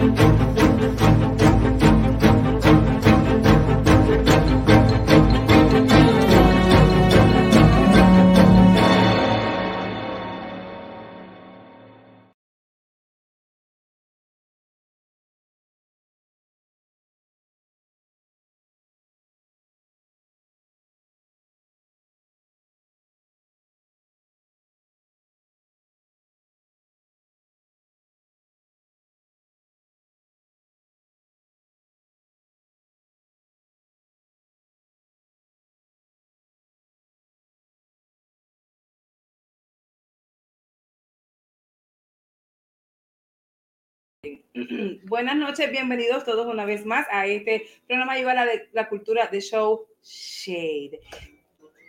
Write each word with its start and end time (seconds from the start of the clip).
Thank 0.00 0.56
you. 0.56 0.59
Buenas 45.04 45.36
noches, 45.36 45.70
bienvenidos 45.70 46.24
todos 46.24 46.46
una 46.46 46.66
vez 46.66 46.84
más 46.84 47.06
a 47.10 47.26
este 47.26 47.68
programa 47.86 48.18
la, 48.18 48.46
la 48.72 48.88
cultura 48.90 49.26
de 49.28 49.40
show 49.40 49.86
Shade. 50.02 51.00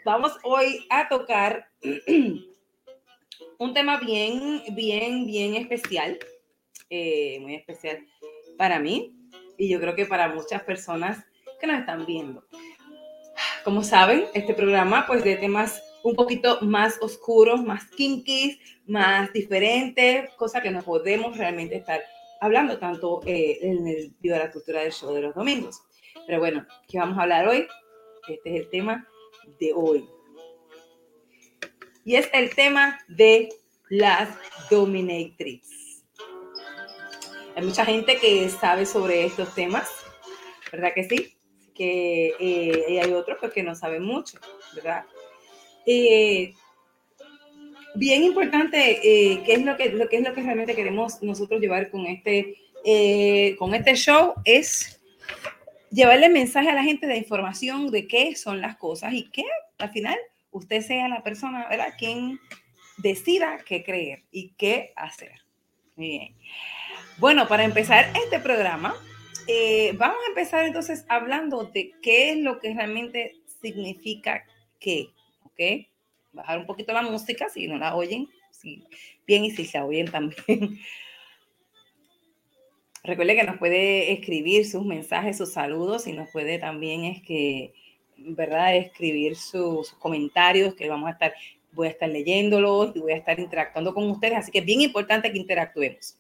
Vamos 0.06 0.38
hoy 0.44 0.86
a 0.90 1.10
tocar 1.10 1.68
un 3.58 3.74
tema 3.74 4.00
bien, 4.00 4.64
bien, 4.72 5.26
bien 5.26 5.56
especial, 5.56 6.20
eh, 6.90 7.38
muy 7.42 7.56
especial 7.56 8.08
para 8.58 8.80
mí 8.80 9.14
y 9.58 9.68
yo 9.68 9.82
creo 9.82 9.96
que 9.96 10.06
para 10.06 10.30
muchas 10.30 10.64
personas 10.64 11.26
que 11.60 11.68
nos 11.68 11.80
están 11.80 12.06
viendo. 12.06 12.46
Como 13.66 13.84
saben, 13.84 14.28
este 14.34 14.54
programa 14.54 15.06
pues 15.06 15.26
de 15.26 15.36
temas 15.36 15.84
un 16.04 16.16
poquito 16.16 16.62
más 16.62 16.98
oscuros, 17.02 17.62
más 17.62 17.86
kinky, 17.88 18.58
más 18.88 19.34
diferentes, 19.34 20.30
cosa 20.36 20.62
que 20.62 20.72
no 20.72 20.82
podemos 20.82 21.38
realmente 21.38 21.76
estar 21.76 22.02
hablando 22.42 22.78
tanto 22.80 23.22
eh, 23.26 23.60
en 23.62 23.88
el 23.88 24.14
Viva 24.20 24.40
la 24.40 24.52
Cultura 24.52 24.82
del 24.82 24.92
Show 24.92 25.14
de 25.14 25.22
los 25.22 25.36
domingos. 25.36 25.82
Pero 26.26 26.40
bueno, 26.40 26.66
¿qué 26.90 26.98
vamos 26.98 27.18
a 27.18 27.22
hablar 27.22 27.48
hoy? 27.48 27.68
Este 28.28 28.56
es 28.56 28.62
el 28.62 28.70
tema 28.70 29.08
de 29.60 29.72
hoy. 29.74 30.10
Y 32.04 32.16
es 32.16 32.30
el 32.34 32.54
tema 32.54 33.00
de 33.08 33.50
las 33.90 34.30
dominatrix. 34.70 36.04
Hay 37.56 37.64
mucha 37.64 37.86
gente 37.86 38.18
que 38.18 38.50
sabe 38.50 38.86
sobre 38.86 39.26
estos 39.26 39.54
temas, 39.54 39.90
¿verdad 40.72 40.94
que 40.96 41.08
sí? 41.08 41.38
Que 41.76 42.34
eh, 42.40 43.02
hay 43.02 43.14
otros 43.14 43.38
pues, 43.40 43.54
que 43.54 43.62
no 43.62 43.76
saben 43.76 44.04
mucho, 44.04 44.40
¿verdad? 44.74 45.06
Eh, 45.86 46.56
bien 47.96 48.24
importante, 48.24 49.00
eh, 49.04 49.42
¿qué 49.46 49.54
es 49.54 49.64
lo 49.64 49.78
que, 49.78 49.90
lo 49.90 50.08
que 50.08 50.18
es 50.18 50.24
lo 50.24 50.34
que 50.34 50.42
realmente 50.42 50.76
queremos 50.76 51.22
nosotros 51.22 51.62
llevar 51.62 51.90
con 51.90 52.06
este, 52.06 52.58
eh, 52.86 53.56
con 53.58 53.74
este 53.74 53.96
show? 53.96 54.34
Es 54.46 55.02
llevarle 55.92 56.30
mensaje 56.30 56.70
a 56.70 56.74
la 56.74 56.84
gente 56.84 57.08
de 57.08 57.18
información 57.18 57.92
de 57.92 58.08
qué 58.08 58.36
son 58.36 58.62
las 58.62 58.78
cosas 58.78 59.14
y 59.14 59.30
que 59.30 59.44
al 59.78 59.92
final 59.92 60.18
usted 60.52 60.82
sea 60.82 61.08
la 61.08 61.24
persona, 61.24 61.68
¿verdad? 61.70 61.94
Quien 61.98 62.40
decida 62.98 63.60
qué 63.66 63.84
creer 63.84 64.24
y 64.32 64.50
qué 64.58 64.94
hacer. 64.96 65.34
Bien. 65.96 66.36
Bueno, 67.18 67.48
para 67.48 67.64
empezar 67.64 68.12
este 68.24 68.40
programa, 68.40 68.96
eh, 69.48 69.94
vamos 69.98 70.18
a 70.26 70.30
empezar 70.30 70.66
entonces 70.66 71.06
hablando 71.10 71.66
de 71.66 71.92
qué 72.02 72.32
es 72.32 72.38
lo 72.38 72.60
que 72.60 72.74
realmente 72.74 73.36
significa 73.62 74.46
qué, 74.80 75.10
¿ok? 75.44 75.88
Bajar 76.34 76.60
un 76.60 76.66
poquito 76.66 76.94
la 76.94 77.02
música 77.02 77.50
si 77.50 77.68
no 77.68 77.78
la 77.78 77.96
oyen 77.96 78.30
bien 79.26 79.46
y 79.46 79.52
si 79.52 79.66
se 79.66 79.80
oyen 79.80 80.10
también. 80.10 80.80
Recuerde 83.04 83.36
que 83.36 83.44
nos 83.44 83.58
puede 83.58 84.12
escribir 84.12 84.66
sus 84.68 84.86
mensajes, 84.86 85.38
sus 85.38 85.54
saludos 85.54 86.06
y 86.06 86.14
nos 86.14 86.30
puede 86.30 86.60
también 86.60 87.06
es 87.06 87.24
que, 87.24 87.74
¿verdad? 88.18 88.76
Escribir 88.76 89.36
sus, 89.36 89.92
comentarios 89.94 90.76
que 90.76 90.88
vamos 90.88 91.08
a 91.08 91.14
estar, 91.14 91.34
voy 91.72 91.88
a 91.88 91.92
estar 91.92 92.10
leyéndolos 92.10 92.96
y 92.96 93.00
voy 93.00 93.14
a 93.14 93.18
estar 93.18 93.40
interactuando 93.40 93.96
con 93.96 94.08
ustedes. 94.12 94.38
Así 94.38 94.52
que 94.52 94.60
es 94.60 94.66
bien 94.66 94.82
importante 94.82 95.32
que 95.32 95.40
interactuemos. 95.40 96.20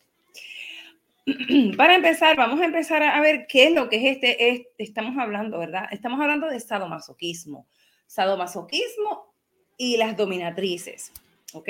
Para 1.77 1.95
empezar, 1.95 2.35
vamos 2.35 2.59
a 2.59 2.65
empezar 2.65 3.03
a 3.03 3.21
ver 3.21 3.45
qué 3.47 3.65
es 3.65 3.73
lo 3.73 3.87
que 3.87 3.97
es 3.97 4.17
este, 4.17 4.67
estamos 4.79 5.15
hablando, 5.19 5.59
¿verdad? 5.59 5.85
Estamos 5.91 6.19
hablando 6.19 6.47
de 6.47 6.59
sadomasoquismo. 6.59 7.67
Sadomasoquismo 8.07 9.30
y 9.77 9.97
las 9.97 10.17
dominatrices, 10.17 11.11
¿ok? 11.53 11.69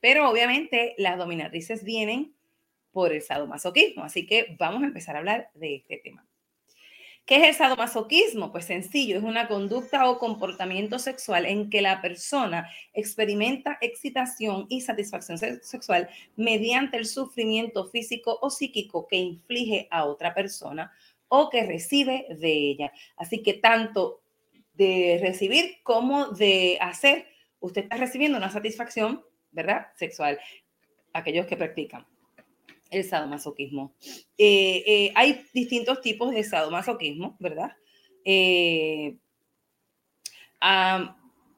Pero 0.00 0.28
obviamente 0.28 0.94
las 0.98 1.18
dominatrices 1.18 1.84
vienen 1.84 2.34
por 2.92 3.12
el 3.12 3.22
sadomasoquismo, 3.22 4.04
así 4.04 4.26
que 4.26 4.56
vamos 4.58 4.82
a 4.82 4.86
empezar 4.86 5.16
a 5.16 5.20
hablar 5.20 5.50
de 5.54 5.76
este 5.76 5.98
tema. 5.98 6.26
¿Qué 7.24 7.36
es 7.36 7.48
el 7.50 7.54
sadomasoquismo? 7.54 8.50
Pues 8.50 8.64
sencillo, 8.64 9.16
es 9.16 9.22
una 9.22 9.46
conducta 9.46 10.10
o 10.10 10.18
comportamiento 10.18 10.98
sexual 10.98 11.46
en 11.46 11.70
que 11.70 11.80
la 11.80 12.02
persona 12.02 12.68
experimenta 12.92 13.78
excitación 13.80 14.66
y 14.68 14.80
satisfacción 14.80 15.38
sexual 15.38 16.08
mediante 16.34 16.96
el 16.96 17.06
sufrimiento 17.06 17.86
físico 17.86 18.38
o 18.42 18.50
psíquico 18.50 19.06
que 19.06 19.16
inflige 19.16 19.86
a 19.92 20.04
otra 20.04 20.34
persona 20.34 20.90
o 21.28 21.48
que 21.48 21.62
recibe 21.64 22.26
de 22.28 22.52
ella. 22.52 22.92
Así 23.16 23.40
que 23.40 23.54
tanto 23.54 24.21
de 24.74 25.18
recibir 25.22 25.82
como 25.82 26.28
de 26.28 26.78
hacer 26.80 27.26
usted 27.62 27.84
está 27.84 27.96
recibiendo 27.96 28.36
una 28.36 28.50
satisfacción, 28.50 29.24
¿verdad? 29.50 29.86
Sexual. 29.96 30.38
Aquellos 31.14 31.46
que 31.46 31.56
practican 31.56 32.06
el 32.90 33.04
sadomasoquismo. 33.04 33.94
Eh, 34.36 34.82
eh, 34.86 35.12
hay 35.14 35.46
distintos 35.54 36.02
tipos 36.02 36.30
de 36.32 36.44
sadomasoquismo, 36.44 37.36
¿verdad? 37.40 37.74
Eh, 38.24 39.16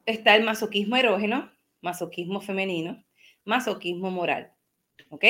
está 0.05 0.35
el 0.35 0.43
masoquismo 0.43 0.95
erógeno, 0.95 1.51
masoquismo 1.81 2.39
femenino, 2.39 3.03
masoquismo 3.43 4.11
moral. 4.11 4.53
¿Ok? 5.09 5.25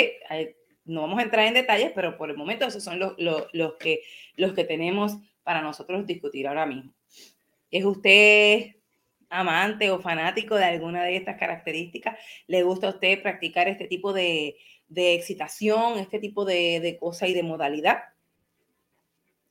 no 0.85 1.01
vamos 1.01 1.17
a 1.17 1.23
entrar 1.23 1.47
en 1.47 1.55
detalles, 1.55 1.91
pero 1.95 2.15
por 2.15 2.29
el 2.29 2.37
momento 2.37 2.67
esos 2.67 2.83
son 2.83 2.99
los, 2.99 3.15
los, 3.17 3.73
que, 3.79 4.01
los 4.35 4.53
que 4.53 4.63
tenemos 4.63 5.17
para 5.43 5.61
nosotros 5.61 6.05
discutir 6.05 6.47
ahora 6.47 6.67
mismo. 6.67 6.93
¿Es 7.75 7.83
usted 7.83 8.75
amante 9.29 9.91
o 9.91 9.99
fanático 9.99 10.55
de 10.55 10.63
alguna 10.63 11.03
de 11.03 11.17
estas 11.17 11.37
características, 11.37 12.17
le 12.47 12.63
gusta 12.63 12.87
a 12.87 12.91
usted 12.91 13.21
practicar 13.21 13.67
este 13.67 13.87
tipo 13.87 14.13
de, 14.13 14.55
excitación, 14.95 15.99
este 15.99 16.19
tipo 16.19 16.45
de, 16.45 16.97
cosa 16.99 17.27
y 17.27 17.33
de 17.33 17.43
modalidad. 17.43 17.99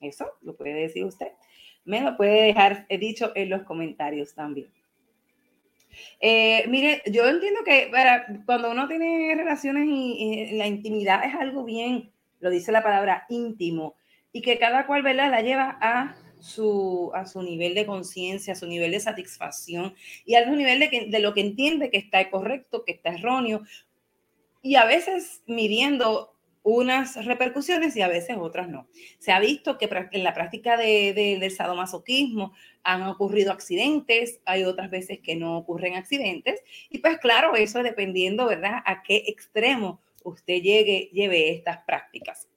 Eso 0.01 0.33
lo 0.41 0.57
puede 0.57 0.75
decir 0.75 1.05
usted. 1.05 1.33
Me 1.85 2.01
lo 2.01 2.17
puede 2.17 2.45
dejar 2.45 2.87
dicho 2.89 3.33
en 3.35 3.51
los 3.51 3.63
comentarios 3.65 4.35
también. 4.35 4.71
Eh, 6.19 6.65
mire, 6.69 7.03
yo 7.07 7.29
entiendo 7.29 7.61
que 7.63 7.91
cuando 8.47 8.71
uno 8.71 8.89
tiene 8.89 9.35
relaciones 9.37 9.87
y, 9.87 10.57
la 10.57 10.67
intimidad 10.67 11.25
es 11.25 11.35
algo 11.35 11.63
bien, 11.63 12.11
lo 12.41 12.49
dice 12.49 12.73
la 12.73 12.83
palabra 12.83 13.27
íntimo, 13.29 13.97
y 14.33 14.41
que 14.41 14.59
cada 14.59 14.87
cual 14.87 15.03
¿verdad? 15.03 15.31
la 15.31 15.43
lleva 15.43 15.79
a 15.81 16.17
su, 16.45 17.11
a 17.15 17.27
su 17.27 17.43
nivel 17.43 17.75
de 17.75 17.87
conciencia, 17.87 18.53
a 18.53 18.57
su 18.57 18.67
nivel 18.67 18.91
de 18.91 19.01
satisfacción 19.01 19.95
y 20.27 20.35
a 20.35 20.45
su 20.45 20.55
nivel 20.55 20.79
de, 20.79 21.07
de 21.09 21.19
lo 21.21 21.33
que 21.33 21.41
entiende 21.41 21.91
que 21.91 21.97
está 21.97 22.31
correcto, 22.31 22.85
que 22.85 22.93
está 22.93 23.15
erróneo. 23.15 23.63
Y 24.61 24.77
a 24.77 24.85
veces 24.85 25.43
midiendo 25.47 26.35
unas 26.63 27.25
repercusiones 27.25 27.95
y 27.97 28.03
a 28.03 28.09
veces 28.09 28.37
otras 28.39 28.69
no. 28.69 28.89
Se 29.19 29.33
ha 29.33 29.41
visto 29.41 29.77
que 29.79 29.89
en 30.13 30.25
la 30.25 30.33
práctica 30.35 30.77
de, 30.77 31.13
del 31.15 31.51
sadomasoquismo 31.51 32.53
han 32.83 33.03
ocurrido 33.03 33.53
accidentes, 33.53 34.41
hay 34.45 34.65
otras 34.65 34.91
veces 34.91 35.21
que 35.21 35.37
no 35.37 35.59
ocurren 35.59 35.95
accidentes, 35.95 36.63
y 36.89 36.99
pues 36.99 37.19
claro, 37.19 37.55
eso 37.55 37.83
dependiendo, 37.83 38.47
¿verdad?, 38.47 38.83
a 38.87 39.03
qué 39.03 39.25
extremo 39.27 40.01
usted 40.23 40.63
llegue, 40.63 41.11
lleve 41.13 41.51
estas 41.53 41.79
prácticas. 41.85 42.49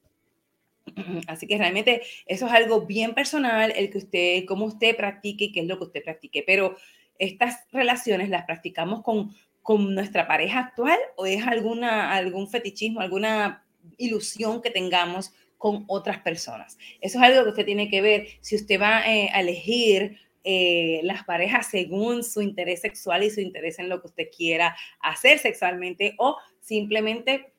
Así 1.27 1.47
que 1.47 1.57
realmente 1.57 2.01
eso 2.25 2.47
es 2.47 2.51
algo 2.51 2.85
bien 2.85 3.13
personal, 3.13 3.71
el 3.75 3.89
que 3.89 3.97
usted, 3.99 4.45
cómo 4.45 4.65
usted 4.65 4.95
practique 4.95 5.45
y 5.45 5.51
qué 5.51 5.61
es 5.61 5.67
lo 5.67 5.77
que 5.77 5.85
usted 5.85 6.03
practique. 6.03 6.43
Pero 6.45 6.75
estas 7.19 7.65
relaciones 7.71 8.29
las 8.29 8.45
practicamos 8.45 9.03
con, 9.03 9.35
con 9.61 9.93
nuestra 9.95 10.27
pareja 10.27 10.59
actual 10.59 10.99
o 11.15 11.25
es 11.25 11.45
alguna, 11.45 12.13
algún 12.13 12.49
fetichismo, 12.49 13.01
alguna 13.01 13.65
ilusión 13.97 14.61
que 14.61 14.69
tengamos 14.69 15.33
con 15.57 15.85
otras 15.87 16.19
personas. 16.19 16.77
Eso 17.01 17.17
es 17.17 17.23
algo 17.23 17.43
que 17.43 17.49
usted 17.49 17.65
tiene 17.65 17.89
que 17.89 18.01
ver 18.01 18.27
si 18.41 18.55
usted 18.55 18.79
va 18.79 19.01
eh, 19.07 19.29
a 19.33 19.41
elegir 19.41 20.17
eh, 20.43 21.01
las 21.03 21.23
parejas 21.23 21.67
según 21.67 22.23
su 22.23 22.41
interés 22.41 22.81
sexual 22.81 23.23
y 23.23 23.29
su 23.29 23.41
interés 23.41 23.79
en 23.79 23.89
lo 23.89 23.99
que 23.99 24.07
usted 24.07 24.27
quiera 24.35 24.77
hacer 25.01 25.39
sexualmente 25.39 26.15
o 26.19 26.37
simplemente 26.61 27.53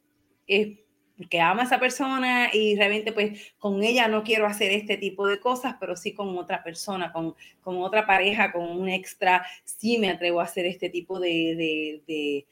porque 1.19 1.41
ama 1.41 1.62
a 1.62 1.65
esa 1.67 1.81
persona 1.81 2.49
y 2.53 2.76
realmente 2.76 3.12
pues 3.12 3.53
con 3.59 3.82
ella 3.82 4.06
no 4.09 4.23
quiero 4.23 4.47
hacer 4.47 4.70
este 4.70 4.97
tipo 4.97 5.26
de 5.26 5.41
cosas, 5.41 5.75
pero 5.79 5.97
sí 5.97 6.15
con 6.15 6.38
otra 6.38 6.62
persona, 6.62 7.12
con, 7.12 7.35
con 7.61 7.76
otra 7.82 8.06
pareja, 8.06 8.53
con 8.53 8.62
un 8.62 8.88
extra, 8.88 9.44
sí 9.65 9.99
me 9.99 10.11
atrevo 10.11 10.41
a 10.41 10.44
hacer 10.44 10.65
este 10.65 10.88
tipo 10.88 11.19
de, 11.19 11.29
de, 11.29 12.03
de, 12.06 12.47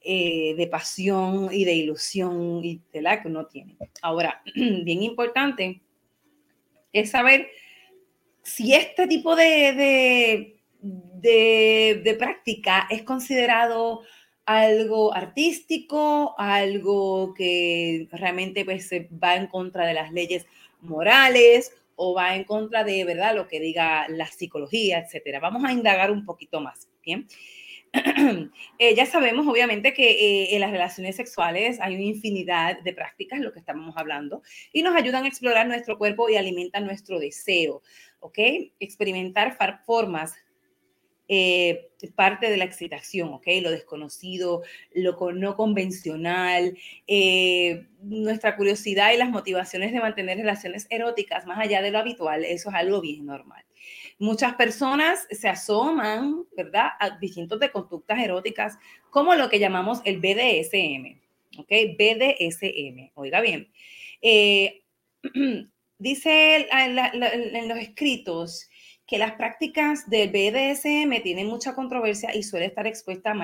eh, 0.00 0.54
de 0.54 0.66
pasión 0.68 1.48
y 1.50 1.64
de 1.64 1.74
ilusión 1.74 2.64
y 2.64 2.80
de 2.92 3.02
la 3.02 3.20
que 3.20 3.28
uno 3.28 3.46
tiene. 3.46 3.76
Ahora, 4.00 4.42
bien 4.54 5.02
importante 5.02 5.80
es 6.92 7.10
saber 7.10 7.48
si 8.42 8.74
este 8.74 9.06
tipo 9.06 9.34
de, 9.34 10.54
de, 10.82 12.16
práctica 12.18 12.86
es 12.90 13.02
considerado 13.02 14.02
algo 14.46 15.14
artístico, 15.14 16.34
algo 16.38 17.34
que 17.34 18.08
realmente 18.12 18.64
pues, 18.64 18.90
va 18.92 19.36
en 19.36 19.46
contra 19.46 19.86
de 19.86 19.94
las 19.94 20.12
leyes 20.12 20.46
morales 20.80 21.72
o 21.96 22.14
va 22.14 22.34
en 22.36 22.44
contra 22.44 22.84
de 22.84 23.04
verdad 23.04 23.34
lo 23.34 23.48
que 23.48 23.60
diga 23.60 24.06
la 24.08 24.26
psicología, 24.26 24.98
etcétera. 24.98 25.40
Vamos 25.40 25.64
a 25.64 25.72
indagar 25.72 26.10
un 26.10 26.24
poquito 26.24 26.60
más, 26.60 26.88
¿bien? 27.04 27.26
Eh, 28.80 28.96
ya 28.96 29.06
sabemos, 29.06 29.46
obviamente, 29.46 29.94
que 29.94 30.10
eh, 30.10 30.54
en 30.54 30.60
las 30.60 30.72
relaciones 30.72 31.14
sexuales 31.14 31.78
hay 31.80 31.94
una 31.94 32.02
infinidad 32.02 32.80
de 32.80 32.92
prácticas, 32.92 33.38
lo 33.38 33.52
que 33.52 33.60
estamos 33.60 33.96
hablando, 33.96 34.42
y 34.72 34.82
nos 34.82 34.96
ayudan 34.96 35.24
a 35.24 35.28
explorar 35.28 35.68
nuestro 35.68 35.96
cuerpo 35.96 36.28
y 36.28 36.36
alimentan 36.36 36.86
nuestro 36.86 37.20
deseo, 37.20 37.82
¿ok? 38.18 38.38
Experimentar 38.80 39.56
formas 39.86 40.34
eh, 41.26 41.88
parte 42.14 42.50
de 42.50 42.56
la 42.58 42.64
excitación, 42.64 43.32
¿ok? 43.32 43.46
Lo 43.62 43.70
desconocido, 43.70 44.62
lo 44.92 45.32
no 45.32 45.56
convencional, 45.56 46.76
eh, 47.06 47.86
nuestra 48.02 48.56
curiosidad 48.56 49.12
y 49.12 49.16
las 49.16 49.30
motivaciones 49.30 49.92
de 49.92 50.00
mantener 50.00 50.36
relaciones 50.36 50.86
eróticas 50.90 51.46
más 51.46 51.58
allá 51.58 51.80
de 51.80 51.90
lo 51.90 51.98
habitual, 51.98 52.44
eso 52.44 52.68
es 52.68 52.74
algo 52.74 53.00
bien 53.00 53.24
normal. 53.24 53.64
Muchas 54.18 54.54
personas 54.54 55.26
se 55.30 55.48
asoman, 55.48 56.44
¿verdad?, 56.56 56.88
a 57.00 57.18
distintos 57.18 57.58
de 57.58 57.70
conductas 57.70 58.18
eróticas, 58.18 58.78
como 59.10 59.34
lo 59.34 59.48
que 59.48 59.58
llamamos 59.58 60.02
el 60.04 60.18
BDSM, 60.18 61.20
¿ok? 61.58 61.72
BDSM, 61.98 63.12
oiga 63.14 63.40
bien. 63.40 63.70
Eh, 64.20 64.82
dice 65.98 66.68
en 66.70 67.68
los 67.68 67.78
escritos, 67.78 68.68
que 69.06 69.18
las 69.18 69.32
prácticas 69.32 70.08
del 70.08 70.30
BDSM 70.30 71.22
tienen 71.22 71.46
mucha 71.46 71.74
controversia 71.74 72.34
y 72.34 72.42
suele 72.42 72.66
estar 72.66 72.86
expuesta 72.86 73.34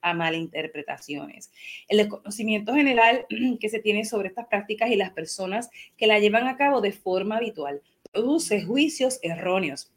a, 0.00 0.14
malinterpretaciones. 0.14 1.50
El 1.88 1.98
desconocimiento 1.98 2.74
general 2.74 3.26
que 3.60 3.68
se 3.68 3.80
tiene 3.80 4.04
sobre 4.04 4.28
estas 4.28 4.46
prácticas 4.46 4.90
y 4.90 4.96
las 4.96 5.10
personas 5.10 5.70
que 5.96 6.06
la 6.06 6.18
llevan 6.18 6.46
a 6.46 6.56
cabo 6.56 6.80
de 6.80 6.92
forma 6.92 7.36
habitual 7.36 7.82
produce 8.12 8.62
juicios 8.62 9.18
erróneos. 9.22 9.92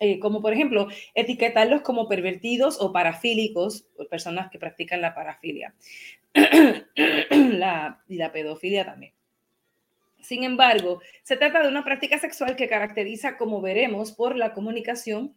Eh, 0.00 0.20
como 0.20 0.40
por 0.40 0.52
ejemplo, 0.52 0.88
etiquetarlos 1.14 1.82
como 1.82 2.08
pervertidos 2.08 2.80
o 2.80 2.92
parafílicos, 2.92 3.84
personas 4.08 4.48
que 4.50 4.58
practican 4.58 5.00
la 5.00 5.12
parafilia 5.12 5.74
la, 7.30 8.00
y 8.08 8.16
la 8.16 8.32
pedofilia 8.32 8.84
también. 8.84 9.17
Sin 10.20 10.44
embargo, 10.44 11.00
se 11.22 11.36
trata 11.36 11.62
de 11.62 11.68
una 11.68 11.84
práctica 11.84 12.18
sexual 12.18 12.56
que 12.56 12.68
caracteriza, 12.68 13.36
como 13.36 13.60
veremos, 13.60 14.12
por 14.12 14.36
la 14.36 14.52
comunicación 14.52 15.36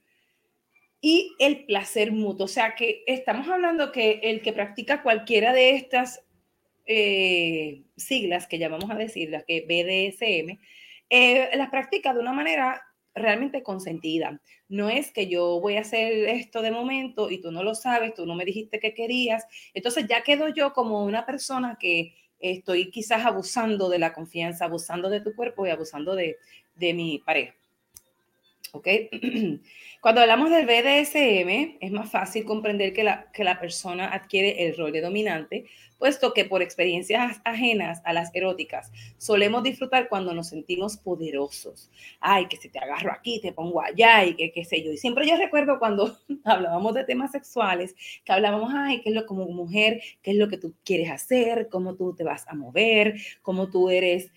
y 1.01 1.33
el 1.39 1.65
placer 1.65 2.11
mutuo. 2.11 2.45
O 2.45 2.49
sea 2.49 2.75
que 2.75 3.03
estamos 3.07 3.47
hablando 3.47 3.91
que 3.91 4.19
el 4.23 4.41
que 4.41 4.53
practica 4.53 5.01
cualquiera 5.01 5.53
de 5.53 5.71
estas 5.71 6.23
eh, 6.85 7.83
siglas 7.95 8.47
que 8.47 8.59
llamamos 8.59 8.89
a 8.89 8.95
decir, 8.95 9.29
las 9.29 9.43
que 9.45 9.61
BDSM, 9.61 10.59
eh, 11.09 11.49
las 11.55 11.69
practica 11.69 12.13
de 12.13 12.19
una 12.19 12.33
manera 12.33 12.81
realmente 13.13 13.63
consentida. 13.63 14.41
No 14.69 14.89
es 14.89 15.11
que 15.11 15.27
yo 15.27 15.59
voy 15.59 15.75
a 15.75 15.81
hacer 15.81 16.29
esto 16.29 16.61
de 16.61 16.71
momento 16.71 17.29
y 17.29 17.41
tú 17.41 17.51
no 17.51 17.63
lo 17.63 17.75
sabes, 17.75 18.13
tú 18.13 18.25
no 18.25 18.35
me 18.35 18.45
dijiste 18.45 18.79
que 18.79 18.93
querías. 18.93 19.45
Entonces 19.73 20.07
ya 20.07 20.23
quedo 20.23 20.47
yo 20.49 20.73
como 20.73 21.03
una 21.03 21.25
persona 21.25 21.77
que 21.79 22.15
estoy 22.41 22.91
quizás 22.91 23.25
abusando 23.25 23.89
de 23.89 23.99
la 23.99 24.13
confianza, 24.13 24.65
abusando 24.65 25.09
de 25.09 25.21
tu 25.21 25.35
cuerpo 25.35 25.65
y 25.65 25.69
abusando 25.69 26.15
de, 26.15 26.37
de 26.75 26.93
mi 26.93 27.19
pareja. 27.19 27.53
¿Ok? 28.73 28.87
Cuando 30.01 30.21
hablamos 30.21 30.49
del 30.49 30.65
BDSM, 30.65 31.77
es 31.79 31.91
más 31.91 32.09
fácil 32.09 32.45
comprender 32.45 32.93
que 32.93 33.03
la, 33.03 33.31
que 33.31 33.43
la 33.43 33.59
persona 33.59 34.07
adquiere 34.07 34.65
el 34.65 34.77
rol 34.77 34.91
de 34.91 35.01
dominante, 35.01 35.65
puesto 35.99 36.33
que 36.33 36.45
por 36.45 36.63
experiencias 36.63 37.39
ajenas 37.43 38.01
a 38.05 38.13
las 38.13 38.33
eróticas 38.33 38.91
solemos 39.19 39.61
disfrutar 39.61 40.09
cuando 40.09 40.33
nos 40.33 40.47
sentimos 40.47 40.97
poderosos. 40.97 41.91
Ay, 42.19 42.47
que 42.47 42.57
si 42.57 42.69
te 42.69 42.79
agarro 42.79 43.11
aquí, 43.11 43.39
te 43.39 43.53
pongo 43.53 43.81
allá 43.81 44.25
y 44.25 44.35
que 44.35 44.51
qué 44.51 44.65
sé 44.65 44.81
yo. 44.81 44.91
Y 44.91 44.97
siempre 44.97 45.27
yo 45.27 45.37
recuerdo 45.37 45.77
cuando 45.77 46.17
hablábamos 46.43 46.95
de 46.95 47.03
temas 47.03 47.31
sexuales, 47.31 47.93
que 48.25 48.31
hablábamos, 48.31 48.73
ay, 48.73 49.01
qué 49.01 49.09
es 49.09 49.15
lo 49.15 49.27
como 49.27 49.45
mujer, 49.45 50.01
qué 50.23 50.31
es 50.31 50.37
lo 50.37 50.47
que 50.47 50.57
tú 50.57 50.73
quieres 50.83 51.11
hacer, 51.11 51.69
cómo 51.69 51.93
tú 51.93 52.15
te 52.15 52.23
vas 52.23 52.47
a 52.47 52.55
mover, 52.55 53.21
cómo 53.43 53.69
tú 53.69 53.91
eres 53.91 54.31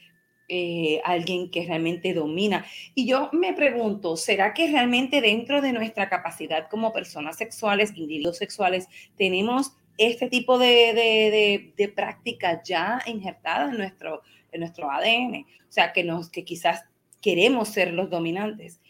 eh, 0.49 1.01
alguien 1.05 1.51
que 1.51 1.65
realmente 1.65 2.13
domina. 2.13 2.67
Y 2.95 3.07
yo 3.07 3.31
me 3.33 3.53
pregunto, 3.55 4.17
¿será 4.17 4.53
que 4.53 4.71
realmente 4.71 5.21
dentro 5.21 5.61
de 5.63 5.73
nuestra 5.73 6.09
capacidad 6.09 6.69
como 6.69 6.93
personas 6.93 7.37
sexuales, 7.37 7.93
individuos 7.97 8.39
sexuales, 8.39 8.89
tenemos 9.17 9.73
este 9.97 10.29
tipo 10.29 10.59
de, 10.59 11.73
de, 11.77 11.89
prácticas 11.89 12.61
ya 12.65 13.01
injertadas 13.07 13.73
en 13.73 13.79
nuestro, 13.79 14.23
en 14.53 14.61
nuestro 14.61 14.91
ADN? 14.91 15.47
O 15.69 15.73
sea, 15.73 15.93
que, 15.93 16.05
nos, 16.05 16.29
que 16.29 16.45
quizás 16.45 16.85
queremos 17.23 17.69
ser 17.69 17.95
los 17.95 18.11
dominantes. 18.11 18.81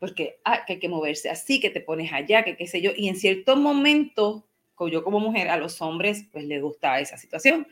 Porque 0.00 0.38
ah, 0.44 0.64
que 0.66 0.74
hay 0.74 0.78
que 0.78 0.88
moverse 0.88 1.28
así, 1.28 1.60
que 1.60 1.70
te 1.70 1.80
pones 1.80 2.12
allá, 2.12 2.42
que 2.42 2.56
qué 2.56 2.66
sé 2.66 2.80
yo. 2.80 2.90
Y 2.96 3.08
en 3.08 3.16
cierto 3.16 3.56
momento, 3.56 4.46
yo 4.90 5.04
como 5.04 5.20
mujer, 5.20 5.48
a 5.48 5.56
los 5.56 5.80
hombres, 5.82 6.26
pues 6.32 6.44
les 6.44 6.62
gusta 6.62 7.00
esa 7.00 7.16
situación. 7.16 7.66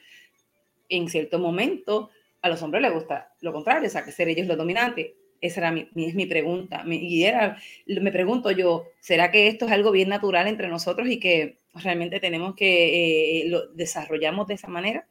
En 0.88 1.08
cierto 1.08 1.38
momento, 1.38 2.10
a 2.42 2.48
los 2.48 2.62
hombres 2.62 2.82
les 2.82 2.92
gusta 2.92 3.32
lo 3.40 3.52
contrario, 3.52 3.86
o 3.86 3.90
sea, 3.90 4.04
que 4.04 4.12
ser 4.12 4.28
ellos 4.28 4.46
los 4.46 4.58
dominantes. 4.58 5.12
Esa 5.40 5.60
era 5.60 5.72
mi, 5.72 5.88
es 5.96 6.14
mi 6.14 6.26
pregunta. 6.26 6.84
y 6.86 7.24
era, 7.24 7.56
me 7.86 8.12
pregunto 8.12 8.50
yo, 8.52 8.84
¿será 9.00 9.32
que 9.32 9.48
esto 9.48 9.66
es 9.66 9.72
algo 9.72 9.90
bien 9.90 10.08
natural 10.08 10.46
entre 10.46 10.68
nosotros 10.68 11.08
y 11.08 11.18
que 11.18 11.58
realmente 11.74 12.20
tenemos 12.20 12.54
que 12.54 13.40
eh, 13.40 13.48
lo 13.48 13.66
desarrollamos 13.68 14.46
de 14.46 14.54
esa 14.54 14.68
manera? 14.68 15.06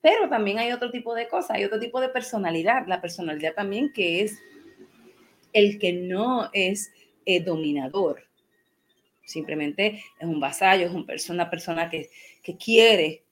Pero 0.00 0.28
también 0.28 0.58
hay 0.58 0.72
otro 0.72 0.90
tipo 0.90 1.14
de 1.14 1.28
cosas, 1.28 1.52
hay 1.52 1.64
otro 1.64 1.78
tipo 1.80 2.00
de 2.00 2.08
personalidad. 2.08 2.86
La 2.86 3.02
personalidad 3.02 3.54
también 3.54 3.92
que 3.92 4.22
es 4.22 4.38
el 5.52 5.78
que 5.78 5.92
no 5.92 6.48
es 6.54 6.90
eh, 7.26 7.40
dominador. 7.40 8.24
Simplemente 9.26 10.02
es 10.18 10.26
un 10.26 10.40
vasallo, 10.40 10.86
es 10.86 10.92
un, 10.92 11.34
una 11.34 11.50
persona 11.50 11.90
que 11.90 12.08
quiere 12.58 13.22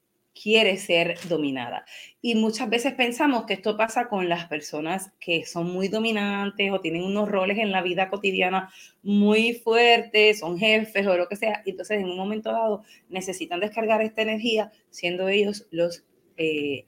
quiere 0.41 0.77
ser 0.77 1.17
dominada. 1.27 1.85
Y 2.21 2.35
muchas 2.35 2.69
veces 2.69 2.93
pensamos 2.93 3.45
que 3.45 3.53
esto 3.53 3.77
pasa 3.77 4.07
con 4.07 4.29
las 4.29 4.45
personas 4.45 5.11
que 5.19 5.45
son 5.45 5.71
muy 5.71 5.87
dominantes 5.87 6.71
o 6.71 6.81
tienen 6.81 7.03
unos 7.03 7.29
roles 7.29 7.57
en 7.57 7.71
la 7.71 7.81
vida 7.81 8.09
cotidiana 8.09 8.71
muy 9.03 9.53
fuertes, 9.53 10.39
son 10.39 10.57
jefes 10.57 11.07
o 11.07 11.17
lo 11.17 11.27
que 11.27 11.35
sea, 11.35 11.61
y 11.65 11.71
entonces 11.71 11.99
en 11.99 12.09
un 12.09 12.17
momento 12.17 12.51
dado 12.51 12.83
necesitan 13.09 13.59
descargar 13.59 14.01
esta 14.01 14.21
energía 14.21 14.71
siendo 14.89 15.29
ellos 15.29 15.67
los, 15.71 16.03
eh, 16.37 16.85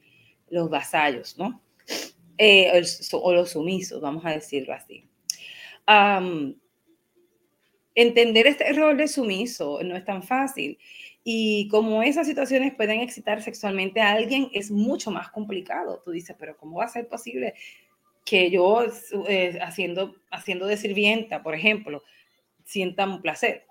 los 0.49 0.69
vasallos, 0.69 1.37
¿no? 1.37 1.61
Eh, 2.37 2.71
o 3.11 3.33
los 3.33 3.51
sumisos, 3.51 4.01
vamos 4.01 4.25
a 4.25 4.31
decirlo 4.31 4.73
así. 4.73 5.05
entender 7.95 8.47
este 8.47 8.71
rol 8.73 8.95
de 8.97 9.07
sumiso 9.07 9.81
no 9.83 9.97
es 9.97 10.05
tan 10.05 10.23
fácil. 10.23 10.77
Y 11.31 11.67
como 11.67 12.01
esas 12.01 12.25
situaciones 12.25 12.73
pueden 12.73 13.01
excitar 13.01 13.43
sexualmente 13.43 14.01
a 14.01 14.13
alguien, 14.13 14.49
es 14.51 14.71
mucho 14.71 15.11
más 15.11 15.29
complicado. 15.29 16.01
Tú 16.03 16.09
dices, 16.09 16.35
pero 16.39 16.57
¿cómo 16.57 16.79
va 16.79 16.85
a 16.85 16.89
ser 16.89 17.07
posible 17.07 17.53
que 18.25 18.49
yo, 18.49 18.83
eh, 19.27 19.59
haciendo, 19.61 20.15
haciendo 20.31 20.65
de 20.65 20.75
sirvienta, 20.75 21.43
por 21.43 21.53
ejemplo, 21.53 22.01
sienta 22.65 23.05
un 23.05 23.21
placer? 23.21 23.67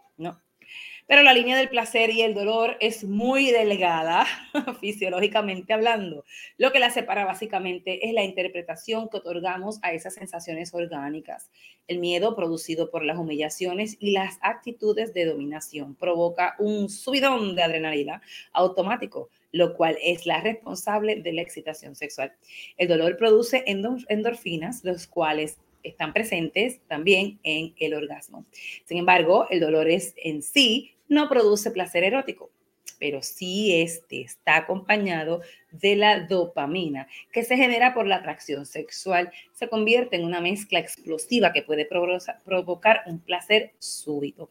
Pero 1.08 1.22
la 1.22 1.32
línea 1.32 1.56
del 1.56 1.70
placer 1.70 2.10
y 2.10 2.20
el 2.20 2.34
dolor 2.34 2.76
es 2.80 3.02
muy 3.02 3.50
delgada, 3.50 4.26
fisiológicamente 4.78 5.72
hablando. 5.72 6.26
Lo 6.58 6.70
que 6.70 6.80
la 6.80 6.90
separa 6.90 7.24
básicamente 7.24 8.06
es 8.06 8.12
la 8.12 8.24
interpretación 8.24 9.08
que 9.08 9.16
otorgamos 9.16 9.78
a 9.80 9.94
esas 9.94 10.12
sensaciones 10.12 10.74
orgánicas. 10.74 11.50
El 11.86 11.98
miedo 11.98 12.36
producido 12.36 12.90
por 12.90 13.06
las 13.06 13.16
humillaciones 13.16 13.96
y 13.98 14.10
las 14.10 14.38
actitudes 14.42 15.14
de 15.14 15.24
dominación 15.24 15.94
provoca 15.94 16.56
un 16.58 16.90
subidón 16.90 17.56
de 17.56 17.62
adrenalina 17.62 18.20
automático, 18.52 19.30
lo 19.50 19.78
cual 19.78 19.96
es 20.02 20.26
la 20.26 20.42
responsable 20.42 21.16
de 21.22 21.32
la 21.32 21.40
excitación 21.40 21.96
sexual. 21.96 22.34
El 22.76 22.88
dolor 22.88 23.16
produce 23.16 23.64
endorfinas, 23.66 24.84
los 24.84 25.06
cuales 25.06 25.56
están 25.82 26.12
presentes 26.12 26.80
también 26.86 27.38
en 27.44 27.74
el 27.78 27.94
orgasmo. 27.94 28.44
Sin 28.84 28.98
embargo, 28.98 29.46
el 29.48 29.60
dolor 29.60 29.88
es 29.88 30.12
en 30.18 30.42
sí 30.42 30.96
no 31.08 31.28
produce 31.28 31.70
placer 31.70 32.04
erótico. 32.04 32.50
pero 32.98 33.22
si 33.22 33.80
este 33.80 34.22
está 34.22 34.56
acompañado 34.56 35.40
de 35.70 35.94
la 35.94 36.20
dopamina, 36.20 37.06
que 37.30 37.44
se 37.44 37.56
genera 37.56 37.94
por 37.94 38.08
la 38.08 38.16
atracción 38.16 38.66
sexual, 38.66 39.30
se 39.52 39.68
convierte 39.68 40.16
en 40.16 40.24
una 40.24 40.40
mezcla 40.40 40.80
explosiva 40.80 41.52
que 41.52 41.62
puede 41.62 41.86
provocar 41.86 43.02
un 43.06 43.20
placer 43.20 43.72
súbito. 43.78 44.50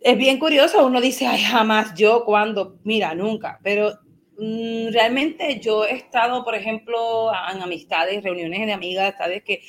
Es 0.00 0.18
bien 0.18 0.38
curioso, 0.40 0.84
uno 0.84 1.00
dice, 1.00 1.26
ay, 1.28 1.42
jamás 1.42 1.94
yo, 1.94 2.24
cuando, 2.24 2.76
mira, 2.82 3.14
nunca, 3.14 3.60
pero 3.62 3.92
mm, 4.36 4.88
realmente 4.90 5.60
yo 5.60 5.84
he 5.84 5.94
estado, 5.94 6.44
por 6.44 6.56
ejemplo, 6.56 7.30
en 7.52 7.62
amistades, 7.62 8.24
reuniones 8.24 8.66
de 8.66 8.72
amigas, 8.72 9.14
¿sabes? 9.16 9.44
Que 9.44 9.62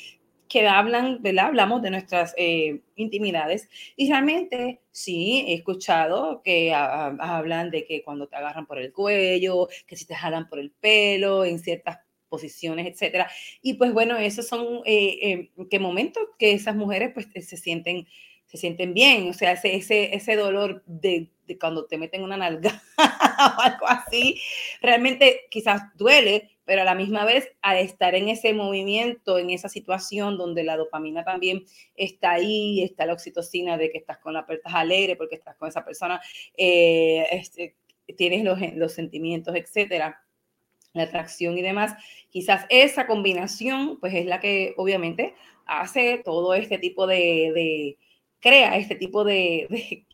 que 0.48 0.66
hablan, 0.66 1.22
¿verdad? 1.22 1.46
Hablamos 1.46 1.82
de 1.82 1.90
nuestras 1.90 2.34
eh, 2.36 2.80
intimidades 2.96 3.68
y 3.96 4.08
realmente 4.08 4.80
sí, 4.90 5.44
he 5.48 5.54
escuchado 5.54 6.42
que 6.42 6.72
hablan 6.74 7.70
de 7.70 7.84
que 7.84 8.02
cuando 8.02 8.28
te 8.28 8.36
agarran 8.36 8.66
por 8.66 8.78
el 8.78 8.92
cuello, 8.92 9.68
que 9.86 9.96
si 9.96 10.06
te 10.06 10.14
jalan 10.14 10.48
por 10.48 10.58
el 10.58 10.70
pelo, 10.70 11.44
en 11.44 11.58
ciertas 11.58 11.98
posiciones, 12.28 12.86
etcétera. 12.86 13.30
Y 13.62 13.74
pues 13.74 13.92
bueno, 13.92 14.16
esos 14.18 14.46
son 14.46 14.80
eh, 14.84 15.50
eh, 15.70 15.78
momentos 15.78 16.22
que 16.38 16.52
esas 16.52 16.76
mujeres 16.76 17.12
pues 17.14 17.28
se 17.32 17.56
sienten 17.56 18.06
se 18.46 18.58
sienten 18.58 18.94
bien, 18.94 19.28
o 19.28 19.32
sea, 19.32 19.52
ese, 19.52 19.74
ese, 19.74 20.14
ese 20.14 20.36
dolor 20.36 20.84
de, 20.86 21.30
de, 21.46 21.58
cuando 21.58 21.86
te 21.86 21.98
meten 21.98 22.22
una 22.22 22.36
nalga 22.36 22.82
o 22.98 23.60
algo 23.60 23.88
así, 23.88 24.40
realmente 24.80 25.40
quizás 25.50 25.82
duele, 25.96 26.53
pero 26.64 26.82
a 26.82 26.84
la 26.84 26.94
misma 26.94 27.24
vez, 27.24 27.52
al 27.62 27.78
estar 27.78 28.14
en 28.14 28.28
ese 28.28 28.52
movimiento, 28.52 29.38
en 29.38 29.50
esa 29.50 29.68
situación 29.68 30.38
donde 30.38 30.64
la 30.64 30.76
dopamina 30.76 31.24
también 31.24 31.64
está 31.94 32.32
ahí, 32.32 32.82
está 32.82 33.06
la 33.06 33.12
oxitocina 33.12 33.76
de 33.76 33.90
que 33.90 33.98
estás 33.98 34.18
con 34.18 34.32
la 34.32 34.46
persona 34.46 34.80
alegre 34.80 35.16
porque 35.16 35.36
estás 35.36 35.56
con 35.56 35.68
esa 35.68 35.84
persona, 35.84 36.20
eh, 36.56 37.26
este, 37.30 37.76
tienes 38.16 38.44
los, 38.44 38.58
los 38.74 38.92
sentimientos, 38.92 39.54
etcétera, 39.54 40.22
la 40.94 41.02
atracción 41.02 41.58
y 41.58 41.62
demás, 41.62 41.94
quizás 42.30 42.66
esa 42.68 43.06
combinación, 43.06 43.98
pues 44.00 44.14
es 44.14 44.26
la 44.26 44.40
que 44.40 44.74
obviamente 44.76 45.34
hace 45.66 46.22
todo 46.24 46.54
este 46.54 46.78
tipo 46.78 47.06
de, 47.06 47.98
crea 48.40 48.76
este 48.76 48.94
tipo 48.94 49.24
de, 49.24 49.66
de, 49.68 50.04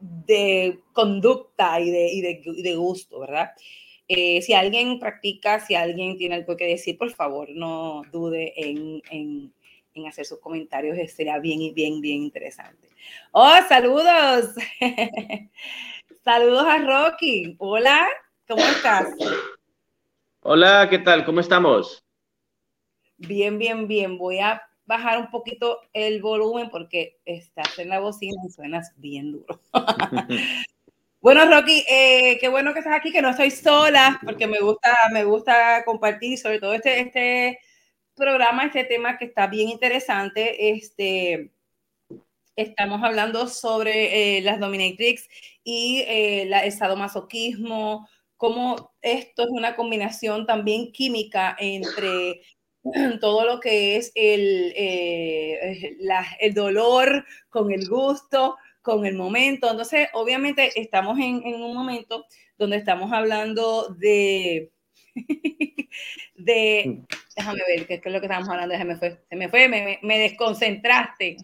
de 0.00 0.80
conducta 0.92 1.80
y 1.80 1.90
de, 1.90 2.12
y 2.12 2.20
de, 2.20 2.42
y 2.44 2.62
de 2.62 2.76
gusto, 2.76 3.20
¿verdad? 3.20 3.50
Eh, 4.06 4.42
si 4.42 4.52
alguien 4.52 4.98
practica, 4.98 5.60
si 5.60 5.74
alguien 5.74 6.16
tiene 6.16 6.34
algo 6.34 6.56
que 6.56 6.66
decir, 6.66 6.98
por 6.98 7.10
favor, 7.10 7.48
no 7.50 8.02
dude 8.12 8.52
en, 8.56 9.02
en, 9.10 9.54
en 9.94 10.06
hacer 10.06 10.26
sus 10.26 10.40
comentarios, 10.40 10.98
sería 11.10 11.38
bien, 11.38 11.72
bien, 11.74 12.00
bien 12.00 12.22
interesante. 12.22 12.88
¡Oh, 13.32 13.56
saludos! 13.68 14.54
saludos 16.24 16.66
a 16.66 16.78
Rocky. 16.78 17.56
Hola, 17.58 18.06
¿cómo 18.46 18.62
estás? 18.62 19.08
Hola, 20.40 20.86
¿qué 20.90 20.98
tal? 20.98 21.24
¿Cómo 21.24 21.40
estamos? 21.40 22.04
Bien, 23.16 23.58
bien, 23.58 23.88
bien. 23.88 24.18
Voy 24.18 24.38
a 24.40 24.60
bajar 24.84 25.18
un 25.18 25.30
poquito 25.30 25.80
el 25.94 26.20
volumen 26.20 26.68
porque 26.68 27.18
estás 27.24 27.78
en 27.78 27.88
la 27.88 28.00
bocina 28.00 28.36
y 28.46 28.50
suenas 28.50 28.92
bien 28.96 29.32
duro. 29.32 29.60
Bueno, 31.24 31.46
Rocky, 31.46 31.82
eh, 31.88 32.36
qué 32.38 32.48
bueno 32.48 32.74
que 32.74 32.80
estás 32.80 32.94
aquí, 32.94 33.10
que 33.10 33.22
no 33.22 33.30
estoy 33.30 33.50
sola, 33.50 34.20
porque 34.26 34.46
me 34.46 34.60
gusta, 34.60 34.94
me 35.10 35.24
gusta 35.24 35.82
compartir 35.86 36.36
sobre 36.36 36.60
todo 36.60 36.74
este, 36.74 37.00
este 37.00 37.60
programa, 38.14 38.66
este 38.66 38.84
tema 38.84 39.16
que 39.16 39.24
está 39.24 39.46
bien 39.46 39.70
interesante. 39.70 40.68
Este, 40.68 41.50
estamos 42.56 43.02
hablando 43.02 43.48
sobre 43.48 44.36
eh, 44.36 44.42
las 44.42 44.60
dominatrix 44.60 45.26
y 45.62 46.04
eh, 46.06 46.44
la, 46.46 46.60
el 46.62 46.72
sadomasoquismo, 46.72 48.06
cómo 48.36 48.92
esto 49.00 49.44
es 49.44 49.48
una 49.48 49.76
combinación 49.76 50.44
también 50.44 50.92
química 50.92 51.56
entre 51.58 52.42
todo 53.22 53.46
lo 53.46 53.60
que 53.60 53.96
es 53.96 54.12
el, 54.14 54.74
el 54.76 56.52
dolor 56.52 57.24
con 57.48 57.72
el 57.72 57.88
gusto, 57.88 58.58
con 58.84 59.06
el 59.06 59.14
momento. 59.16 59.70
Entonces, 59.70 60.08
obviamente 60.12 60.78
estamos 60.78 61.18
en, 61.18 61.42
un 61.42 61.74
momento 61.74 62.26
donde 62.58 62.76
estamos 62.76 63.10
hablando 63.12 63.88
de, 63.98 64.70
déjame 66.36 67.60
ver, 67.66 67.86
¿qué 67.86 67.94
es 67.94 68.04
lo 68.04 68.20
que 68.20 68.26
estamos 68.26 68.48
hablando? 68.48 68.76
Se 68.76 68.84
me 68.84 68.96
fue, 68.96 69.18
se 69.28 69.36
me 69.36 69.48
fue, 69.48 69.98
me, 70.02 70.18
desconcentraste. 70.18 71.38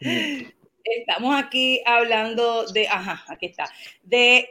Estamos 0.84 1.40
aquí 1.40 1.80
hablando 1.86 2.66
de, 2.66 2.88
ajá, 2.88 3.24
aquí 3.28 3.46
está, 3.46 3.66
de, 4.02 4.48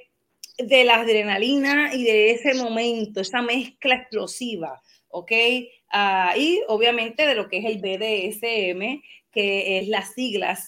de 0.57 0.85
la 0.85 1.01
adrenalina 1.01 1.93
y 1.93 2.05
de 2.05 2.31
ese 2.31 2.53
momento, 2.53 3.19
esa 3.19 3.41
mezcla 3.41 3.95
explosiva, 3.95 4.81
¿ok? 5.09 5.31
Uh, 5.93 6.39
y 6.39 6.61
obviamente 6.69 7.27
de 7.27 7.35
lo 7.35 7.49
que 7.49 7.57
es 7.57 7.65
el 7.65 7.79
BDSM, 7.79 9.01
que 9.29 9.79
es 9.79 9.89
las 9.89 10.13
siglas 10.13 10.65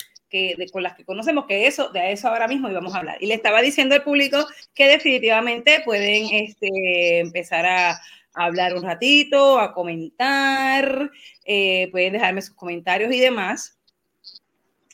con 0.71 0.83
las 0.83 0.95
que 0.95 1.05
conocemos, 1.05 1.45
que 1.45 1.67
eso, 1.67 1.89
de 1.89 2.11
eso 2.11 2.27
ahora 2.27 2.47
mismo 2.47 2.69
íbamos 2.69 2.93
a 2.93 2.99
hablar. 2.99 3.17
Y 3.19 3.27
le 3.27 3.35
estaba 3.35 3.61
diciendo 3.61 3.95
al 3.95 4.03
público 4.03 4.45
que 4.73 4.87
definitivamente 4.87 5.81
pueden 5.85 6.27
este, 6.31 7.19
empezar 7.19 7.65
a, 7.65 8.01
hablar 8.35 8.73
un 8.73 8.81
ratito, 8.81 9.59
a 9.59 9.75
comentar, 9.75 11.11
eh, 11.45 11.87
pueden 11.91 12.13
dejarme 12.13 12.41
sus 12.41 12.55
comentarios 12.55 13.13
y 13.13 13.19
demás. 13.19 13.77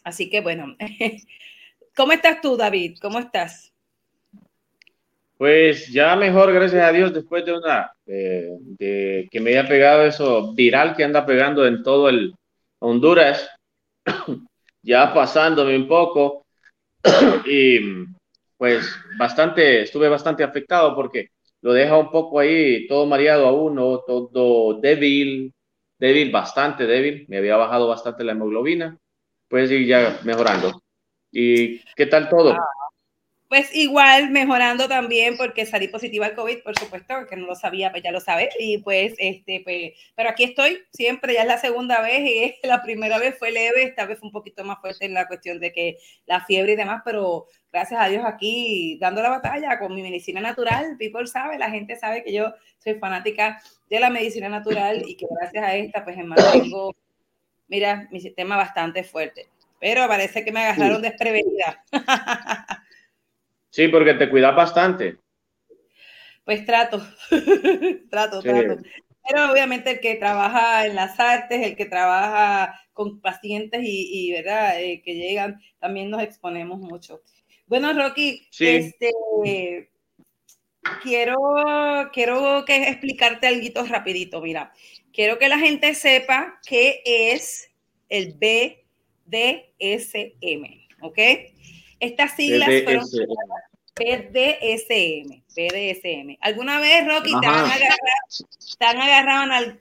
Así 0.04 0.30
que 0.30 0.42
bueno, 0.42 0.76
¿cómo 1.96 2.12
estás 2.12 2.42
tú, 2.42 2.58
David? 2.58 2.98
¿Cómo 3.02 3.18
estás? 3.18 3.72
Pues 5.38 5.88
ya 5.88 6.18
mejor, 6.18 6.52
gracias 6.52 6.84
a 6.84 6.92
Dios, 6.92 7.14
después 7.14 7.46
de 7.46 7.54
una, 7.54 7.94
de 8.06 9.30
que 9.32 9.40
me 9.40 9.52
haya 9.52 9.66
pegado 9.70 10.04
eso 10.04 10.54
viral 10.54 10.98
que 10.98 11.06
anda 11.06 11.26
pegando 11.26 11.66
en 11.66 11.82
todo 11.82 12.10
el 12.10 12.36
Honduras, 12.80 13.50
ya 14.82 15.14
pasándome 15.14 15.76
un 15.76 15.88
poco 15.88 16.46
y 17.46 17.80
pues 18.58 18.94
bastante, 19.18 19.84
estuve 19.84 20.10
bastante 20.10 20.44
afectado 20.44 20.96
porque 20.96 21.30
lo 21.62 21.74
deja 21.74 21.98
un 21.98 22.12
poco 22.12 22.40
ahí 22.40 22.88
todo 22.88 23.06
mareado 23.06 23.48
a 23.48 23.54
uno, 23.54 24.04
todo 24.06 24.80
débil, 24.80 25.54
débil, 25.98 26.32
bastante 26.32 26.86
débil, 26.86 27.26
me 27.30 27.38
había 27.38 27.58
bajado 27.58 27.88
bastante 27.88 28.24
la 28.24 28.34
hemoglobina, 28.34 28.98
pues 29.48 29.70
ya 29.88 30.20
mejorando. 30.24 30.82
¿Y 31.32 31.80
qué 31.96 32.06
tal 32.06 32.30
todo? 32.30 32.56
Pues 33.50 33.76
igual 33.76 34.30
mejorando 34.30 34.88
también 34.88 35.36
porque 35.36 35.66
salí 35.66 35.88
positiva 35.88 36.28
al 36.28 36.36
COVID, 36.36 36.60
por 36.62 36.78
supuesto, 36.78 37.16
que 37.28 37.36
no 37.36 37.48
lo 37.48 37.56
sabía, 37.56 37.90
pues 37.90 38.04
ya 38.04 38.12
lo 38.12 38.20
sabes. 38.20 38.50
Y 38.60 38.78
pues, 38.78 39.16
este, 39.18 39.62
pues, 39.64 39.94
pero 40.16 40.30
aquí 40.30 40.44
estoy 40.44 40.84
siempre, 40.94 41.34
ya 41.34 41.42
es 41.42 41.48
la 41.48 41.58
segunda 41.58 42.00
vez 42.00 42.22
y 42.64 42.68
la 42.68 42.84
primera 42.84 43.18
vez 43.18 43.36
fue 43.40 43.50
leve, 43.52 43.82
esta 43.82 44.06
vez 44.06 44.20
fue 44.20 44.28
un 44.28 44.32
poquito 44.34 44.64
más 44.64 44.80
fuerte 44.80 45.06
en 45.06 45.16
la 45.16 45.28
cuestión 45.28 45.60
de 45.60 45.74
que 45.74 45.98
la 46.28 46.46
fiebre 46.46 46.74
y 46.74 46.76
demás, 46.76 47.02
pero 47.04 47.48
gracias 47.74 48.00
a 48.00 48.08
Dios 48.08 48.24
aquí 48.24 49.00
dando 49.02 49.24
la 49.24 49.30
batalla 49.30 49.80
con 49.80 49.96
mi 49.96 50.04
medicina 50.04 50.42
natural. 50.42 50.96
People 51.00 51.26
sabe, 51.26 51.58
la 51.58 51.72
gente 51.72 51.96
sabe 51.96 52.24
que 52.24 52.32
yo 52.32 52.54
soy 52.78 53.00
fanática 53.00 53.60
de 53.90 54.00
la 54.00 54.12
medicina 54.12 54.48
natural 54.48 55.04
y 55.08 55.16
que 55.18 55.26
gracias 55.28 55.64
a 55.64 55.76
esta, 55.76 56.04
pues, 56.06 56.18
mantengo, 56.24 56.96
mira, 57.68 58.08
mi 58.12 58.22
sistema 58.22 58.58
bastante 58.58 59.04
fuerte. 59.04 59.48
Pero 59.80 60.08
parece 60.08 60.46
que 60.46 60.52
me 60.52 60.62
agarraron 60.62 61.02
desprevenida. 61.02 61.84
Sí, 63.70 63.88
porque 63.88 64.14
te 64.16 64.30
cuidas 64.30 64.56
bastante. 64.56 65.18
Pues 66.44 66.66
trato, 66.66 67.06
trato, 68.10 68.42
trato. 68.42 68.82
Pero 69.28 69.52
obviamente 69.52 69.92
el 69.92 70.00
que 70.00 70.16
trabaja 70.16 70.88
en 70.88 70.96
las 70.96 71.20
artes, 71.20 71.62
el 71.64 71.76
que 71.76 71.86
trabaja 71.86 72.80
con 72.94 73.22
pacientes 73.22 73.82
y, 73.84 74.32
¿verdad? 74.32 74.82
Eh, 74.82 75.02
que 75.04 75.14
llegan, 75.14 75.62
también 75.78 76.10
nos 76.10 76.24
exponemos 76.24 76.80
mucho. 76.80 77.22
Bueno, 77.68 77.94
Rocky, 77.94 78.48
este, 78.60 79.12
quiero, 81.04 81.38
quiero 82.12 82.66
que 82.66 82.90
explicarte 82.90 83.46
algo 83.46 83.86
rapidito. 83.86 84.42
Mira, 84.42 84.74
quiero 85.14 85.38
que 85.38 85.50
la 85.50 85.60
gente 85.60 85.94
sepa 85.94 86.60
qué 86.68 87.04
es 87.06 87.72
el 88.10 88.34
BDSM, 89.28 89.68
¿ok? 91.02 91.20
Estas 92.00 92.36
siglas 92.36 92.70
fueron 92.84 93.06
PDSM, 93.96 95.44
PDSM. 95.54 96.38
¿Alguna 96.42 96.80
vez, 96.80 97.06
Rocky, 97.06 97.32
te 97.40 97.48
han, 97.48 97.56
agarrado, 97.56 97.90
te 98.78 98.86
han 98.86 99.02
agarrado 99.02 99.78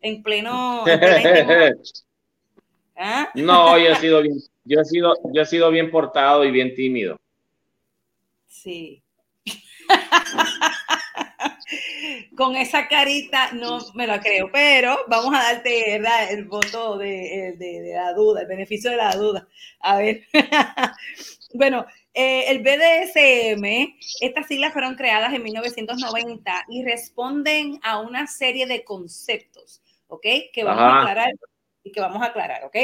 en 0.00 0.22
pleno... 0.22 0.84
¿Ah? 3.00 3.30
No, 3.34 3.78
yo 3.78 3.92
he 3.92 3.96
sido 3.96 4.22
bien, 4.22 4.40
yo 4.64 4.80
he 4.80 4.84
sido, 4.84 5.14
yo 5.32 5.42
he 5.42 5.46
sido 5.46 5.70
bien 5.70 5.88
portado 5.88 6.44
y 6.44 6.50
bien 6.50 6.74
tímido. 6.74 7.16
Sí. 8.48 9.04
Con 12.38 12.54
esa 12.56 12.86
carita 12.86 13.50
no 13.52 13.80
me 13.94 14.06
la 14.06 14.20
creo, 14.20 14.48
pero 14.52 14.96
vamos 15.08 15.34
a 15.34 15.42
darte 15.54 15.96
el 16.30 16.44
voto 16.44 16.96
de, 16.96 17.56
de, 17.58 17.80
de, 17.82 17.94
la 17.94 18.12
duda, 18.14 18.42
el 18.42 18.46
beneficio 18.46 18.92
de 18.92 18.96
la 18.96 19.10
duda. 19.16 19.48
A 19.80 19.96
ver, 19.98 20.22
bueno, 21.52 21.84
Eh, 22.20 22.50
el 22.50 22.58
BDSM, 22.64 23.94
estas 24.20 24.48
siglas 24.48 24.72
fueron 24.72 24.96
creadas 24.96 25.32
en 25.34 25.42
1990 25.42 26.64
y 26.68 26.82
responden 26.84 27.78
a 27.82 28.00
una 28.00 28.26
serie 28.26 28.66
de 28.66 28.82
conceptos, 28.84 29.82
¿ok? 30.08 30.26
Que 30.52 30.64
vamos 30.64 30.88
a 30.88 30.94
aclarar 30.94 31.32
y 31.84 31.92
que 31.92 32.00
vamos 32.00 32.20
a 32.22 32.26
aclarar, 32.26 32.64
¿ok? 32.64 32.76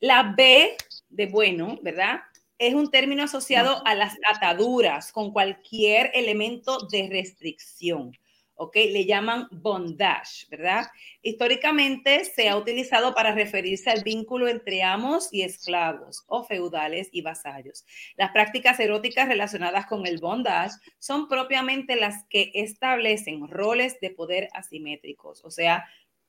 La 0.00 0.34
B 0.36 0.76
de 1.08 1.26
bueno, 1.26 1.78
¿verdad? 1.82 2.20
Es 2.58 2.74
un 2.74 2.90
término 2.92 3.24
asociado 3.24 3.82
a 3.86 3.94
las 3.96 4.14
ataduras 4.32 5.10
con 5.12 5.32
cualquier 5.32 6.12
elemento 6.14 6.78
de 6.92 7.08
restricción. 7.10 8.12
¿Ok? 8.56 8.76
Le 8.76 9.04
llaman 9.04 9.48
bondage, 9.50 10.46
¿verdad? 10.50 10.86
Históricamente 11.22 12.24
se 12.24 12.48
ha 12.48 12.56
utilizado 12.56 13.14
para 13.14 13.34
referirse 13.34 13.90
al 13.90 14.02
vínculo 14.02 14.48
entre 14.48 14.82
amos 14.82 15.28
y 15.32 15.42
esclavos 15.42 16.24
o 16.26 16.44
feudales 16.44 17.08
y 17.12 17.22
vasallos. 17.22 17.84
Las 18.16 18.32
prácticas 18.32 18.78
eróticas 18.80 19.28
relacionadas 19.28 19.86
con 19.86 20.06
el 20.06 20.18
bondage 20.18 20.76
son 20.98 21.28
propiamente 21.28 21.96
las 21.96 22.24
que 22.28 22.52
establecen 22.54 23.48
roles 23.48 23.98
de 24.00 24.10
poder 24.10 24.48
asimétricos, 24.54 25.44
o 25.44 25.50
sea, 25.50 25.84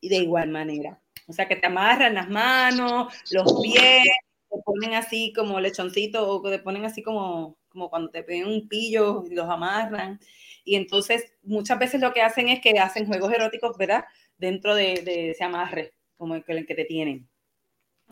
de 0.09 0.17
igual 0.17 0.49
manera. 0.49 0.99
O 1.27 1.33
sea, 1.33 1.47
que 1.47 1.55
te 1.55 1.67
amarran 1.67 2.13
las 2.13 2.29
manos, 2.29 3.13
los 3.31 3.61
pies, 3.61 4.03
te 4.49 4.61
ponen 4.63 4.93
así 4.93 5.33
como 5.33 5.59
lechoncito 5.59 6.27
o 6.27 6.41
te 6.41 6.59
ponen 6.59 6.85
así 6.85 7.01
como, 7.01 7.57
como 7.69 7.89
cuando 7.89 8.09
te 8.09 8.23
ponen 8.23 8.47
un 8.47 8.67
pillo 8.67 9.23
y 9.29 9.33
los 9.33 9.49
amarran. 9.49 10.19
Y 10.65 10.75
entonces 10.75 11.31
muchas 11.43 11.77
veces 11.77 12.01
lo 12.01 12.11
que 12.11 12.23
hacen 12.23 12.49
es 12.49 12.59
que 12.59 12.71
hacen 12.79 13.05
juegos 13.05 13.31
eróticos, 13.31 13.77
¿verdad? 13.77 14.03
Dentro 14.37 14.73
de, 14.73 15.29
ese 15.29 15.43
amarre, 15.43 15.93
como 16.17 16.33
el 16.35 16.43
que, 16.43 16.75
te 16.75 16.85
tienen. 16.85 17.29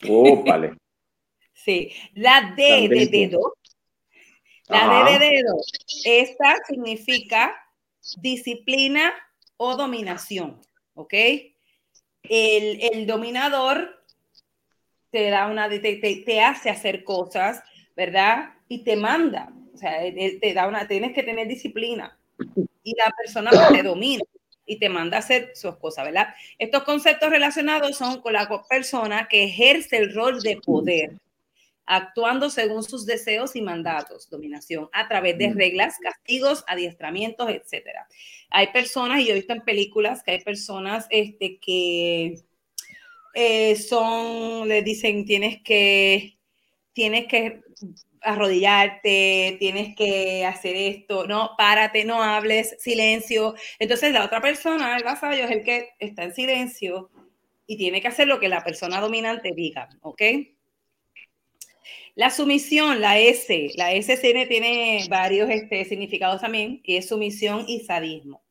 Oh, 0.07 0.43
vale. 0.43 0.77
sí. 1.53 1.91
La 2.13 2.53
D 2.55 2.87
de 2.87 3.07
dedo. 3.07 3.55
La 4.69 5.03
D 5.03 5.19
de 5.19 5.25
dedo. 5.25 5.55
Esta 6.05 6.55
significa 6.67 7.53
disciplina 8.17 9.11
o 9.57 9.75
dominación. 9.75 10.61
¿Ok? 10.93 11.13
El, 12.21 13.07
dominador 13.07 14.05
te 15.09 15.31
da 15.31 15.47
una, 15.47 15.67
te, 15.69 15.79
te, 15.79 16.41
hace 16.41 16.69
hacer 16.69 17.03
cosas, 17.03 17.63
¿verdad? 17.95 18.53
Y 18.67 18.83
te 18.83 18.95
manda. 18.95 19.51
O 19.73 19.77
sea, 19.77 20.01
te 20.01 20.53
da 20.53 20.67
una, 20.67 20.87
tienes 20.87 21.13
que 21.13 21.23
tener 21.23 21.47
disciplina 21.47 22.19
y 22.83 22.95
la 22.97 23.11
persona 23.11 23.51
te 23.71 23.83
domina 23.83 24.23
y 24.65 24.79
te 24.79 24.89
manda 24.89 25.17
a 25.17 25.19
hacer 25.19 25.51
sus 25.55 25.77
cosas, 25.77 26.05
¿verdad? 26.05 26.29
Estos 26.57 26.83
conceptos 26.83 27.29
relacionados 27.29 27.97
son 27.97 28.21
con 28.21 28.33
la 28.33 28.49
persona 28.69 29.27
que 29.29 29.45
ejerce 29.45 29.97
el 29.97 30.13
rol 30.13 30.41
de 30.41 30.57
poder, 30.57 31.19
actuando 31.85 32.49
según 32.49 32.83
sus 32.83 33.05
deseos 33.05 33.55
y 33.55 33.61
mandatos, 33.61 34.29
dominación, 34.29 34.89
a 34.93 35.07
través 35.07 35.37
de 35.37 35.51
reglas, 35.53 35.97
castigos, 36.01 36.63
adiestramientos, 36.67 37.49
etcétera. 37.49 38.07
Hay 38.49 38.67
personas, 38.67 39.19
y 39.19 39.25
yo 39.25 39.31
he 39.31 39.35
visto 39.35 39.53
en 39.53 39.61
películas 39.61 40.23
que 40.23 40.31
hay 40.31 40.39
personas 40.41 41.07
este, 41.09 41.57
que 41.59 42.39
eh, 43.33 43.75
son, 43.75 44.67
le 44.67 44.81
dicen, 44.81 45.25
tienes 45.25 45.61
que, 45.61 46.37
tienes 46.93 47.27
que 47.27 47.61
arrodillarte, 48.23 49.57
tienes 49.59 49.95
que 49.95 50.45
hacer 50.45 50.75
esto, 50.75 51.27
no, 51.27 51.51
párate, 51.57 52.05
no 52.05 52.23
hables, 52.23 52.75
silencio. 52.79 53.55
Entonces 53.79 54.13
la 54.13 54.25
otra 54.25 54.41
persona, 54.41 54.97
el 54.97 55.03
vasallo, 55.03 55.45
es 55.45 55.51
el 55.51 55.63
que 55.63 55.89
está 55.99 56.23
en 56.23 56.33
silencio 56.33 57.09
y 57.67 57.77
tiene 57.77 58.01
que 58.01 58.07
hacer 58.07 58.27
lo 58.27 58.39
que 58.39 58.49
la 58.49 58.63
persona 58.63 58.99
dominante 58.99 59.51
diga, 59.55 59.89
¿ok? 60.01 60.21
La 62.15 62.29
sumisión, 62.29 63.01
la 63.01 63.17
S, 63.17 63.71
la 63.75 63.91
S 63.93 64.17
tiene, 64.17 65.05
varios 65.09 65.49
este, 65.49 65.83
significados 65.85 66.41
también, 66.41 66.81
y 66.83 66.97
es 66.97 67.07
sumisión 67.07 67.65
y 67.67 67.79
sadismo. 67.79 68.43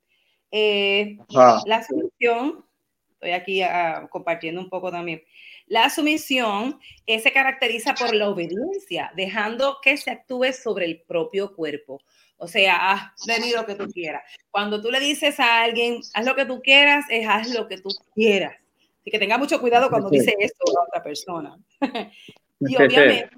Eh, 0.51 1.19
ah. 1.37 1.63
La 1.67 1.85
sumisión, 1.85 2.65
estoy 3.13 3.31
aquí 3.31 3.63
ah, 3.63 4.09
compartiendo 4.11 4.61
un 4.61 4.69
poco 4.69 4.91
también. 4.91 5.23
La 5.67 5.91
sumisión 5.91 6.79
eh, 7.07 7.21
se 7.21 7.33
caracteriza 7.33 7.95
por 7.95 8.15
la 8.15 8.29
obediencia, 8.29 9.13
dejando 9.17 9.79
que 9.83 9.97
se 9.97 10.11
actúe 10.11 10.53
sobre 10.53 10.87
el 10.87 11.03
propio 11.03 11.55
cuerpo. 11.55 12.03
O 12.37 12.49
sea, 12.49 12.91
haz 12.91 13.25
de 13.25 13.39
mí 13.41 13.53
lo 13.55 13.65
que 13.65 13.77
tú 13.77 13.87
quieras. 13.87 14.23
Cuando 14.51 14.83
tú 14.83 14.91
le 14.91 14.99
dices 14.99 15.39
a 15.39 15.63
alguien, 15.63 16.01
haz 16.13 16.27
lo 16.27 16.35
que 16.35 16.45
tú 16.45 16.61
quieras, 16.61 17.05
es 17.09 17.27
haz 17.29 17.49
lo 17.55 17.69
que 17.69 17.79
tú 17.79 17.91
quieras. 18.15 18.57
Así 19.01 19.11
que 19.11 19.19
tenga 19.19 19.39
mucho 19.39 19.61
cuidado 19.61 19.89
cuando 19.91 20.11
dice 20.11 20.35
eso 20.39 20.55
a 20.79 20.85
otra 20.85 21.03
persona. 21.03 21.57
y 22.61 22.77
obviamente... 22.77 23.31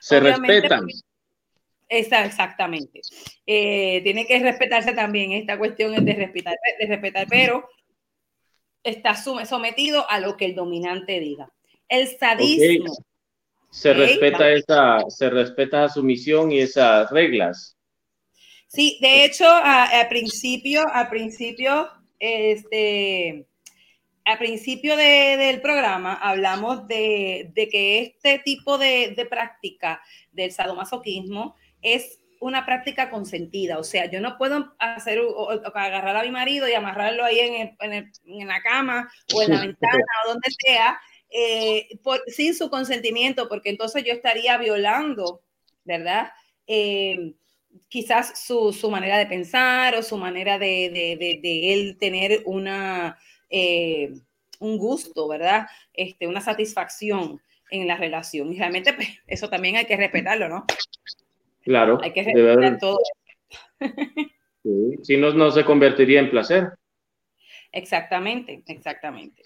Se 0.00 0.20
respetan. 0.20 0.86
exactamente. 1.88 3.00
Eh, 3.46 4.00
tiene 4.02 4.26
que 4.26 4.38
respetarse 4.38 4.92
también. 4.92 5.32
Esta 5.32 5.58
cuestión 5.58 5.94
es 5.94 6.04
de 6.04 6.14
respetar, 6.14 6.56
de 6.78 6.86
respetar 6.86 7.26
pero 7.28 7.68
está 8.82 9.14
sometido 9.14 10.08
a 10.10 10.20
lo 10.20 10.36
que 10.36 10.46
el 10.46 10.54
dominante 10.54 11.20
diga. 11.20 11.52
El 11.88 12.08
sadismo. 12.08 12.92
Se 13.70 13.92
respeta 13.94 14.50
esa, 14.50 14.98
se 15.08 15.30
respeta 15.30 15.88
su 15.88 16.02
misión 16.02 16.50
y 16.50 16.60
esas 16.60 17.10
reglas. 17.10 17.76
Sí, 18.66 18.98
de 19.00 19.24
hecho, 19.24 19.46
a, 19.48 20.06
principio, 20.08 20.82
a 20.92 21.08
principio, 21.10 21.88
este, 22.18 23.46
a 24.24 24.38
principio 24.38 24.96
del 24.96 25.60
programa 25.60 26.14
hablamos 26.14 26.86
de, 26.86 27.52
que 27.54 28.02
este 28.02 28.40
tipo 28.44 28.78
de, 28.78 29.14
de 29.16 29.26
práctica 29.26 30.00
del 30.32 30.52
sadomasoquismo 30.52 31.56
es 31.82 32.19
una 32.40 32.66
práctica 32.66 33.10
consentida. 33.10 33.78
O 33.78 33.84
sea, 33.84 34.10
yo 34.10 34.20
no 34.20 34.36
puedo 34.36 34.74
hacer 34.78 35.20
agarrar 35.74 36.16
a 36.16 36.22
mi 36.22 36.30
marido 36.30 36.68
y 36.68 36.72
amarrarlo 36.72 37.24
ahí 37.24 37.38
en, 37.38 38.48
la 38.48 38.62
cama 38.62 39.08
o 39.34 39.42
en 39.42 39.50
la 39.50 39.60
ventana 39.60 40.04
o 40.24 40.30
donde 40.30 40.48
sea, 40.50 41.00
eh, 41.30 41.88
sin 42.26 42.54
su 42.54 42.70
consentimiento, 42.70 43.48
porque 43.48 43.70
entonces 43.70 44.02
yo 44.04 44.12
estaría 44.12 44.56
violando, 44.56 45.42
¿verdad? 45.84 46.32
Eh, 46.66 47.34
quizás 47.88 48.42
su, 48.44 48.90
manera 48.90 49.18
de 49.18 49.26
pensar 49.26 49.94
o 49.94 50.02
su 50.02 50.16
manera 50.16 50.58
de, 50.58 51.72
él 51.72 51.98
tener 51.98 52.42
una, 52.46 53.18
eh, 53.50 54.12
un 54.58 54.78
gusto, 54.78 55.28
¿verdad? 55.28 55.66
Este, 55.92 56.26
una 56.26 56.40
satisfacción 56.40 57.40
en 57.70 57.86
la 57.86 57.96
relación. 57.96 58.52
Y 58.52 58.58
realmente 58.58 58.92
pues, 58.92 59.08
eso 59.26 59.48
también 59.48 59.76
hay 59.76 59.84
que 59.84 59.96
respetarlo, 59.96 60.48
¿no? 60.48 60.64
Claro. 61.62 61.98
Hay 62.02 62.12
que 62.12 62.24
respetar 62.24 62.78
todo. 62.78 62.98
Si 65.02 65.16
no, 65.16 65.32
no 65.32 65.50
se 65.50 65.64
convertiría 65.64 66.20
en 66.20 66.28
placer. 66.28 66.68
Exactamente, 67.72 68.62
exactamente. 68.66 69.42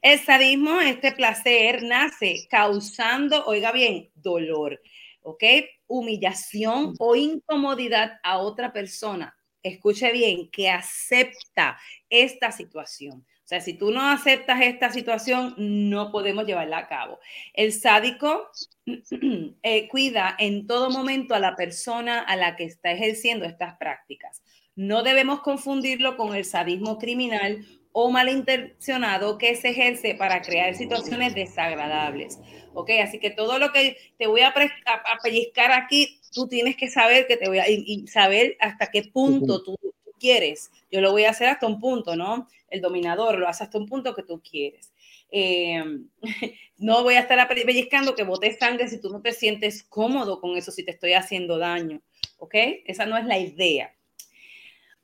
El 0.00 0.20
sadismo, 0.20 0.80
este 0.80 1.10
placer, 1.10 1.82
nace 1.82 2.46
causando, 2.48 3.44
oiga 3.46 3.72
bien, 3.72 4.10
dolor, 4.14 4.80
¿ok? 5.22 5.42
Humillación 5.88 6.94
o 7.00 7.16
incomodidad 7.16 8.20
a 8.22 8.38
otra 8.38 8.72
persona. 8.72 9.34
Escuche 9.62 10.12
bien, 10.12 10.50
que 10.50 10.70
acepta 10.70 11.78
esta 12.08 12.52
situación. 12.52 13.26
O 13.44 13.46
sea, 13.46 13.60
si 13.60 13.74
tú 13.74 13.90
no 13.90 14.00
aceptas 14.08 14.62
esta 14.62 14.90
situación, 14.90 15.54
no 15.58 16.10
podemos 16.10 16.46
llevarla 16.46 16.78
a 16.78 16.88
cabo. 16.88 17.18
El 17.52 17.74
sádico 17.74 18.50
eh, 19.62 19.88
cuida 19.88 20.34
en 20.38 20.66
todo 20.66 20.88
momento 20.88 21.34
a 21.34 21.40
la 21.40 21.54
persona 21.54 22.20
a 22.20 22.36
la 22.36 22.56
que 22.56 22.64
está 22.64 22.92
ejerciendo 22.92 23.44
estas 23.44 23.76
prácticas. 23.76 24.42
No 24.76 25.02
debemos 25.02 25.40
confundirlo 25.40 26.16
con 26.16 26.34
el 26.34 26.46
sadismo 26.46 26.98
criminal 26.98 27.66
o 27.92 28.10
malintencionado 28.10 29.36
que 29.36 29.54
se 29.56 29.68
ejerce 29.68 30.14
para 30.14 30.40
crear 30.40 30.74
situaciones 30.74 31.34
desagradables. 31.34 32.40
¿Ok? 32.72 32.90
Así 33.02 33.20
que 33.20 33.30
todo 33.30 33.58
lo 33.58 33.72
que 33.72 33.98
te 34.18 34.26
voy 34.26 34.40
a, 34.40 34.48
a, 34.48 35.18
pellizcar 35.22 35.70
aquí, 35.70 36.18
tú 36.32 36.48
tienes 36.48 36.76
que 36.76 36.88
saber 36.88 37.26
que 37.26 37.36
te 37.36 37.46
voy 37.46 37.58
a 37.58 37.68
y, 37.68 38.06
saber 38.08 38.56
hasta 38.58 38.90
qué 38.90 39.02
punto 39.02 39.62
tú, 39.62 39.76
quieres. 40.18 40.70
Yo 40.90 41.00
lo 41.00 41.12
voy 41.12 41.24
a 41.24 41.30
hacer 41.30 41.48
hasta 41.48 41.66
un 41.66 41.80
punto, 41.80 42.16
¿no? 42.16 42.48
El 42.68 42.80
dominador 42.80 43.38
lo 43.38 43.48
hace 43.48 43.64
hasta 43.64 43.78
un 43.78 43.86
punto 43.86 44.14
que 44.14 44.22
tú 44.22 44.40
quieres. 44.40 44.92
Eh, 45.30 45.82
no 46.78 47.02
voy 47.02 47.14
a 47.14 47.20
estar 47.20 47.48
pellizcando 47.48 48.14
que 48.14 48.24
bote 48.24 48.56
sangre 48.56 48.88
si 48.88 49.00
tú 49.00 49.10
no 49.10 49.20
te 49.20 49.32
sientes 49.32 49.82
cómodo 49.82 50.40
con 50.40 50.56
eso, 50.56 50.70
si 50.70 50.84
te 50.84 50.92
estoy 50.92 51.14
haciendo 51.14 51.58
daño. 51.58 52.02
¿Ok? 52.38 52.54
Esa 52.86 53.06
no 53.06 53.16
es 53.16 53.24
la 53.24 53.38
idea. 53.38 53.94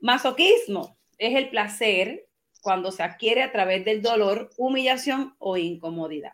Masoquismo 0.00 0.96
es 1.18 1.36
el 1.36 1.50
placer 1.50 2.26
cuando 2.62 2.92
se 2.92 3.02
adquiere 3.02 3.42
a 3.42 3.52
través 3.52 3.84
del 3.84 4.02
dolor, 4.02 4.50
humillación 4.56 5.34
o 5.38 5.56
incomodidad. 5.56 6.32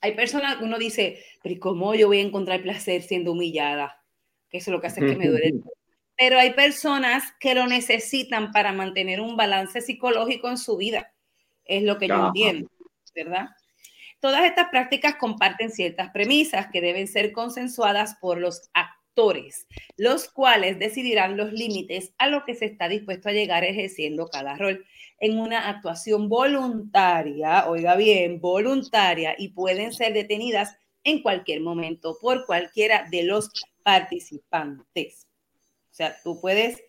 Hay 0.00 0.14
personas 0.14 0.56
que 0.56 0.64
uno 0.64 0.78
dice, 0.78 1.24
pero 1.42 1.60
¿cómo 1.60 1.94
yo 1.94 2.08
voy 2.08 2.18
a 2.18 2.22
encontrar 2.22 2.62
placer 2.62 3.02
siendo 3.02 3.32
humillada? 3.32 4.02
Que 4.50 4.58
eso 4.58 4.70
es 4.70 4.74
lo 4.74 4.80
que 4.80 4.88
hace 4.88 5.00
que 5.00 5.16
me 5.16 5.28
duele 5.28 5.48
el 5.48 5.62
pero 6.16 6.38
hay 6.38 6.52
personas 6.52 7.24
que 7.40 7.54
lo 7.54 7.66
necesitan 7.66 8.52
para 8.52 8.72
mantener 8.72 9.20
un 9.20 9.36
balance 9.36 9.80
psicológico 9.80 10.48
en 10.48 10.58
su 10.58 10.76
vida. 10.76 11.12
Es 11.64 11.82
lo 11.82 11.98
que 11.98 12.08
yo 12.08 12.26
entiendo, 12.26 12.70
¿verdad? 13.14 13.48
Todas 14.20 14.44
estas 14.44 14.68
prácticas 14.68 15.16
comparten 15.16 15.70
ciertas 15.70 16.10
premisas 16.10 16.68
que 16.72 16.80
deben 16.80 17.08
ser 17.08 17.32
consensuadas 17.32 18.16
por 18.20 18.38
los 18.38 18.70
actores, 18.72 19.66
los 19.96 20.28
cuales 20.28 20.78
decidirán 20.78 21.36
los 21.36 21.52
límites 21.52 22.14
a 22.18 22.28
lo 22.28 22.44
que 22.44 22.54
se 22.54 22.66
está 22.66 22.88
dispuesto 22.88 23.28
a 23.28 23.32
llegar 23.32 23.64
ejerciendo 23.64 24.28
cada 24.28 24.56
rol 24.56 24.84
en 25.18 25.38
una 25.38 25.68
actuación 25.68 26.28
voluntaria, 26.28 27.68
oiga 27.68 27.96
bien, 27.96 28.40
voluntaria, 28.40 29.34
y 29.38 29.48
pueden 29.48 29.92
ser 29.92 30.12
detenidas 30.12 30.76
en 31.04 31.22
cualquier 31.22 31.60
momento 31.60 32.16
por 32.20 32.46
cualquiera 32.46 33.08
de 33.10 33.24
los 33.24 33.50
participantes. 33.82 35.26
O 35.92 35.94
sea, 35.94 36.16
tú 36.24 36.40
puedes, 36.40 36.82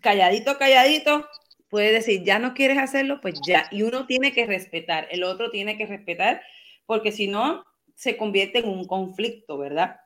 calladito, 0.00 0.56
calladito, 0.56 1.26
puedes 1.68 1.92
decir, 1.92 2.22
ya 2.22 2.38
no 2.38 2.54
quieres 2.54 2.78
hacerlo, 2.78 3.20
pues 3.20 3.40
ya. 3.44 3.66
Y 3.72 3.82
uno 3.82 4.06
tiene 4.06 4.32
que 4.32 4.46
respetar, 4.46 5.08
el 5.10 5.24
otro 5.24 5.50
tiene 5.50 5.76
que 5.76 5.86
respetar, 5.86 6.42
porque 6.86 7.10
si 7.10 7.26
no, 7.26 7.64
se 7.96 8.16
convierte 8.16 8.60
en 8.60 8.68
un 8.68 8.86
conflicto, 8.86 9.58
¿verdad? 9.58 9.96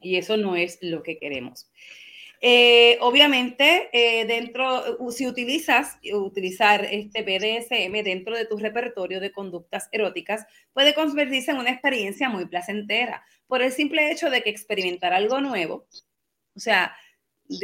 Y 0.00 0.16
eso 0.16 0.38
no 0.38 0.56
es 0.56 0.78
lo 0.80 1.02
que 1.02 1.18
queremos. 1.18 1.70
Eh, 2.40 2.96
obviamente, 3.00 3.90
eh, 3.92 4.24
dentro, 4.24 5.10
si 5.10 5.26
utilizas 5.26 5.98
utilizar 6.12 6.84
este 6.84 7.22
BDSM 7.22 8.02
dentro 8.04 8.36
de 8.36 8.46
tu 8.46 8.56
repertorio 8.56 9.20
de 9.20 9.32
conductas 9.32 9.88
eróticas, 9.92 10.46
puede 10.72 10.94
convertirse 10.94 11.50
en 11.50 11.58
una 11.58 11.72
experiencia 11.72 12.30
muy 12.30 12.46
placentera 12.46 13.22
por 13.48 13.60
el 13.60 13.72
simple 13.72 14.10
hecho 14.12 14.30
de 14.30 14.42
que 14.42 14.50
experimentar 14.50 15.12
algo 15.12 15.40
nuevo, 15.40 15.86
o 16.58 16.60
sea, 16.60 16.94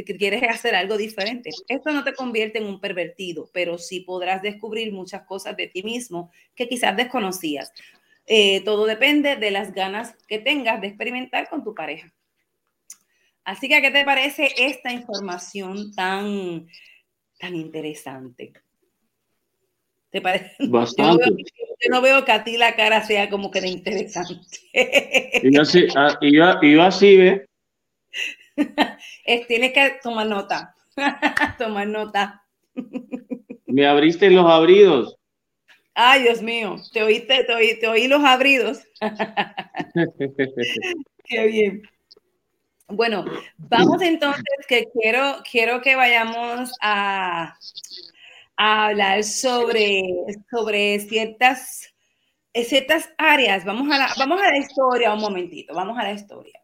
que 0.07 0.17
quieres 0.17 0.43
hacer 0.49 0.75
algo 0.75 0.97
diferente. 0.97 1.51
Esto 1.69 1.93
no 1.93 2.05
te 2.05 2.15
convierte 2.15 2.59
en 2.59 2.67
un 2.67 2.81
pervertido, 2.81 3.51
pero 3.53 3.77
sí 3.77 4.01
podrás 4.01 4.41
descubrir 4.41 4.93
muchas 4.93 5.23
cosas 5.23 5.57
de 5.57 5.67
ti 5.67 5.83
mismo 5.83 6.31
que 6.55 6.69
quizás 6.69 6.97
desconocías. 6.97 7.73
Eh, 8.27 8.63
todo 8.65 8.87
depende 8.87 9.37
de 9.37 9.51
las 9.51 9.75
ganas 9.75 10.15
que 10.27 10.39
tengas 10.39 10.81
de 10.81 10.87
experimentar 10.87 11.51
con 11.51 11.63
tu 11.63 11.75
pareja. 11.75 12.11
Así 13.45 13.69
que, 13.69 13.83
¿qué 13.83 13.91
te 13.91 14.05
parece 14.05 14.49
esta 14.57 14.91
información 14.91 15.93
tan, 15.95 16.67
tan 17.39 17.55
interesante? 17.55 18.55
¿Te 20.09 20.23
parece? 20.23 20.55
Bastante. 20.69 21.27
Yo 21.29 21.91
no, 21.91 22.01
veo, 22.01 22.25
que 22.25 22.33
a 22.33 22.45
ti 22.45 22.57
la 22.57 22.75
cara 22.75 23.05
sea 23.05 23.29
como 23.29 23.51
que 23.51 23.61
de 23.61 23.69
interesante. 23.69 24.59
Y 25.43 25.55
yo 25.55 25.61
así, 25.61 25.87
ah, 25.95 26.17
y 26.23 26.37
yo, 26.37 26.83
así 26.83 27.17
ve. 27.17 27.47
Tienes 29.49 29.73
que 29.73 29.99
tomar 30.03 30.27
nota. 30.27 30.75
tomar 31.59 31.87
nota. 31.87 32.43
Me 33.67 33.87
abriste 33.87 34.31
los 34.31 34.51
abridos. 34.51 35.17
Ay, 35.95 36.23
Dios 36.23 36.43
mío, 36.43 36.77
te 36.93 37.05
oíste, 37.05 37.45
te 37.45 37.55
oí, 37.55 37.79
te 37.79 37.87
oí 37.87 38.09
los 38.09 38.25
abridos. 38.25 38.81
Qué 41.25 41.47
bien. 41.47 41.83
Bueno, 42.89 43.25
vamos 43.57 44.03
entonces, 44.03 44.43
que 44.69 44.87
quiero, 44.93 45.37
quiero 45.51 45.81
que 45.81 45.95
vayamos 45.95 46.73
a, 46.83 47.57
hablar 48.57 49.25
sobre, 49.25 50.03
sobre 50.51 51.01
ciertas, 51.01 51.95
ciertas 52.53 53.11
áreas. 53.17 53.65
Vamos 53.65 53.93
a, 53.95 53.99
la, 53.99 54.09
vamos 54.19 54.41
a 54.41 54.51
la 54.51 54.59
historia 54.59 55.15
un 55.15 55.21
momentito, 55.21 55.75
vamos 55.75 55.97
a 55.99 56.03
la 56.03 56.13
historia. 56.13 56.61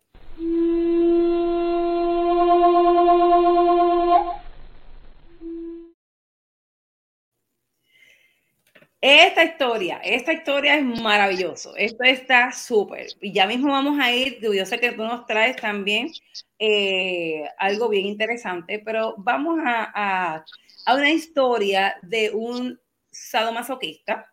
Esta 9.03 9.45
historia, 9.45 9.99
esta 10.05 10.33
historia 10.35 10.77
es 10.77 10.85
maravilloso. 10.85 11.75
Esto 11.77 12.05
está 12.05 12.53
súper. 12.53 13.07
Y 13.23 13.33
ya 13.33 13.47
mismo 13.47 13.73
vamos 13.73 13.99
a 13.99 14.13
ir, 14.13 14.39
yo 14.43 14.67
sé 14.67 14.79
que 14.79 14.93
tú 14.93 15.05
nos 15.05 15.25
traes 15.25 15.57
también 15.57 16.13
eh, 16.59 17.45
algo 17.57 17.89
bien 17.89 18.05
interesante, 18.05 18.79
pero 18.79 19.15
vamos 19.17 19.59
a, 19.65 20.45
a, 20.85 20.95
una 20.95 21.11
historia 21.11 21.97
de 22.03 22.31
un 22.31 22.79
sadomasoquista, 23.11 24.31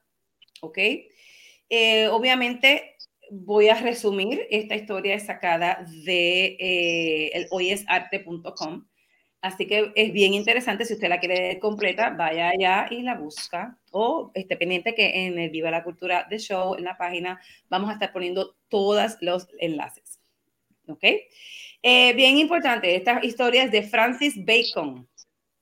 ¿ok? 0.60 0.78
Eh, 1.70 2.08
obviamente 2.10 2.97
voy 3.32 3.70
a 3.70 3.76
resumir, 3.76 4.48
esta 4.50 4.76
historia 4.76 5.20
sacada 5.20 5.86
de 6.06 6.58
eh, 6.60 7.32
el 7.34 7.48
hoyesarte.com. 7.50 8.86
Así 9.42 9.68
que 9.68 9.92
es 9.96 10.12
bien 10.14 10.34
interesante, 10.34 10.84
si 10.84 10.94
usted 10.94 11.10
la 11.10 11.20
quiere 11.20 11.60
completa, 11.60 12.10
vaya 12.10 12.50
allá 12.50 12.88
y 12.90 13.02
la 13.02 13.16
busca. 13.16 13.78
O 13.92 14.32
esté 14.34 14.58
pendiente 14.58 14.96
que 14.96 15.26
en 15.26 15.38
el 15.40 15.50
Viva 15.52 15.72
la 15.72 15.84
Cultura 15.84 16.26
de 16.30 16.40
Show, 16.40 16.76
en 16.76 16.84
la 16.84 16.98
página, 16.98 17.40
vamos 17.70 17.90
a 17.90 17.94
estar 17.94 18.12
poniendo 18.12 18.56
todos 18.68 19.18
los 19.22 19.48
enlaces. 19.60 20.20
¿Ok? 20.88 21.04
Eh, 21.84 22.14
bien 22.14 22.38
importante, 22.38 22.96
esta 22.96 23.24
historia 23.24 23.64
es 23.64 23.72
de 23.72 23.84
Francis 23.84 24.34
Bacon. 24.44 25.08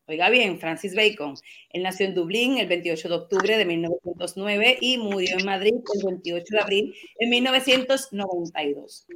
Oiga 0.07 0.29
bien, 0.29 0.59
Francis 0.59 0.95
Bacon. 0.95 1.35
Él 1.71 1.83
nació 1.83 2.05
en 2.05 2.13
Dublín 2.13 2.57
el 2.57 2.67
28 2.67 3.09
de 3.09 3.15
octubre 3.15 3.57
de 3.57 3.65
1909 3.65 4.77
y 4.79 4.97
murió 4.97 5.37
en 5.39 5.45
Madrid 5.45 5.73
el 5.95 6.05
28 6.05 6.45
de 6.49 6.59
abril 6.59 6.95
de 7.19 7.27
1992. 7.27 9.07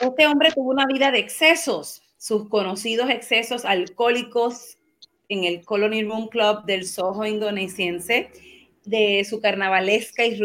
Este 0.00 0.26
hombre 0.26 0.52
tuvo 0.52 0.70
una 0.70 0.86
vida 0.86 1.10
de 1.10 1.18
excesos 1.18 2.02
sus 2.20 2.50
conocidos 2.50 3.08
excesos 3.08 3.64
alcohólicos 3.64 4.76
en 5.30 5.44
el 5.44 5.64
Colony 5.64 6.02
Room 6.02 6.28
Club 6.28 6.64
del 6.66 6.86
Soho 6.86 7.24
indonesiense, 7.24 8.30
de 8.84 9.24
su 9.24 9.40
carnavalesca 9.40 10.26
y 10.26 10.38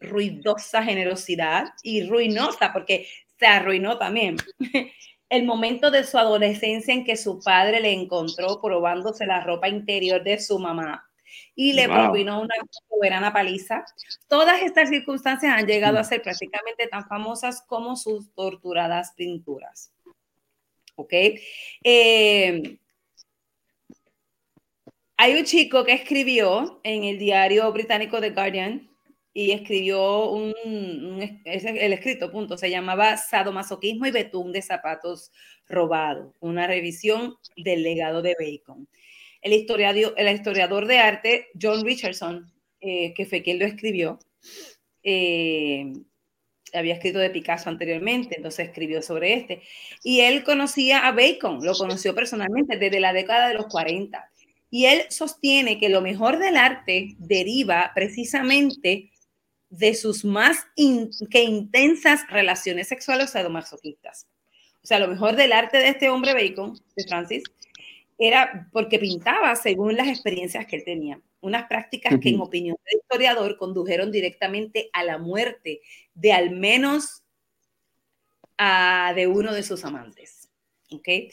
ruidosa 0.00 0.82
generosidad 0.82 1.74
y 1.84 2.04
ruinosa, 2.04 2.72
porque 2.72 3.06
se 3.38 3.46
arruinó 3.46 3.98
también. 3.98 4.36
El 5.32 5.44
momento 5.46 5.90
de 5.90 6.04
su 6.04 6.18
adolescencia 6.18 6.92
en 6.92 7.04
que 7.04 7.16
su 7.16 7.40
padre 7.40 7.80
le 7.80 7.90
encontró 7.92 8.60
probándose 8.60 9.24
la 9.24 9.42
ropa 9.42 9.66
interior 9.68 10.22
de 10.22 10.38
su 10.38 10.58
mamá 10.58 11.08
y 11.54 11.72
le 11.72 11.88
propinó 11.88 12.42
una 12.42 12.54
soberana 12.88 13.32
paliza. 13.32 13.82
Todas 14.28 14.60
estas 14.62 14.90
circunstancias 14.90 15.54
han 15.56 15.66
llegado 15.66 15.98
a 15.98 16.04
ser 16.04 16.20
prácticamente 16.20 16.86
tan 16.86 17.06
famosas 17.08 17.62
como 17.66 17.96
sus 17.96 18.30
torturadas 18.34 19.12
pinturas. 19.16 19.90
¿ok? 20.96 21.12
Eh, 21.84 22.78
hay 25.16 25.34
un 25.34 25.44
chico 25.44 25.84
que 25.84 25.92
escribió 25.92 26.80
en 26.82 27.04
el 27.04 27.18
diario 27.18 27.70
británico 27.72 28.20
The 28.20 28.30
Guardian 28.30 28.91
y 29.34 29.52
escribió 29.52 30.30
un, 30.30 30.54
el 31.44 31.92
escrito, 31.92 32.30
punto, 32.30 32.58
se 32.58 32.70
llamaba 32.70 33.16
Sadomasoquismo 33.16 34.06
y 34.06 34.10
Betún 34.10 34.52
de 34.52 34.62
Zapatos 34.62 35.32
Robados, 35.68 36.34
una 36.40 36.66
revisión 36.66 37.36
del 37.56 37.82
legado 37.82 38.20
de 38.20 38.36
Bacon. 38.38 38.88
El 39.40 39.54
historiador, 39.54 40.14
el 40.16 40.34
historiador 40.34 40.86
de 40.86 40.98
arte 40.98 41.48
John 41.60 41.84
Richardson, 41.84 42.52
eh, 42.80 43.14
que 43.14 43.26
fue 43.26 43.42
quien 43.42 43.58
lo 43.58 43.64
escribió, 43.64 44.18
eh, 45.02 45.92
había 46.74 46.94
escrito 46.94 47.18
de 47.18 47.30
Picasso 47.30 47.68
anteriormente, 47.68 48.36
entonces 48.36 48.68
escribió 48.68 49.02
sobre 49.02 49.34
este. 49.34 49.62
Y 50.02 50.20
él 50.20 50.44
conocía 50.44 51.06
a 51.06 51.12
Bacon, 51.12 51.64
lo 51.64 51.74
conoció 51.74 52.14
personalmente 52.14 52.76
desde 52.76 53.00
la 53.00 53.12
década 53.12 53.48
de 53.48 53.54
los 53.54 53.66
40. 53.66 54.30
Y 54.70 54.86
él 54.86 55.02
sostiene 55.10 55.78
que 55.78 55.90
lo 55.90 56.00
mejor 56.00 56.38
del 56.38 56.56
arte 56.56 57.14
deriva 57.18 57.92
precisamente 57.94 59.11
de 59.72 59.94
sus 59.94 60.22
más 60.24 60.66
que 61.30 61.42
intensas 61.42 62.20
relaciones 62.28 62.88
sexuales 62.88 63.30
sadomasoquistas. 63.30 64.28
O 64.82 64.86
sea, 64.86 64.98
lo 64.98 65.08
mejor 65.08 65.34
del 65.34 65.52
arte 65.52 65.78
de 65.78 65.88
este 65.88 66.10
hombre 66.10 66.34
Bacon, 66.34 66.78
de 66.94 67.04
Francis, 67.04 67.42
era 68.18 68.68
porque 68.70 68.98
pintaba 68.98 69.56
según 69.56 69.96
las 69.96 70.08
experiencias 70.08 70.66
que 70.66 70.76
él 70.76 70.84
tenía 70.84 71.20
unas 71.40 71.66
prácticas 71.66 72.20
que 72.20 72.28
en 72.28 72.40
opinión 72.40 72.76
del 72.84 73.00
historiador 73.00 73.56
condujeron 73.56 74.12
directamente 74.12 74.90
a 74.92 75.02
la 75.04 75.18
muerte 75.18 75.80
de 76.14 76.32
al 76.32 76.50
menos 76.50 77.24
a, 78.58 79.12
de 79.16 79.26
uno 79.26 79.52
de 79.52 79.62
sus 79.62 79.84
amantes. 79.84 80.50
¿okay? 80.92 81.30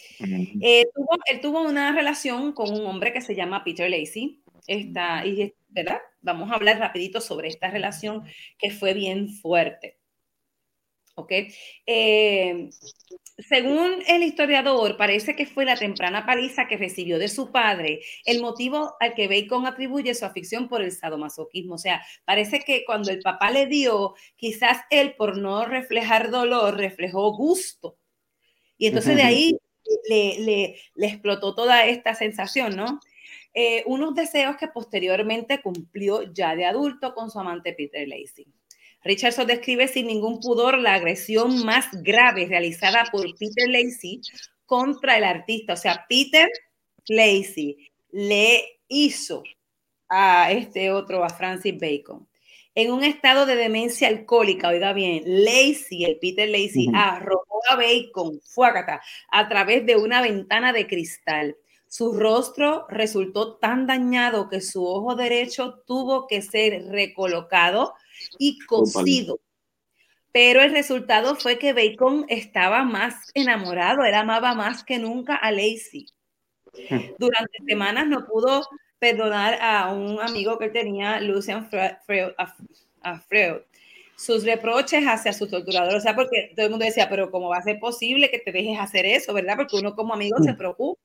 Eh, 0.61 0.85
él 1.25 1.41
tuvo 1.41 1.61
una 1.61 1.91
relación 1.93 2.53
con 2.53 2.71
un 2.71 2.85
hombre 2.87 3.13
que 3.13 3.21
se 3.21 3.35
llama 3.35 3.63
Peter 3.63 3.89
Lacey. 3.89 4.41
Esta, 4.69 5.25
y, 5.25 5.53
¿verdad? 5.69 5.99
Vamos 6.21 6.51
a 6.51 6.55
hablar 6.55 6.77
rapidito 6.77 7.21
sobre 7.21 7.47
esta 7.47 7.71
relación 7.71 8.23
que 8.57 8.69
fue 8.69 8.93
bien 8.93 9.29
fuerte. 9.29 9.99
¿ok? 11.15 11.31
Eh, 11.85 12.69
según 13.37 14.03
el 14.07 14.23
historiador, 14.23 14.95
parece 14.95 15.35
que 15.35 15.45
fue 15.45 15.65
la 15.65 15.75
temprana 15.75 16.25
paliza 16.25 16.67
que 16.67 16.77
recibió 16.77 17.19
de 17.19 17.27
su 17.27 17.51
padre 17.51 18.01
el 18.25 18.41
motivo 18.41 18.95
al 18.99 19.13
que 19.13 19.27
Bacon 19.27 19.65
atribuye 19.65 20.13
su 20.13 20.25
afición 20.25 20.67
por 20.69 20.81
el 20.81 20.91
sadomasoquismo. 20.91 21.75
O 21.75 21.79
sea, 21.79 22.01
parece 22.25 22.59
que 22.59 22.85
cuando 22.85 23.11
el 23.11 23.21
papá 23.21 23.51
le 23.51 23.65
dio, 23.65 24.13
quizás 24.35 24.77
él 24.89 25.15
por 25.15 25.37
no 25.37 25.65
reflejar 25.65 26.29
dolor, 26.29 26.77
reflejó 26.77 27.35
gusto. 27.35 27.97
Y 28.77 28.87
entonces 28.87 29.15
de 29.15 29.23
ahí 29.23 29.57
le, 30.07 30.39
le, 30.95 31.07
explotó 31.07 31.55
toda 31.55 31.85
esta 31.85 32.13
sensación, 32.15 32.75
¿no? 32.75 32.99
Eh, 33.53 33.83
unos 33.85 34.15
deseos 34.15 34.57
que 34.57 34.67
posteriormente 34.67 35.61
cumplió 35.61 36.31
ya 36.33 36.55
de 36.55 36.65
adulto 36.65 37.13
con 37.13 37.29
su 37.29 37.39
amante 37.39 37.73
Peter 37.73 38.07
Lacey. 38.07 38.47
Richardson 39.03 39.47
describe 39.47 39.87
sin 39.87 40.07
ningún 40.07 40.39
pudor 40.39 40.77
la 40.77 40.95
agresión 40.95 41.63
más 41.65 41.87
grave 42.03 42.47
realizada 42.47 43.05
por 43.11 43.25
Peter 43.37 43.69
Lacey 43.69 44.21
contra 44.65 45.17
el 45.17 45.23
artista. 45.23 45.73
O 45.73 45.77
sea, 45.77 46.05
Peter 46.07 46.49
Lacey 47.07 47.77
le 48.11 48.79
hizo 48.87 49.43
a 50.09 50.51
este 50.51 50.91
otro, 50.91 51.23
a 51.23 51.29
Francis 51.29 51.75
Bacon, 51.79 52.27
en 52.75 52.91
un 52.91 53.03
estado 53.03 53.45
de 53.45 53.55
demencia 53.55 54.07
alcohólica, 54.07 54.69
oiga 54.69 54.93
bien, 54.93 55.23
Lacey, 55.25 56.05
el 56.05 56.17
Peter 56.17 56.47
Lacey, 56.47 56.87
arrojó 56.93 57.61
a 57.69 57.75
Bacon, 57.75 58.39
fuácata, 58.41 59.01
a 59.31 59.49
través 59.49 59.85
de 59.85 59.95
una 59.95 60.21
ventana 60.21 60.71
de 60.71 60.87
cristal. 60.87 61.57
Su 61.89 62.13
rostro 62.13 62.85
resultó 62.87 63.55
tan 63.57 63.87
dañado 63.87 64.47
que 64.47 64.61
su 64.61 64.85
ojo 64.85 65.15
derecho 65.15 65.81
tuvo 65.87 66.27
que 66.27 66.43
ser 66.43 66.85
recolocado 66.85 67.95
y 68.37 68.59
cosido. 68.59 69.39
Pero 70.31 70.61
el 70.61 70.71
resultado 70.71 71.35
fue 71.35 71.57
que 71.57 71.73
Bacon 71.73 72.27
estaba 72.29 72.83
más 72.83 73.31
enamorado, 73.33 74.03
él 74.03 74.13
amaba 74.13 74.53
más 74.53 74.83
que 74.83 74.99
nunca 74.99 75.35
a 75.35 75.51
Lacey. 75.51 76.05
Durante 77.17 77.57
semanas 77.67 78.05
no 78.05 78.27
pudo 78.27 78.61
perdonar 78.99 79.57
a 79.59 79.91
un 79.91 80.21
amigo 80.21 80.59
que 80.59 80.69
tenía, 80.69 81.19
Lucian 81.19 81.67
Freud, 81.71 82.33
a, 83.01 83.19
Freud, 83.21 83.61
sus 84.15 84.43
reproches 84.43 85.05
hacia 85.05 85.33
su 85.33 85.49
torturador. 85.49 85.95
O 85.95 86.01
sea, 86.01 86.15
porque 86.15 86.51
todo 86.55 86.67
el 86.67 86.71
mundo 86.71 86.85
decía, 86.85 87.09
pero 87.09 87.31
¿cómo 87.31 87.49
va 87.49 87.57
a 87.57 87.63
ser 87.63 87.79
posible 87.79 88.29
que 88.29 88.37
te 88.37 88.51
dejes 88.51 88.79
hacer 88.79 89.07
eso, 89.07 89.33
verdad? 89.33 89.55
Porque 89.57 89.77
uno 89.77 89.95
como 89.95 90.13
amigo 90.13 90.37
se 90.43 90.53
preocupa. 90.53 91.01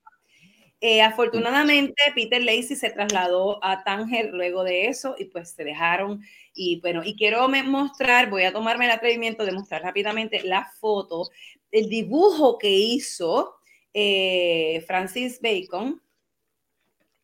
Eh, 0.81 1.01
afortunadamente, 1.01 1.95
Peter 2.13 2.41
Lacey 2.43 2.75
se 2.75 2.89
trasladó 2.89 3.63
a 3.63 3.83
Tánger 3.83 4.31
luego 4.33 4.63
de 4.63 4.87
eso 4.87 5.15
y 5.17 5.25
pues 5.25 5.51
se 5.51 5.63
dejaron. 5.63 6.21
Y 6.53 6.79
bueno, 6.81 7.01
y 7.03 7.15
quiero 7.15 7.47
mostrar, 7.47 8.29
voy 8.29 8.43
a 8.43 8.53
tomarme 8.53 8.85
el 8.85 8.91
atrevimiento 8.91 9.45
de 9.45 9.51
mostrar 9.51 9.81
rápidamente 9.83 10.43
la 10.43 10.71
foto, 10.79 11.29
el 11.71 11.89
dibujo 11.89 12.57
que 12.57 12.69
hizo 12.69 13.55
eh, 13.93 14.83
Francis 14.87 15.39
Bacon 15.41 16.01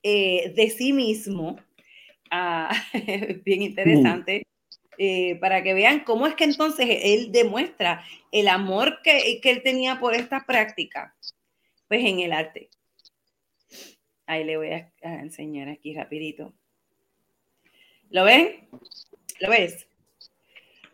eh, 0.04 0.54
de 0.56 0.70
sí 0.70 0.94
mismo. 0.94 1.58
Ah, 2.32 2.72
bien 3.46 3.62
interesante. 3.62 4.44
para 5.40 5.64
que 5.64 5.74
vean 5.74 6.02
cómo 6.02 6.28
es 6.28 6.36
que 6.36 6.46
entonces 6.46 6.88
él 7.04 7.32
demuestra 7.32 8.04
el 8.32 8.48
amor 8.48 9.02
que, 9.04 9.40
que 9.42 9.52
él 9.52 9.64
tenía 9.64 10.00
por 10.00 10.16
esta 10.16 10.46
práctica, 10.46 11.16
pues 11.88 12.04
en 12.06 12.20
el 12.20 12.34
arte. 12.34 12.70
Ahí 14.32 14.46
le 14.46 14.56
voy 14.56 14.70
a, 14.72 14.90
enseñar 15.02 15.68
aquí 15.68 15.94
rapidito. 15.94 16.54
¿Lo 18.10 18.24
ven? 18.24 18.70
¿Lo 19.42 19.50
ves? 19.50 19.90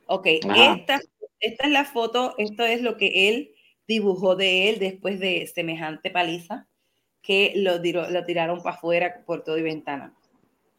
Ok, 0.08 0.26
esta, 0.26 1.00
esta, 1.40 1.66
es 1.66 1.70
la 1.70 1.86
foto, 1.86 2.34
esto 2.40 2.66
es 2.66 2.82
lo 2.82 2.98
que 2.98 3.30
él 3.30 3.54
dibujó 3.88 4.36
de 4.36 4.70
él 4.70 4.80
después 4.80 5.20
de 5.20 5.46
semejante 5.46 6.10
paliza 6.10 6.68
que 7.22 7.54
lo, 7.58 7.78
lo 7.78 8.26
tiraron 8.26 8.64
para 8.64 8.76
afuera 8.76 9.24
por 9.24 9.44
todo 9.44 9.60
y 9.60 9.62
ventana. 9.62 10.16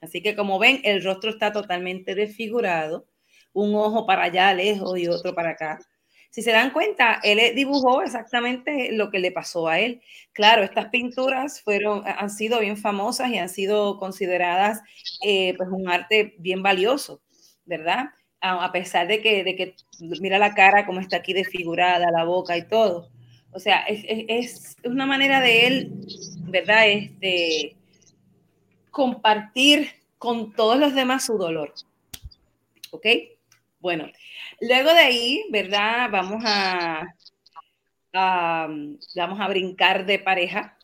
Así 0.00 0.20
que 0.20 0.34
como 0.34 0.58
ven, 0.58 0.80
el 0.82 1.04
rostro 1.04 1.30
está 1.30 1.52
totalmente 1.52 2.16
desfigurado, 2.16 3.06
un 3.52 3.72
ojo 3.76 4.04
para 4.04 4.24
allá 4.24 4.52
lejos 4.52 4.98
y 4.98 5.06
otro 5.06 5.32
para 5.32 5.50
acá. 5.50 5.78
Si 6.30 6.42
se 6.42 6.52
dan 6.52 6.70
cuenta, 6.70 7.20
él 7.22 7.54
dibujó 7.54 8.02
exactamente 8.02 8.92
lo 8.92 9.10
que 9.10 9.18
le 9.18 9.32
pasó 9.32 9.66
a 9.68 9.80
él. 9.80 10.02
Claro, 10.32 10.62
estas 10.62 10.88
pinturas 10.90 11.62
fueron, 11.62 12.02
han 12.06 12.30
sido 12.30 12.60
bien 12.60 12.76
famosas 12.76 13.30
y 13.30 13.38
han 13.38 13.48
sido 13.48 13.98
consideradas 13.98 14.80
eh, 15.24 15.54
pues 15.56 15.68
un 15.72 15.88
arte 15.88 16.34
bien 16.38 16.62
valioso, 16.62 17.20
¿verdad? 17.64 18.10
A, 18.40 18.70
pesar 18.70 19.08
de 19.08 19.20
que, 19.20 19.42
de 19.42 19.56
que, 19.56 19.74
mira 20.20 20.38
la 20.38 20.54
cara 20.54 20.86
como 20.86 21.00
está 21.00 21.16
aquí 21.16 21.32
desfigurada, 21.32 22.10
la 22.12 22.24
boca 22.24 22.56
y 22.56 22.68
todo. 22.68 23.10
O 23.50 23.58
sea, 23.58 23.80
es, 23.82 24.04
es, 24.06 24.76
una 24.84 25.06
manera 25.06 25.40
de 25.40 25.66
él, 25.66 25.92
¿verdad? 26.42 26.88
Este, 26.88 27.74
compartir 28.90 29.90
con 30.18 30.52
todos 30.52 30.78
los 30.78 30.94
demás 30.94 31.24
su 31.24 31.38
dolor. 31.38 31.72
¿Ok? 32.90 33.06
Bueno, 33.80 34.06
luego 34.60 34.92
de 34.92 35.00
ahí, 35.00 35.44
¿verdad? 35.50 36.08
Vamos 36.10 36.42
a, 36.46 37.06
vamos 38.12 39.40
a 39.40 39.48
brincar 39.48 40.06
de 40.06 40.18
pareja. 40.18 40.76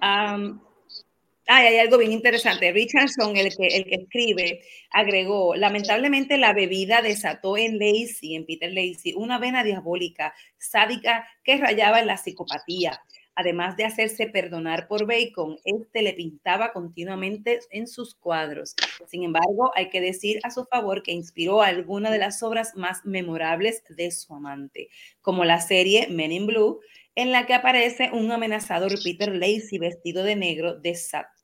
hay 0.00 1.78
algo 1.78 1.98
bien 1.98 2.12
interesante. 2.12 2.72
Richardson, 2.72 3.36
el 3.36 3.56
que, 3.56 3.66
el 3.68 3.84
que 3.84 3.94
escribe, 3.96 4.62
agregó, 4.90 5.54
lamentablemente 5.54 6.38
la 6.38 6.52
bebida 6.52 7.02
desató 7.02 7.56
en 7.56 7.78
Lacey, 7.78 8.34
en 8.34 8.46
Peter 8.46 8.72
Lacey, 8.72 9.14
una 9.14 9.38
vena 9.38 9.62
diabólica, 9.62 10.34
sádica, 10.58 11.28
que 11.44 11.56
rayaba 11.56 12.00
en 12.00 12.06
la 12.06 12.16
psicopatía 12.16 13.00
además 13.36 13.76
de 13.76 13.84
hacerse 13.84 14.26
perdonar 14.26 14.88
por 14.88 15.06
Bacon, 15.06 15.58
este 15.64 16.02
le 16.02 16.14
pintaba 16.14 16.72
continuamente 16.72 17.60
en 17.70 17.86
sus 17.86 18.14
cuadros. 18.14 18.74
Sin 19.06 19.22
embargo, 19.22 19.70
hay 19.74 19.90
que 19.90 20.00
decir 20.00 20.40
a 20.42 20.50
su 20.50 20.64
favor 20.64 21.02
que 21.02 21.12
inspiró 21.12 21.62
algunas 21.62 22.10
de 22.10 22.18
las 22.18 22.42
obras 22.42 22.74
más 22.74 23.04
memorables 23.04 23.84
de 23.88 24.10
su 24.10 24.34
amante, 24.34 24.88
como 25.20 25.44
la 25.44 25.60
serie 25.60 26.08
Men 26.08 26.32
in 26.32 26.46
Blue, 26.46 26.80
en 27.14 27.30
la 27.30 27.46
que 27.46 27.54
aparece 27.54 28.10
un 28.12 28.30
amenazador 28.32 28.92
Peter 29.02 29.34
Lacey 29.34 29.78
vestido 29.78 30.22
de 30.22 30.36
negro, 30.36 30.80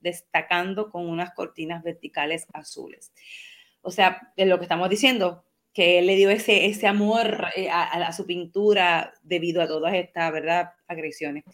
destacando 0.01 0.91
con 0.91 1.09
unas 1.09 1.33
cortinas 1.35 1.83
verticales 1.83 2.47
azules. 2.53 3.13
O 3.81 3.91
sea, 3.91 4.33
es 4.37 4.47
lo 4.47 4.59
que 4.59 4.65
estamos 4.65 4.89
diciendo, 4.89 5.45
que 5.73 6.03
le 6.03 6.17
dio 6.17 6.31
ese, 6.31 6.67
ese 6.67 6.87
amor 6.87 7.47
eh, 7.57 7.69
a, 7.71 8.13
su 8.13 8.27
pintura 8.27 9.15
debido 9.23 9.63
a 9.63 9.67
todas 9.67 9.95
estas, 9.95 10.33
¿verdad?, 10.33 10.71
agresiones. 10.87 11.45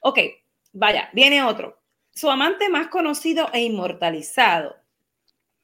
Ok, 0.00 0.18
vaya, 0.72 1.10
viene 1.12 1.42
otro. 1.42 1.82
Su 2.12 2.30
amante 2.30 2.68
más 2.68 2.88
conocido 2.88 3.50
e 3.52 3.62
inmortalizado 3.62 4.76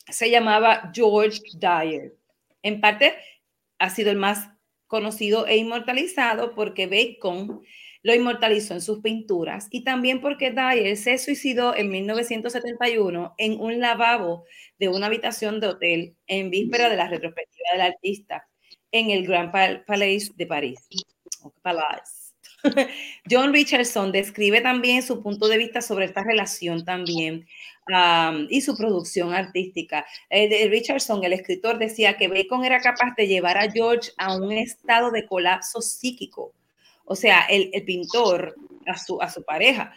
se 0.09 0.31
llamaba 0.31 0.91
George 0.93 1.41
Dyer. 1.55 2.15
En 2.63 2.81
parte 2.81 3.17
ha 3.79 3.91
sido 3.91 4.11
el 4.11 4.17
más 4.17 4.51
conocido 4.87 5.47
e 5.47 5.57
inmortalizado 5.57 6.55
porque 6.55 6.87
Bacon 6.87 7.63
lo 8.03 8.15
inmortalizó 8.15 8.75
en 8.75 8.81
sus 8.81 9.01
pinturas 9.01 9.69
y 9.71 9.85
también 9.85 10.21
porque 10.21 10.51
Dyer 10.51 10.97
se 10.97 11.19
suicidó 11.19 11.77
en 11.77 11.91
1971 11.91 13.35
en 13.37 13.61
un 13.61 13.81
lavabo 13.81 14.45
de 14.79 14.89
una 14.89 15.07
habitación 15.07 15.61
de 15.61 15.69
hotel 15.69 16.17
en 16.27 16.51
víspera 16.51 16.89
de 16.89 16.97
la 16.97 17.09
retrospectiva 17.09 17.69
del 17.73 17.83
artista 17.83 18.49
en 18.93 19.11
el 19.11 19.27
Grand 19.27 19.53
Palais 19.87 20.37
de 20.37 20.47
París. 20.47 20.89
John 23.31 23.53
Richardson 23.53 24.13
describe 24.13 24.61
también 24.61 25.03
su 25.03 25.23
punto 25.23 25.49
de 25.49 25.59
vista 25.59 25.81
sobre 25.81 26.05
esta 26.07 26.23
relación 26.23 26.85
también 26.85 27.47
y 28.49 28.61
su 28.61 28.77
producción 28.77 29.35
artística. 29.35 30.07
Eh, 30.29 30.69
Richardson, 30.69 31.25
el 31.25 31.33
escritor, 31.33 31.79
decía 31.79 32.17
que 32.17 32.29
Bacon 32.29 32.65
era 32.65 32.81
capaz 32.81 33.15
de 33.17 33.27
llevar 33.27 33.59
a 33.59 33.71
George 33.71 34.13
a 34.17 34.37
un 34.37 34.53
estado 34.53 35.11
de 35.11 35.27
colapso 35.27 35.81
psíquico 35.81 36.55
o 37.11 37.17
sea, 37.17 37.41
el, 37.51 37.73
pintor 37.85 38.55
a 38.87 38.97
su, 38.97 39.21
a 39.21 39.29
su 39.29 39.43
pareja 39.43 39.93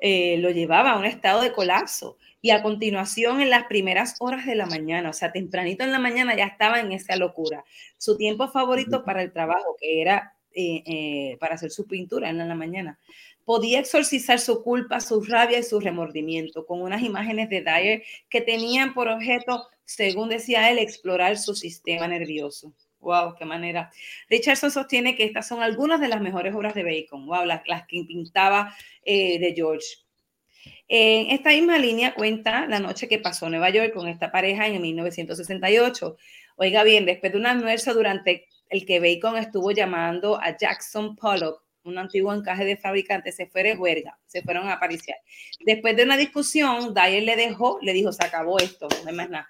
eh, 0.00 0.36
lo 0.38 0.50
llevaba 0.50 0.90
a 0.90 0.98
un 0.98 1.04
estado 1.04 1.40
de 1.42 1.52
colapso 1.52 2.18
y 2.42 2.50
a 2.50 2.60
continuación 2.60 3.40
en 3.40 3.50
las 3.50 3.66
primeras 3.66 4.16
horas 4.18 4.46
de 4.46 4.56
la 4.56 4.66
mañana, 4.66 5.10
o 5.10 5.12
sea, 5.12 5.30
tempranito 5.30 5.84
en 5.84 5.92
la 5.92 6.00
mañana 6.00 6.36
ya 6.36 6.46
estaba 6.46 6.80
en 6.80 6.90
esa 6.90 7.14
locura. 7.14 7.64
Su 7.98 8.16
tiempo 8.16 8.48
favorito 8.48 9.04
para 9.04 9.22
el 9.22 9.32
trabajo, 9.32 9.76
que 9.80 10.02
era 10.02 10.34
eh, 10.52 10.82
eh, 10.86 11.36
para 11.38 11.54
hacer 11.54 11.70
su 11.70 11.86
pintura 11.86 12.30
en 12.30 12.38
la 12.38 12.54
mañana, 12.56 12.98
podía 13.44 13.78
exorcizar 13.78 14.40
su 14.40 14.64
culpa, 14.64 14.98
su 14.98 15.22
rabia 15.22 15.60
y 15.60 15.62
su 15.62 15.78
remordimiento 15.78 16.66
con 16.66 16.82
unas 16.82 17.02
imágenes 17.02 17.48
de 17.48 17.62
Dyer 17.62 18.02
que 18.28 18.40
tenían 18.40 18.92
por 18.92 19.06
objeto, 19.06 19.68
según 19.84 20.30
decía 20.30 20.68
él, 20.68 20.80
explorar 20.80 21.38
su 21.38 21.54
sistema 21.54 22.08
nervioso. 22.08 22.74
Wow, 23.06 23.36
qué 23.36 23.44
manera. 23.44 23.92
Richardson 24.28 24.72
sostiene 24.72 25.14
que 25.14 25.22
estas 25.22 25.46
son 25.46 25.62
algunas 25.62 26.00
de 26.00 26.08
las 26.08 26.20
mejores 26.20 26.52
obras 26.56 26.74
de 26.74 26.82
Bacon. 26.82 27.24
Wow, 27.24 27.44
las, 27.44 27.62
que 27.86 28.02
pintaba 28.04 28.74
eh, 29.04 29.38
de 29.38 29.54
George. 29.54 29.86
En 30.88 31.30
esta 31.30 31.50
misma 31.50 31.78
línea 31.78 32.14
cuenta 32.14 32.66
la 32.66 32.80
noche 32.80 33.06
que 33.06 33.20
pasó 33.20 33.48
Nueva 33.48 33.70
York 33.70 33.92
con 33.94 34.08
esta 34.08 34.32
pareja 34.32 34.66
en 34.66 34.82
1968. 34.82 36.16
Oiga 36.56 36.82
bien, 36.82 37.06
después 37.06 37.30
de 37.30 37.38
un 37.38 37.46
almuerzo 37.46 37.94
durante 37.94 38.48
el 38.70 38.84
que 38.84 38.98
Bacon 38.98 39.38
estuvo 39.38 39.70
llamando 39.70 40.40
a 40.42 40.56
Jackson 40.56 41.14
Pollock, 41.14 41.62
un 41.84 41.98
antiguo 41.98 42.34
encaje 42.34 42.64
de 42.64 42.76
fabricante, 42.76 43.30
se 43.30 43.46
fue 43.46 43.62
de 43.62 43.76
huelga, 43.76 44.18
se 44.26 44.42
fueron 44.42 44.66
a 44.66 44.72
apariciar. 44.72 45.18
Después 45.64 45.96
de 45.96 46.02
una 46.02 46.16
discusión, 46.16 46.92
Dyer 46.92 47.22
le 47.22 47.36
dejó, 47.36 47.78
le 47.82 47.92
dijo, 47.92 48.10
se 48.10 48.24
acabó 48.24 48.58
esto, 48.58 48.88
no 49.04 49.10
hay 49.10 49.14
más 49.14 49.30
nada. 49.30 49.48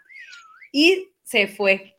Y 0.72 1.08
se 1.22 1.48
fue 1.48 1.95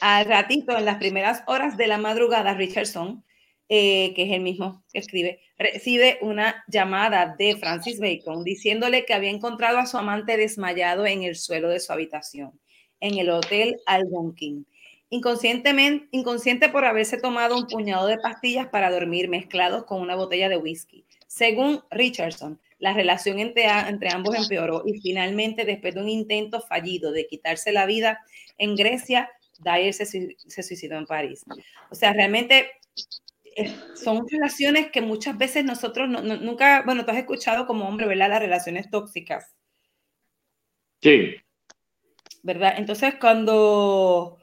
al 0.00 0.26
ratito, 0.26 0.76
en 0.76 0.84
las 0.84 0.96
primeras 0.96 1.42
horas 1.46 1.76
de 1.76 1.86
la 1.86 1.98
madrugada, 1.98 2.54
Richardson 2.54 3.24
eh, 3.72 4.14
que 4.16 4.24
es 4.24 4.32
el 4.32 4.40
mismo 4.40 4.82
que 4.92 4.98
escribe, 4.98 5.38
recibe 5.56 6.18
una 6.22 6.64
llamada 6.66 7.36
de 7.38 7.54
Francis 7.54 8.00
Bacon 8.00 8.42
diciéndole 8.42 9.04
que 9.04 9.14
había 9.14 9.30
encontrado 9.30 9.78
a 9.78 9.86
su 9.86 9.96
amante 9.96 10.36
desmayado 10.36 11.06
en 11.06 11.22
el 11.22 11.36
suelo 11.36 11.68
de 11.68 11.78
su 11.78 11.92
habitación, 11.92 12.58
en 12.98 13.18
el 13.18 13.30
hotel 13.30 13.76
Algonquin. 13.86 14.66
Inconscientemente, 15.08 16.08
inconsciente 16.10 16.68
por 16.68 16.84
haberse 16.84 17.16
tomado 17.18 17.56
un 17.56 17.68
puñado 17.68 18.08
de 18.08 18.18
pastillas 18.18 18.66
para 18.66 18.90
dormir 18.90 19.28
mezclados 19.28 19.84
con 19.84 20.00
una 20.00 20.16
botella 20.16 20.48
de 20.48 20.56
whisky. 20.56 21.04
Según 21.28 21.80
Richardson, 21.92 22.60
la 22.80 22.92
relación 22.92 23.38
entre, 23.38 23.66
entre 23.68 24.10
ambos 24.10 24.34
empeoró 24.34 24.82
y 24.84 25.00
finalmente, 25.00 25.64
después 25.64 25.94
de 25.94 26.00
un 26.00 26.08
intento 26.08 26.60
fallido 26.60 27.12
de 27.12 27.28
quitarse 27.28 27.70
la 27.70 27.86
vida 27.86 28.18
en 28.58 28.74
Grecia, 28.74 29.30
Dyer 29.60 29.92
se, 29.92 30.04
se 30.06 30.62
suicidó 30.62 30.96
en 30.96 31.06
París. 31.06 31.44
O 31.90 31.94
sea, 31.94 32.12
realmente 32.12 32.70
eh, 33.56 33.74
son 33.94 34.26
relaciones 34.28 34.90
que 34.90 35.00
muchas 35.00 35.36
veces 35.36 35.64
nosotros 35.64 36.08
nunca, 36.08 36.82
bueno, 36.82 37.04
tú 37.04 37.10
has 37.10 37.18
escuchado 37.18 37.66
como 37.66 37.88
hombre, 37.88 38.06
¿verdad? 38.06 38.30
Las 38.30 38.40
relaciones 38.40 38.90
tóxicas. 38.90 39.54
Sí. 41.02 41.36
¿Verdad? 42.42 42.74
Entonces, 42.76 43.14
cuando 43.20 44.40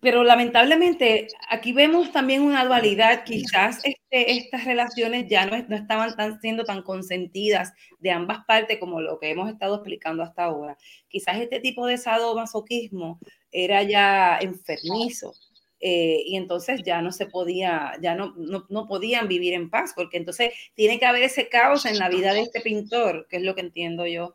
pero 0.00 0.22
lamentablemente 0.24 1.28
aquí 1.48 1.72
vemos 1.72 2.12
también 2.12 2.42
una 2.42 2.64
dualidad. 2.64 3.24
Quizás 3.24 3.80
este, 3.84 4.32
estas 4.32 4.64
relaciones 4.64 5.26
ya 5.28 5.46
no, 5.46 5.56
no 5.68 5.76
estaban 5.76 6.14
tan, 6.16 6.40
siendo 6.40 6.64
tan 6.64 6.82
consentidas 6.82 7.72
de 7.98 8.10
ambas 8.10 8.44
partes 8.46 8.78
como 8.78 9.00
lo 9.00 9.18
que 9.18 9.30
hemos 9.30 9.50
estado 9.50 9.76
explicando 9.76 10.22
hasta 10.22 10.44
ahora. 10.44 10.76
Quizás 11.08 11.38
este 11.38 11.60
tipo 11.60 11.86
de 11.86 11.98
sadomasoquismo 11.98 13.18
era 13.54 13.84
ya 13.84 14.38
enfermizo. 14.40 15.32
Eh, 15.80 16.22
y 16.26 16.36
entonces 16.36 16.82
ya 16.82 17.02
no 17.02 17.12
se 17.12 17.26
podía, 17.26 17.92
ya 18.00 18.14
no, 18.14 18.34
no, 18.36 18.66
no, 18.68 18.86
podían 18.86 19.28
vivir 19.28 19.52
en 19.52 19.70
paz, 19.70 19.92
porque 19.94 20.16
entonces 20.16 20.50
tiene 20.74 20.98
que 20.98 21.04
haber 21.04 21.22
ese 21.22 21.48
caos 21.48 21.84
en 21.84 21.98
la 21.98 22.08
vida 22.08 22.32
de 22.32 22.40
este 22.40 22.60
pintor, 22.60 23.26
que 23.28 23.36
es 23.36 23.42
lo 23.42 23.54
que 23.54 23.60
entiendo 23.60 24.06
yo, 24.06 24.34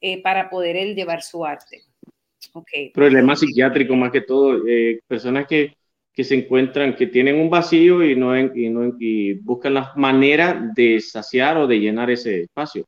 eh, 0.00 0.20
para 0.20 0.50
poder 0.50 0.76
él 0.76 0.94
llevar 0.96 1.22
su 1.22 1.44
arte. 1.44 1.82
Okay. 2.52 2.90
Problema 2.90 3.36
psiquiátrico 3.36 3.94
más 3.94 4.10
que 4.10 4.22
todo, 4.22 4.66
eh, 4.66 5.00
personas 5.06 5.46
que, 5.46 5.76
que, 6.12 6.24
se 6.24 6.34
encuentran, 6.34 6.96
que 6.96 7.06
tienen 7.06 7.36
un 7.36 7.50
vacío 7.50 8.02
y, 8.04 8.16
no, 8.16 8.36
y, 8.36 8.68
no, 8.68 8.96
y 8.98 9.34
buscan 9.34 9.74
la 9.74 9.92
manera 9.94 10.72
de 10.74 11.00
saciar 11.00 11.56
o 11.58 11.66
de 11.68 11.78
llenar 11.78 12.10
ese 12.10 12.42
espacio. 12.42 12.84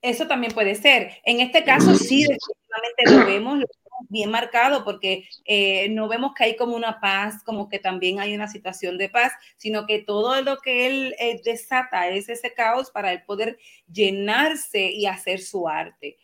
Eso 0.00 0.26
también 0.26 0.52
puede 0.52 0.74
ser. 0.74 1.12
En 1.24 1.38
este 1.38 1.62
caso 1.62 1.94
sí, 1.94 2.26
definitivamente 2.26 3.04
lo 3.06 3.26
vemos, 3.26 3.64
bien 4.08 4.30
marcado 4.30 4.84
porque 4.84 5.28
eh, 5.44 5.88
no 5.90 6.08
vemos 6.08 6.32
que 6.34 6.44
hay 6.44 6.56
como 6.56 6.76
una 6.76 7.00
paz, 7.00 7.42
como 7.44 7.68
que 7.68 7.78
también 7.78 8.20
hay 8.20 8.34
una 8.34 8.48
situación 8.48 8.98
de 8.98 9.08
paz, 9.08 9.32
sino 9.56 9.86
que 9.86 10.00
todo 10.00 10.40
lo 10.42 10.58
que 10.58 10.86
él 10.86 11.14
eh, 11.18 11.40
desata 11.44 12.08
es 12.08 12.28
ese 12.28 12.52
caos 12.54 12.90
para 12.90 13.12
él 13.12 13.22
poder 13.24 13.58
llenarse 13.90 14.90
y 14.90 15.06
hacer 15.06 15.40
su 15.40 15.68
arte. 15.68 16.18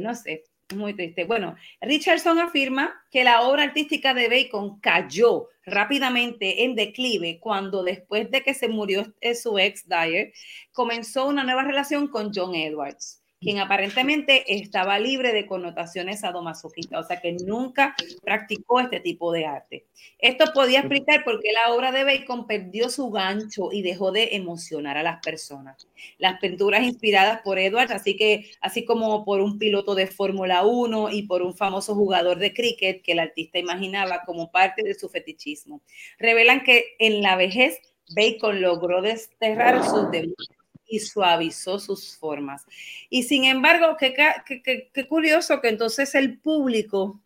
no 0.00 0.14
sé, 0.14 0.44
muy 0.74 0.94
triste. 0.94 1.24
Bueno, 1.24 1.54
Richardson 1.80 2.38
afirma 2.40 2.94
que 3.10 3.24
la 3.24 3.42
obra 3.42 3.62
artística 3.62 4.14
de 4.14 4.28
Bacon 4.28 4.80
cayó 4.80 5.48
rápidamente 5.64 6.64
en 6.64 6.74
declive 6.74 7.38
cuando 7.40 7.82
después 7.82 8.30
de 8.30 8.42
que 8.42 8.54
se 8.54 8.68
murió 8.68 9.14
su 9.34 9.58
ex 9.58 9.88
Dyer, 9.88 10.32
comenzó 10.72 11.26
una 11.26 11.44
nueva 11.44 11.62
relación 11.62 12.08
con 12.08 12.32
John 12.34 12.54
Edwards 12.54 13.22
quien 13.46 13.60
aparentemente 13.60 14.56
estaba 14.56 14.98
libre 14.98 15.32
de 15.32 15.46
connotaciones 15.46 16.18
sadomasoquistas, 16.18 17.04
o 17.04 17.06
sea 17.06 17.20
que 17.20 17.32
nunca 17.32 17.94
practicó 18.24 18.80
este 18.80 18.98
tipo 18.98 19.30
de 19.30 19.46
arte. 19.46 19.86
Esto 20.18 20.46
podía 20.52 20.80
explicar 20.80 21.22
por 21.22 21.40
qué 21.40 21.52
la 21.52 21.72
obra 21.72 21.92
de 21.92 22.02
Bacon 22.02 22.48
perdió 22.48 22.90
su 22.90 23.08
gancho 23.12 23.70
y 23.70 23.82
dejó 23.82 24.10
de 24.10 24.30
emocionar 24.34 24.98
a 24.98 25.04
las 25.04 25.20
personas. 25.20 25.86
Las 26.18 26.40
pinturas 26.40 26.82
inspiradas 26.82 27.40
por 27.42 27.60
Edwards, 27.60 27.92
así 27.92 28.16
que 28.16 28.50
así 28.60 28.84
como 28.84 29.24
por 29.24 29.40
un 29.40 29.60
piloto 29.60 29.94
de 29.94 30.08
Fórmula 30.08 30.64
1 30.64 31.10
y 31.10 31.22
por 31.28 31.42
un 31.42 31.54
famoso 31.54 31.94
jugador 31.94 32.40
de 32.40 32.52
cricket 32.52 33.00
que 33.00 33.12
el 33.12 33.20
artista 33.20 33.60
imaginaba 33.60 34.22
como 34.26 34.50
parte 34.50 34.82
de 34.82 34.94
su 34.94 35.08
fetichismo, 35.08 35.82
revelan 36.18 36.64
que 36.64 36.96
en 36.98 37.22
la 37.22 37.36
vejez 37.36 37.80
Bacon 38.08 38.60
logró 38.60 39.02
desterrar 39.02 39.84
sus 39.84 40.10
demonios 40.10 40.55
y 40.88 41.00
suavizó 41.00 41.78
sus 41.78 42.16
formas. 42.16 42.64
Y 43.10 43.24
sin 43.24 43.44
embargo, 43.44 43.96
qué, 43.98 45.06
curioso 45.08 45.60
que 45.60 45.68
entonces 45.68 46.14
el 46.14 46.38
público, 46.38 47.20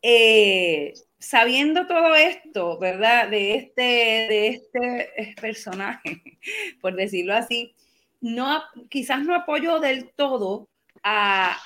eh, 0.00 0.94
sabiendo 1.18 1.86
todo 1.86 2.14
esto, 2.14 2.78
¿verdad? 2.78 3.28
De 3.28 3.54
este, 3.54 3.82
de 3.82 4.48
este 4.48 5.34
personaje, 5.40 6.22
por 6.80 6.94
decirlo 6.94 7.34
así, 7.34 7.74
no, 8.20 8.62
quizás 8.88 9.22
no 9.24 9.34
apoyó 9.34 9.80
del 9.80 10.10
todo 10.10 10.68
a, 11.02 11.58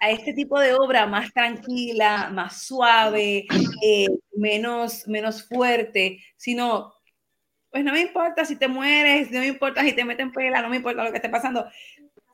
este 0.00 0.32
tipo 0.32 0.60
de 0.60 0.74
obra 0.74 1.06
más 1.06 1.32
tranquila, 1.32 2.30
más 2.32 2.62
suave, 2.62 3.46
eh, 3.82 4.06
menos, 4.36 5.08
menos 5.08 5.42
fuerte, 5.42 6.22
sino 6.36 6.94
pues 7.70 7.84
no 7.84 7.92
me 7.92 8.00
importa 8.00 8.44
si 8.44 8.56
te 8.56 8.68
mueres, 8.68 9.30
no 9.30 9.40
me 9.40 9.48
importa 9.48 9.82
si 9.82 9.92
te 9.92 10.04
meten 10.04 10.32
pela, 10.32 10.62
no 10.62 10.68
me 10.68 10.76
importa 10.76 11.04
lo 11.04 11.10
que 11.10 11.16
esté 11.16 11.28
pasando. 11.28 11.66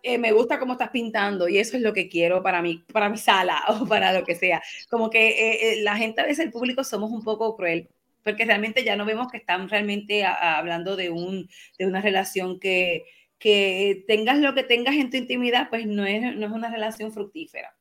Eh, 0.02 0.18
me 0.18 0.32
gusta 0.32 0.58
cómo 0.58 0.74
estás 0.74 0.90
pintando 0.90 1.48
y 1.48 1.58
eso 1.58 1.76
es 1.76 1.82
lo 1.82 1.94
que 1.94 2.10
quiero 2.10 2.42
para 2.42 2.60
mi, 2.60 2.84
para 2.92 3.08
mi 3.08 3.16
sala 3.16 3.62
o 3.68 3.86
para 3.86 4.12
lo 4.12 4.24
que 4.24 4.34
sea. 4.34 4.62
Como 4.88 5.10
que 5.10 5.28
eh, 5.28 5.72
eh, 5.72 5.82
la 5.82 5.96
gente, 5.96 6.20
a 6.20 6.26
veces 6.26 6.44
el 6.44 6.52
público 6.52 6.84
somos 6.84 7.10
un 7.10 7.24
poco 7.24 7.56
cruel, 7.56 7.88
porque 8.22 8.44
realmente 8.44 8.84
ya 8.84 8.96
no 8.96 9.04
vemos 9.04 9.28
que 9.30 9.38
están 9.38 9.68
realmente 9.68 10.24
hablando 10.24 10.94
de, 10.96 11.10
un, 11.10 11.48
de 11.78 11.86
una 11.86 12.00
relación 12.00 12.60
que, 12.60 13.04
que 13.38 14.04
tengas 14.06 14.38
lo 14.38 14.54
que 14.54 14.62
tengas 14.62 14.94
en 14.94 15.10
tu 15.10 15.16
intimidad, 15.16 15.68
pues 15.68 15.86
no 15.86 16.06
es, 16.06 16.36
no 16.36 16.46
es 16.46 16.52
una 16.52 16.70
relación 16.70 17.12
fructífera, 17.12 17.74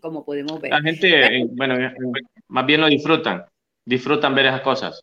como 0.00 0.24
podemos 0.24 0.60
ver. 0.60 0.70
La 0.70 0.80
gente, 0.80 1.44
bueno, 1.52 1.76
más 2.48 2.66
bien 2.66 2.80
lo 2.80 2.88
disfrutan, 2.88 3.44
disfrutan 3.84 4.34
ver 4.34 4.46
esas 4.46 4.62
cosas 4.62 5.02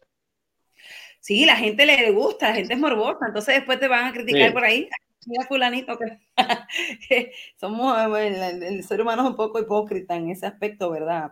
sí, 1.25 1.43
la 1.43 1.55
gente 1.55 1.87
le 1.87 2.11
gusta, 2.11 2.49
la 2.49 2.55
gente 2.55 2.75
es 2.75 2.79
morbosa, 2.79 3.25
entonces 3.27 3.55
después 3.55 3.79
te 3.79 3.87
van 3.87 4.05
a 4.05 4.13
criticar 4.13 4.53
por 4.53 4.63
ahí. 4.63 4.87
Mira, 5.25 5.43
fulanito, 5.47 5.97
que 5.97 6.19
somos, 7.59 7.97
el, 8.19 8.83
ser 8.83 9.01
humano 9.01 9.23
es 9.23 9.29
un 9.29 9.35
poco 9.35 9.59
hipócrita 9.59 10.15
en 10.15 10.29
ese 10.29 10.45
aspecto, 10.45 10.91
¿verdad? 10.91 11.31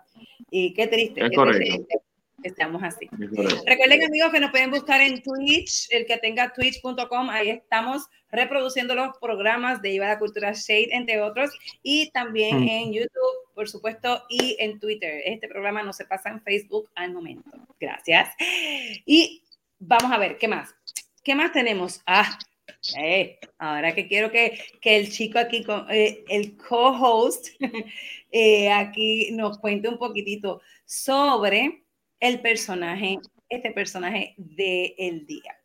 Y 0.50 0.74
qué 0.74 0.88
triste. 0.88 1.22
que 1.22 2.50
estamos 2.50 2.82
así. 2.82 3.08
Recuerden, 3.68 4.04
amigos, 4.04 4.32
que 4.32 4.40
nos 4.40 4.50
pueden 4.50 4.72
buscar 4.72 5.00
en 5.00 5.22
Twitch, 5.22 5.88
el 5.92 6.08
que 6.08 6.18
tenga 6.18 6.52
twitch.com, 6.52 7.30
ahí 7.30 7.52
estamos 7.52 8.08
reproduciendo 8.32 8.96
los 8.96 9.16
programas 9.20 9.80
de 9.84 9.92
Iba 9.92 10.08
la 10.08 10.18
Cultura 10.18 10.54
Shade, 10.54 10.90
entre 10.90 11.22
otros, 11.22 11.52
y 11.84 12.10
también 12.10 12.62
mm. 12.62 12.68
en 12.68 12.94
YouTube, 12.94 13.54
por 13.54 13.70
supuesto, 13.70 14.24
y 14.28 14.58
en 14.58 14.80
Twitter. 14.80 15.22
Este 15.24 15.48
programa 15.48 15.84
no 15.84 15.94
se 15.94 16.06
pasa 16.06 16.30
en 16.30 16.42
Facebook 16.42 16.90
al 16.96 17.14
momento. 17.14 17.52
Gracias. 17.80 18.30
Y 19.06 19.44
Vamos 19.86 20.14
a 20.14 20.18
ver, 20.18 20.38
¿qué 20.38 20.48
más? 20.48 20.74
¿Qué 21.24 21.36
más 21.36 21.52
tenemos? 21.52 22.02
Ah, 22.06 22.40
eh, 22.98 23.38
ahora 23.58 23.94
que 23.94 24.08
quiero 24.08 24.32
que, 24.32 24.58
el 24.82 25.12
chico 25.12 25.40
aquí, 25.40 25.66
eh, 25.90 26.24
el 26.30 26.56
co-host, 26.56 27.48
eh, 28.32 28.72
aquí 28.72 29.32
nos 29.34 29.60
cuente 29.60 29.90
un 29.90 29.98
poquitito 29.98 30.62
sobre 30.86 31.84
el 32.22 32.40
personaje, 32.40 33.20
este 33.50 33.72
personaje 33.72 34.36
del 34.38 34.94
el 34.98 35.26
día. 35.26 35.60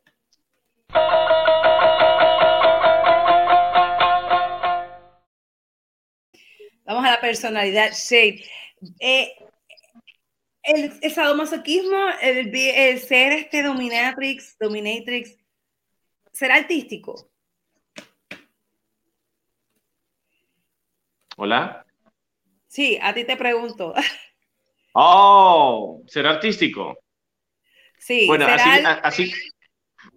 Vamos 6.84 7.04
a 7.04 7.10
la 7.10 7.20
personalidad 7.20 7.92
Shade 7.92 8.42
el, 10.68 11.10
sadomasoquismo, 11.10 11.96
el, 12.20 12.54
el, 12.54 12.98
ser 13.00 13.32
este 13.32 13.62
dominatrix, 13.62 14.56
dominatrix, 14.58 15.36
¿será 16.32 16.56
artístico? 16.56 17.30
Hola. 21.36 21.86
Sí, 22.66 22.98
a 23.00 23.14
ti 23.14 23.24
te 23.24 23.36
pregunto. 23.36 23.94
Oh, 25.00 26.02
¿será 26.08 26.30
artístico? 26.30 26.98
Sí. 27.98 28.26
Bueno, 28.26 28.46
así, 29.02 29.32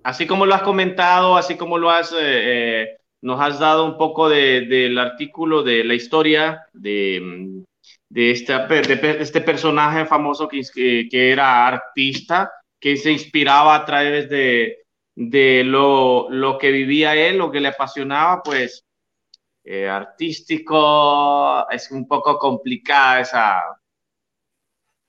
así, 0.02 0.26
como 0.26 0.48
lo 0.48 0.56
has 0.56 0.64
comentado, 0.64 1.38
así 1.38 1.56
como 1.56 1.78
lo 1.78 1.92
has, 1.92 2.12
eh, 2.14 2.18
eh, 2.20 2.98
nos 3.22 3.40
has 3.40 3.60
dado 3.60 3.86
un 3.86 3.96
poco 3.96 4.28
del 4.28 4.98
artículo 4.98 5.62
de 5.62 5.84
la 5.84 5.94
historia 5.94 6.66
de, 6.74 7.64
de, 8.12 8.32
este 8.32 9.42
personaje 9.42 10.06
famoso 10.06 10.48
que, 10.48 10.62
que, 11.10 11.32
era 11.32 11.66
artista, 11.66 12.52
que 12.80 12.98
se 12.98 13.12
inspiraba 13.12 13.74
a 13.74 13.86
través 13.86 14.30
de, 14.30 14.80
de 15.16 15.64
lo, 15.64 16.30
lo, 16.30 16.58
que 16.58 16.72
vivía 16.72 17.16
él, 17.16 17.38
lo 17.38 17.50
que 17.50 17.62
le 17.62 17.70
apasionaba, 17.70 18.44
pues 18.44 18.84
eh, 19.64 19.88
artístico 19.88 21.70
es 21.70 21.90
un 21.92 22.08
poco 22.08 22.38
complicada 22.38 23.22
esa... 23.22 23.62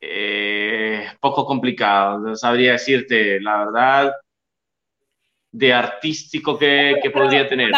Eh, 0.00 1.06
poco 1.20 1.44
complicado. 1.44 2.34
Sabría 2.34 2.72
decirte, 2.72 3.40
la 3.40 3.64
verdad, 3.64 4.12
de 5.52 5.72
artístico 5.72 6.58
que, 6.58 6.98
que 7.00 7.10
podría 7.10 7.48
tener. 7.48 7.70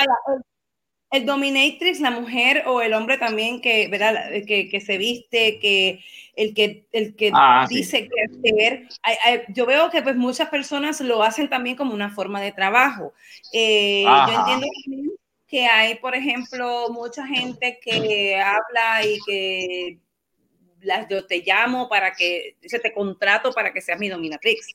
El 1.15 1.27
dominatrix, 1.27 2.01
la 2.01 2.11
mujer 2.11 2.65
o 2.67 2.83
el 2.83 2.93
hombre 2.93 3.19
también 3.19 3.61
que, 3.61 3.87
¿verdad? 3.87 4.31
que, 4.47 4.69
que 4.69 4.81
se 4.81 4.99
viste, 4.99 5.61
que 5.61 6.05
el 6.35 6.55
que, 6.55 6.87
el 6.91 7.15
que 7.15 7.31
ah, 7.33 7.67
dice 7.69 8.09
que 8.09 8.49
hacer. 8.49 8.89
yo 9.49 9.65
veo 9.65 9.91
que 9.91 10.03
pues 10.03 10.17
muchas 10.17 10.49
personas 10.49 11.01
lo 11.01 11.23
hacen 11.23 11.49
también 11.49 11.77
como 11.77 11.95
una 11.95 12.11
forma 12.11 12.41
de 12.41 12.51
trabajo. 12.51 13.13
Eh, 13.53 14.05
yo 14.05 14.41
entiendo 14.41 14.67
que 15.47 15.67
hay, 15.67 15.95
por 15.97 16.17
ejemplo, 16.17 16.89
mucha 16.91 17.25
gente 17.27 17.79
que 17.81 18.41
habla 18.41 19.07
y 19.07 19.19
que 19.25 19.99
las, 20.81 21.09
yo 21.09 21.25
te 21.27 21.45
llamo 21.47 21.89
para 21.89 22.13
que, 22.13 22.57
se 22.63 22.81
te 22.81 22.93
contrato 22.93 23.53
para 23.53 23.73
que 23.73 23.81
seas 23.81 24.01
mi 24.01 24.09
dominatrix. 24.09 24.75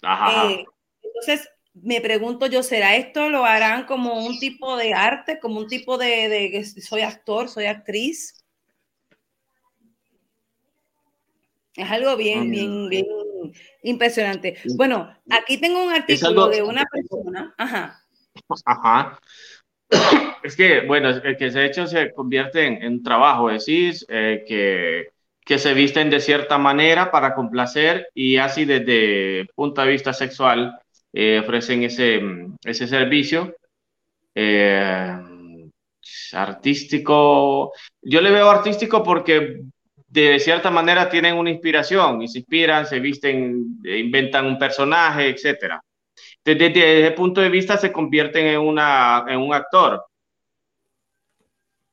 Eh, 0.00 0.64
entonces, 1.02 1.50
me 1.82 2.00
pregunto 2.00 2.46
yo, 2.46 2.62
¿será 2.62 2.96
esto 2.96 3.28
lo 3.28 3.44
harán 3.44 3.84
como 3.84 4.24
un 4.24 4.38
tipo 4.38 4.76
de 4.76 4.94
arte, 4.94 5.38
como 5.38 5.58
un 5.58 5.68
tipo 5.68 5.98
de, 5.98 6.28
de 6.28 6.64
soy 6.64 7.02
actor, 7.02 7.48
soy 7.48 7.66
actriz? 7.66 8.44
Es 11.74 11.90
algo 11.90 12.16
bien, 12.16 12.48
mm. 12.48 12.50
bien, 12.50 12.88
bien 12.88 13.06
impresionante. 13.82 14.56
Bueno, 14.76 15.14
aquí 15.30 15.58
tengo 15.58 15.82
un 15.82 15.92
artículo 15.92 16.48
de 16.48 16.62
una 16.62 16.84
persona. 16.92 17.54
Ajá. 17.56 18.00
Ajá. 18.64 19.20
Es 20.42 20.56
que, 20.56 20.80
bueno, 20.86 21.10
el 21.10 21.36
que 21.36 21.50
se 21.50 21.58
ha 21.58 21.66
hecho 21.66 21.86
se 21.86 22.12
convierte 22.12 22.64
en, 22.64 22.82
en 22.82 23.02
trabajo, 23.02 23.50
decís, 23.50 24.06
eh, 24.08 24.42
que, 24.48 25.10
que 25.44 25.58
se 25.58 25.74
visten 25.74 26.08
de 26.08 26.18
cierta 26.18 26.56
manera 26.56 27.10
para 27.10 27.34
complacer 27.34 28.08
y 28.14 28.38
así 28.38 28.64
desde 28.64 29.46
punto 29.54 29.82
de 29.82 29.88
vista 29.88 30.14
sexual 30.14 30.80
eh, 31.12 31.40
ofrecen 31.40 31.82
ese, 31.82 32.20
ese 32.64 32.86
servicio. 32.86 33.54
Eh, 34.34 35.16
artístico, 36.32 37.72
yo 38.02 38.20
le 38.20 38.30
veo 38.30 38.48
artístico 38.48 39.02
porque 39.02 39.62
de 40.10 40.40
cierta 40.40 40.70
manera 40.70 41.08
tienen 41.08 41.36
una 41.36 41.50
inspiración 41.50 42.22
y 42.22 42.28
se 42.28 42.40
inspiran, 42.40 42.86
se 42.86 42.98
visten, 42.98 43.80
inventan 43.84 44.46
un 44.46 44.58
personaje, 44.58 45.28
etc. 45.28 45.74
Desde, 46.44 47.00
ese 47.00 47.12
punto 47.12 47.40
de 47.40 47.48
vista 47.48 47.76
se 47.76 47.92
convierten 47.92 48.46
en, 48.46 48.60
una, 48.60 49.24
en 49.28 49.38
un 49.38 49.54
actor. 49.54 50.04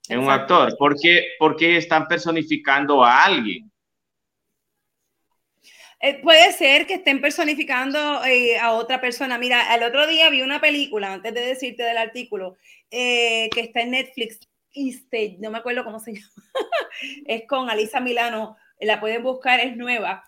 En 0.09 0.19
un 0.19 0.29
actor. 0.29 0.75
Porque, 0.79 1.27
porque 1.37 1.77
están 1.77 2.07
personificando 2.07 3.03
a 3.03 3.23
alguien. 3.23 3.69
Eh, 6.07 6.19
puede 6.21 6.53
ser 6.53 6.87
que 6.87 6.95
estén 6.95 7.19
personificando 7.19 8.23
eh, 8.23 8.57
a 8.57 8.71
otra 8.71 9.01
persona. 9.01 9.37
Mira, 9.37 9.75
el 9.75 9.83
otro 9.83 10.07
día 10.07 10.29
vi 10.29 10.41
una 10.41 10.61
película, 10.61 11.11
antes 11.11 11.33
de 11.33 11.41
decirte 11.41 11.83
del 11.83 11.97
artículo, 11.97 12.55
eh, 12.89 13.49
que 13.53 13.59
está 13.59 13.81
en 13.81 13.91
Netflix, 13.91 14.39
no 15.39 15.51
me 15.51 15.57
acuerdo 15.57 15.83
cómo 15.83 15.99
se 15.99 16.13
llama, 16.13 16.43
es 17.25 17.43
con 17.47 17.69
Alisa 17.69 17.99
Milano, 17.99 18.55
la 18.79 19.01
pueden 19.01 19.21
buscar, 19.21 19.59
es 19.59 19.75
nueva. 19.75 20.23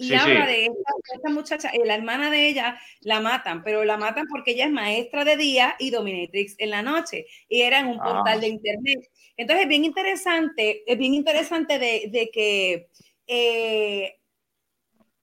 Y 0.00 0.14
habla 0.14 0.46
de 0.46 0.70
esta, 1.12 1.28
muchacha, 1.28 1.70
eh, 1.70 1.80
la 1.84 1.96
hermana 1.96 2.30
de 2.30 2.48
ella 2.48 2.80
la 3.00 3.20
matan, 3.20 3.64
pero 3.64 3.84
la 3.84 3.96
matan 3.96 4.26
porque 4.30 4.52
ella 4.52 4.66
es 4.66 4.70
maestra 4.70 5.24
de 5.24 5.36
día 5.36 5.74
y 5.80 5.90
dominatrix 5.90 6.54
en 6.58 6.70
la 6.70 6.82
noche, 6.82 7.26
y 7.48 7.62
era 7.62 7.80
en 7.80 7.88
un 7.88 7.98
portal 7.98 8.38
ah. 8.38 8.40
de 8.40 8.48
internet. 8.48 9.00
Entonces 9.36 9.64
es 9.64 9.68
bien 9.68 9.84
interesante, 9.84 10.84
es 10.86 10.96
bien 10.96 11.14
interesante 11.14 11.78
de, 11.78 12.30
que 12.32 12.88
eh, 13.26 14.17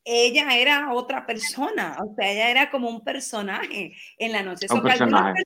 ella 0.06 0.56
era 0.56 0.94
otra 0.94 1.26
persona, 1.26 1.98
o 2.00 2.16
sea, 2.16 2.32
ella 2.32 2.52
era 2.52 2.72
como 2.72 2.90
un 2.90 3.04
personaje 3.04 3.96
en 4.18 4.32
la 4.32 4.44
noche. 4.44 4.68
Un 4.70 4.84
personaje 4.84 5.44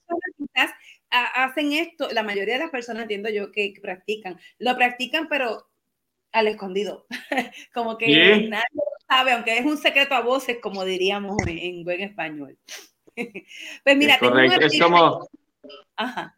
hacen 1.10 1.72
esto, 1.72 2.08
la 2.12 2.22
mayoría 2.22 2.54
de 2.54 2.60
las 2.60 2.70
personas 2.70 3.02
entiendo 3.02 3.28
yo 3.30 3.50
que, 3.50 3.74
practican, 3.82 4.38
lo 4.58 4.76
practican 4.76 5.28
pero 5.28 5.68
al 6.32 6.46
escondido, 6.46 7.06
como 7.74 7.98
que 7.98 8.06
nadie 8.48 8.64
lo 8.74 8.82
sabe, 9.08 9.32
aunque 9.32 9.58
es 9.58 9.64
un 9.64 9.76
secreto 9.76 10.14
a 10.14 10.20
voces, 10.20 10.58
como 10.62 10.84
diríamos 10.84 11.36
en, 11.46 11.82
buen 11.82 12.00
español. 12.00 12.56
pues 13.84 13.96
mira, 13.96 14.18
es 14.60 14.80
como... 14.80 15.28
Ajá. 15.96 16.36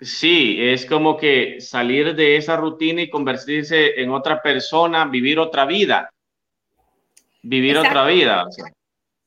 Sí, 0.00 0.56
es 0.58 0.84
como 0.84 1.16
que 1.16 1.60
salir 1.60 2.14
de 2.14 2.36
esa 2.36 2.56
rutina 2.56 3.00
y 3.00 3.08
convertirse 3.08 3.98
en 4.00 4.10
otra 4.10 4.42
persona, 4.42 5.06
vivir 5.06 5.38
otra 5.38 5.64
vida. 5.64 6.12
Vivir 7.48 7.78
otra 7.78 8.06
vida. 8.06 8.46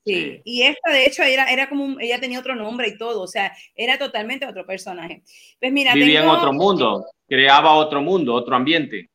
Sí, 0.05 0.41
y 0.43 0.63
esta 0.63 0.91
de 0.91 1.05
hecho 1.05 1.23
era, 1.23 1.45
era 1.51 1.69
como, 1.69 1.99
ella 1.99 2.19
tenía 2.19 2.39
otro 2.39 2.55
nombre 2.55 2.87
y 2.87 2.97
todo, 2.97 3.21
o 3.21 3.27
sea, 3.27 3.55
era 3.75 3.97
totalmente 3.97 4.45
otro 4.45 4.65
personaje. 4.65 5.23
Pues 5.59 5.71
mira, 5.71 5.93
vivía 5.93 6.23
en 6.23 6.29
otro 6.29 6.51
mundo, 6.51 7.05
creaba 7.27 7.73
otro 7.73 8.01
mundo, 8.01 8.33
otro 8.33 8.55
ambiente. 8.55 9.09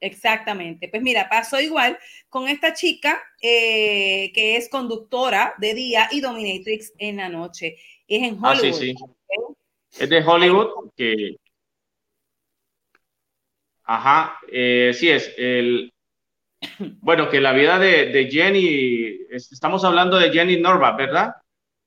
Exactamente. 0.00 0.88
Pues 0.88 1.02
mira, 1.02 1.28
pasó 1.28 1.60
igual 1.60 1.98
con 2.28 2.48
esta 2.48 2.72
chica 2.72 3.20
eh, 3.42 4.30
que 4.32 4.56
es 4.56 4.68
conductora 4.68 5.54
de 5.58 5.74
día 5.74 6.08
y 6.12 6.20
dominatrix 6.20 6.92
en 6.98 7.16
la 7.16 7.28
noche. 7.28 7.76
Es 8.06 8.22
en 8.22 8.42
Hollywood. 8.42 8.44
Ah, 8.44 8.56
sí, 8.56 8.72
sí. 8.72 8.94
Es 9.98 10.08
de 10.08 10.24
Hollywood 10.24 10.90
que... 10.96 11.36
Ajá, 13.84 14.38
eh, 14.52 14.92
sí 14.94 15.08
es. 15.08 15.34
El, 15.36 15.92
bueno, 17.00 17.28
que 17.28 17.40
la 17.40 17.52
vida 17.52 17.78
de, 17.78 18.28
Jenny, 18.30 19.26
estamos 19.30 19.84
hablando 19.84 20.18
de 20.18 20.30
Jenny 20.30 20.60
Norback, 20.60 20.96
¿verdad? 20.96 21.34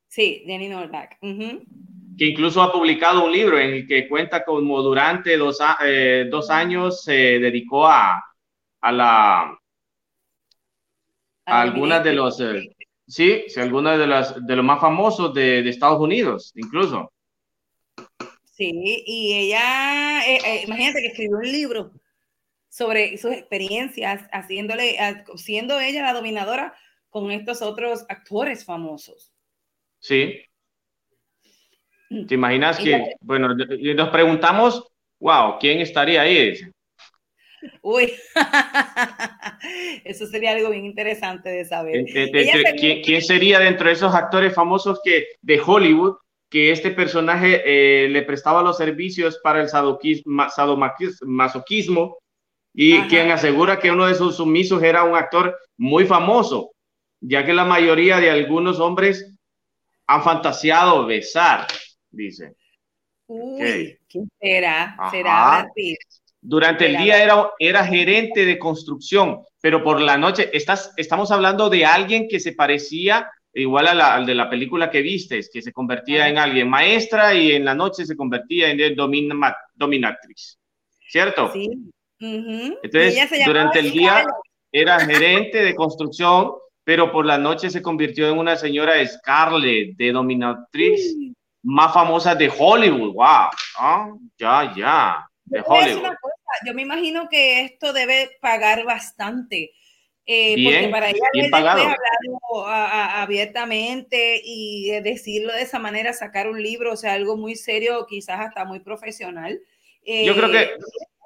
Sí, 0.07 0.43
Jenny 0.45 0.69
Norback. 0.69 1.17
Que 1.21 2.25
incluso 2.25 2.61
ha 2.61 2.71
publicado 2.71 3.25
un 3.25 3.31
libro 3.31 3.57
en 3.57 3.73
el 3.73 3.87
que 3.87 4.07
cuenta 4.07 4.43
como 4.43 4.81
durante 4.81 5.37
dos, 5.37 5.59
eh, 5.85 6.29
años 6.49 7.03
se 7.03 7.39
dedicó 7.39 7.87
a, 7.87 8.23
a 8.81 8.91
la... 8.91 9.57
A 11.45 11.61
algunas 11.61 12.03
de 12.03 12.13
los... 12.13 12.39
Eh, 12.39 12.75
sí, 13.07 13.45
sí, 13.47 13.59
algunas 13.59 13.97
de, 13.97 14.07
las, 14.07 14.45
de 14.45 14.55
los 14.55 14.65
más 14.65 14.79
famosos 14.79 15.33
de, 15.33 15.67
Estados 15.67 15.99
Unidos, 15.99 16.51
incluso. 16.55 17.11
Sí, 18.43 18.71
y 18.73 19.33
ella, 19.33 20.25
eh, 20.27 20.63
imagínate 20.65 21.01
que 21.01 21.07
escribió 21.07 21.37
un 21.37 21.51
libro 21.51 21.91
sobre 22.71 23.17
sus 23.17 23.33
experiencias 23.33 24.23
haciéndole, 24.31 24.97
siendo 25.35 25.81
ella 25.81 26.03
la 26.03 26.13
dominadora 26.13 26.73
con 27.09 27.29
estos 27.29 27.61
otros 27.61 28.05
actores 28.07 28.63
famosos. 28.63 29.33
Sí. 29.99 30.41
Mm. 32.09 32.27
¿Te 32.27 32.35
imaginas 32.35 32.79
que, 32.79 33.15
bueno, 33.19 33.53
nos 33.53 34.09
preguntamos, 34.09 34.87
wow, 35.19 35.57
¿quién 35.59 35.81
estaría 35.81 36.21
ahí? 36.21 36.53
Uy, 37.81 38.13
eso 40.05 40.25
sería 40.27 40.51
algo 40.51 40.69
bien 40.69 40.85
interesante 40.85 41.49
de 41.49 41.65
saber. 41.65 42.05
¿quién, 42.79 43.21
sería 43.21 43.59
dentro 43.59 43.87
de 43.87 43.93
esos 43.93 44.15
actores 44.15 44.55
famosos 44.55 45.01
que, 45.03 45.25
de 45.41 45.59
Hollywood 45.59 46.15
que 46.49 46.71
este 46.71 46.91
personaje 46.91 47.63
eh, 47.65 48.07
le 48.07 48.21
prestaba 48.21 48.63
los 48.63 48.77
servicios 48.77 49.41
para 49.43 49.61
el 49.61 49.67
sadomasoquismo 49.67 52.20
y 52.73 53.01
quien 53.03 53.31
asegura 53.31 53.79
que 53.79 53.91
uno 53.91 54.07
de 54.07 54.15
sus 54.15 54.37
sumisos 54.37 54.81
era 54.81 55.03
un 55.03 55.15
actor 55.15 55.57
muy 55.77 56.05
famoso, 56.05 56.71
ya 57.19 57.45
que 57.45 57.53
la 57.53 57.65
mayoría 57.65 58.17
de 58.17 58.29
algunos 58.29 58.79
hombres 58.79 59.35
han 60.07 60.23
fantaseado 60.23 61.05
besar, 61.05 61.67
dice. 62.09 62.55
Uy, 63.27 63.97
¿quién 64.07 64.29
será? 64.39 64.97
¿Será 65.09 65.67
Durante 66.41 66.85
el 66.87 66.97
día 66.97 67.23
era, 67.23 67.49
era 67.59 67.85
gerente 67.85 68.45
de 68.45 68.57
construcción, 68.57 69.41
pero 69.61 69.83
por 69.83 70.01
la 70.01 70.17
noche 70.17 70.49
estás, 70.53 70.93
estamos 70.97 71.31
hablando 71.31 71.69
de 71.69 71.85
alguien 71.85 72.27
que 72.27 72.39
se 72.39 72.53
parecía 72.53 73.29
igual 73.53 73.87
a 73.87 74.15
al 74.15 74.25
de 74.25 74.35
la 74.35 74.49
película 74.49 74.89
que 74.89 75.01
viste, 75.01 75.41
que 75.51 75.61
se 75.61 75.73
convertía 75.73 76.27
en 76.29 76.37
alguien 76.37 76.69
maestra 76.69 77.33
y 77.33 77.51
en 77.51 77.65
la 77.65 77.75
noche 77.75 78.05
se 78.05 78.15
convertía 78.15 78.69
en 78.69 78.95
dominatrix, 78.95 80.57
¿cierto? 81.07 81.51
Sí, 81.51 81.69
entonces, 82.21 83.45
durante 83.45 83.79
el 83.79 83.91
día 83.91 84.25
era 84.71 84.99
gerente 84.99 85.63
de 85.63 85.75
construcción, 85.75 86.51
pero 86.83 87.11
por 87.11 87.25
la 87.25 87.37
noche 87.37 87.69
se 87.69 87.81
convirtió 87.81 88.29
en 88.29 88.37
una 88.37 88.55
señora 88.55 89.05
Scarlett, 89.05 89.95
de 89.97 90.11
dominatriz 90.11 91.15
más 91.63 91.93
famosa 91.93 92.35
de 92.35 92.51
Hollywood. 92.55 93.13
¡Wow! 93.13 94.19
Ya, 94.37 94.73
ya, 94.75 95.29
de 95.45 95.63
Hollywood. 95.65 96.13
Yo 96.65 96.73
me 96.73 96.83
imagino 96.83 97.27
que 97.29 97.61
esto 97.61 97.93
debe 97.93 98.29
pagar 98.41 98.83
bastante. 98.83 99.71
Eh, 100.27 100.63
porque 100.63 100.87
para 100.89 101.09
ella 101.09 101.25
bien 101.33 101.53
hablarlo 101.53 101.95
abiertamente 102.67 104.39
y 104.43 104.91
decirlo 105.01 105.51
de 105.51 105.63
esa 105.63 105.79
manera, 105.79 106.13
sacar 106.13 106.47
un 106.47 106.61
libro, 106.61 106.93
o 106.93 106.95
sea, 106.95 107.13
algo 107.13 107.35
muy 107.35 107.55
serio, 107.55 108.05
quizás 108.07 108.39
hasta 108.39 108.63
muy 108.63 108.79
profesional. 108.81 109.59
yo 110.05 110.35
creo 110.35 110.51
que 110.51 110.69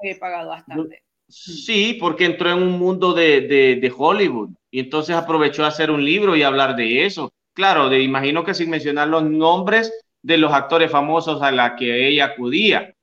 he 0.01 0.15
pagado 0.15 0.49
bastante. 0.49 1.03
Sí, 1.27 1.97
porque 1.99 2.25
entró 2.25 2.51
en 2.51 2.61
un 2.61 2.77
mundo 2.77 3.13
de, 3.13 3.41
de, 3.41 3.75
de 3.77 3.93
Hollywood 3.95 4.49
y 4.69 4.79
entonces 4.79 5.15
aprovechó 5.15 5.65
a 5.65 5.69
hacer 5.69 5.89
un 5.89 6.03
libro 6.03 6.35
y 6.35 6.43
hablar 6.43 6.75
de 6.75 7.05
eso. 7.05 7.33
Claro, 7.53 7.89
de, 7.89 8.01
imagino 8.01 8.43
que 8.43 8.53
sin 8.53 8.69
mencionar 8.69 9.07
los 9.07 9.23
nombres 9.23 9.91
de 10.21 10.37
los 10.37 10.51
actores 10.53 10.91
famosos 10.91 11.41
a 11.41 11.51
la 11.51 11.75
que 11.75 12.07
ella 12.07 12.25
acudía. 12.25 12.93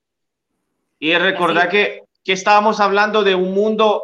Y 0.99 1.15
recordar 1.15 1.69
que, 1.69 2.03
que 2.23 2.33
estábamos 2.33 2.79
hablando 2.79 3.25
de 3.25 3.35
un 3.35 3.55
mundo 3.55 4.03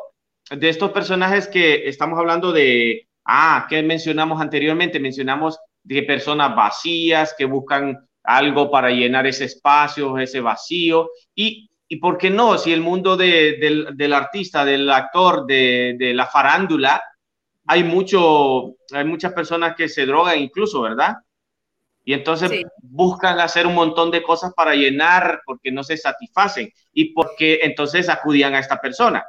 de 0.51 0.69
estos 0.69 0.91
personajes 0.91 1.47
que 1.47 1.89
estamos 1.89 2.19
hablando 2.19 2.53
de, 2.53 3.07
ah, 3.25 3.67
que 3.69 3.83
mencionamos 3.83 4.41
anteriormente, 4.41 4.99
mencionamos 4.99 5.59
de 5.83 6.03
personas 6.03 6.55
vacías 6.57 7.35
que 7.37 7.45
buscan 7.45 8.09
algo 8.25 8.71
para 8.71 8.91
llenar 8.91 9.27
ese 9.27 9.45
espacio, 9.45 10.19
ese 10.19 10.41
vacío. 10.41 11.11
Y, 11.35 11.68
y 11.89 11.97
por 11.97 12.19
qué 12.19 12.29
no, 12.29 12.59
si 12.59 12.73
el 12.73 12.83
mundo 12.83 13.17
de, 13.17 13.57
del, 13.59 13.97
del, 13.97 14.13
artista, 14.13 14.65
del 14.65 14.91
actor, 14.91 15.47
de, 15.47 15.97
de, 15.99 16.13
la 16.13 16.27
farándula, 16.27 17.03
hay, 17.67 17.83
mucho, 17.83 18.77
hay 18.93 19.05
muchas 19.05 19.33
personas 19.33 19.75
que 19.75 19.89
se 19.89 20.05
drogan 20.05 20.39
incluso, 20.39 20.83
¿verdad? 20.83 21.17
Y 22.05 22.13
entonces 22.13 22.51
sí. 22.51 22.63
buscan 22.83 23.41
hacer 23.41 23.67
un 23.67 23.75
montón 23.75 24.11
de 24.11 24.23
cosas 24.23 24.53
para 24.55 24.75
llenar 24.75 25.41
porque 25.47 25.73
no 25.73 25.83
se 25.83 25.97
satisfacen 25.97 26.71
y 26.93 27.13
porque 27.13 27.61
entonces 27.63 28.09
acudían 28.09 28.55
a 28.55 28.61
esta 28.61 28.81
persona. 28.81 29.25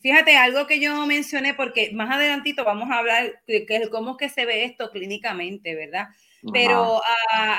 Fíjate, 0.00 0.36
algo 0.36 0.66
que 0.66 0.80
yo 0.80 1.06
mencioné, 1.06 1.54
porque 1.54 1.90
más 1.94 2.10
adelantito 2.10 2.62
vamos 2.64 2.90
a 2.90 2.98
hablar 2.98 3.40
de 3.46 3.66
cómo 3.90 4.18
que 4.18 4.28
se 4.28 4.44
ve 4.44 4.64
esto 4.64 4.90
clínicamente, 4.90 5.74
¿verdad? 5.74 6.08
Pero 6.52 6.96
uh, 6.96 7.00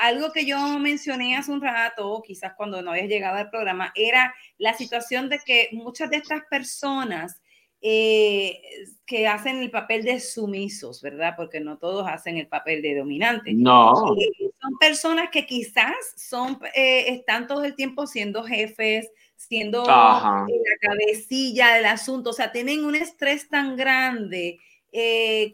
algo 0.02 0.32
que 0.32 0.46
yo 0.46 0.78
mencioné 0.78 1.36
hace 1.36 1.50
un 1.50 1.60
rato, 1.60 2.22
quizás 2.24 2.52
cuando 2.56 2.82
no 2.82 2.92
habías 2.92 3.08
llegado 3.08 3.36
al 3.36 3.50
programa, 3.50 3.92
era 3.94 4.34
la 4.58 4.74
situación 4.74 5.28
de 5.28 5.40
que 5.40 5.68
muchas 5.72 6.10
de 6.10 6.18
estas 6.18 6.42
personas 6.48 7.40
eh, 7.82 8.62
que 9.04 9.28
hacen 9.28 9.58
el 9.58 9.70
papel 9.70 10.02
de 10.02 10.18
sumisos, 10.18 11.02
¿verdad? 11.02 11.34
Porque 11.36 11.60
no 11.60 11.78
todos 11.78 12.08
hacen 12.08 12.36
el 12.36 12.48
papel 12.48 12.82
de 12.82 12.96
dominante. 12.96 13.52
No. 13.54 14.16
Eh, 14.18 14.50
son 14.60 14.78
personas 14.80 15.28
que 15.30 15.46
quizás 15.46 15.94
son, 16.16 16.58
eh, 16.74 17.12
están 17.14 17.46
todo 17.46 17.64
el 17.64 17.76
tiempo 17.76 18.06
siendo 18.06 18.42
jefes, 18.42 19.10
siendo 19.36 19.88
Ajá. 19.88 20.46
la 20.48 20.88
cabecilla 20.88 21.74
del 21.74 21.84
asunto, 21.84 22.30
o 22.30 22.32
sea, 22.32 22.50
tienen 22.50 22.84
un 22.84 22.96
estrés 22.96 23.48
tan 23.48 23.76
grande 23.76 24.58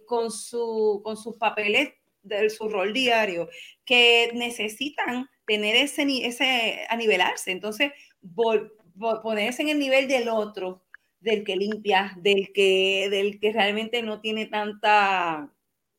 con, 0.06 0.30
su, 0.30 1.00
con 1.02 1.16
sus 1.16 1.36
papeles 1.36 1.90
de 2.22 2.50
su 2.50 2.68
rol 2.68 2.92
diario 2.92 3.48
que 3.84 4.30
necesitan 4.34 5.28
tener 5.46 5.76
ese, 5.76 6.04
ese 6.26 6.86
a 6.88 6.96
nivelarse, 6.96 7.50
entonces 7.50 7.92
vol, 8.20 8.72
vol, 8.94 9.20
ponerse 9.20 9.62
en 9.62 9.70
el 9.70 9.78
nivel 9.78 10.08
del 10.08 10.28
otro, 10.28 10.84
del 11.20 11.44
que 11.44 11.56
limpia, 11.56 12.12
del 12.16 12.52
que, 12.52 13.08
del 13.10 13.38
que 13.40 13.52
realmente 13.52 14.02
no 14.02 14.20
tiene 14.20 14.46
tanta... 14.46 15.48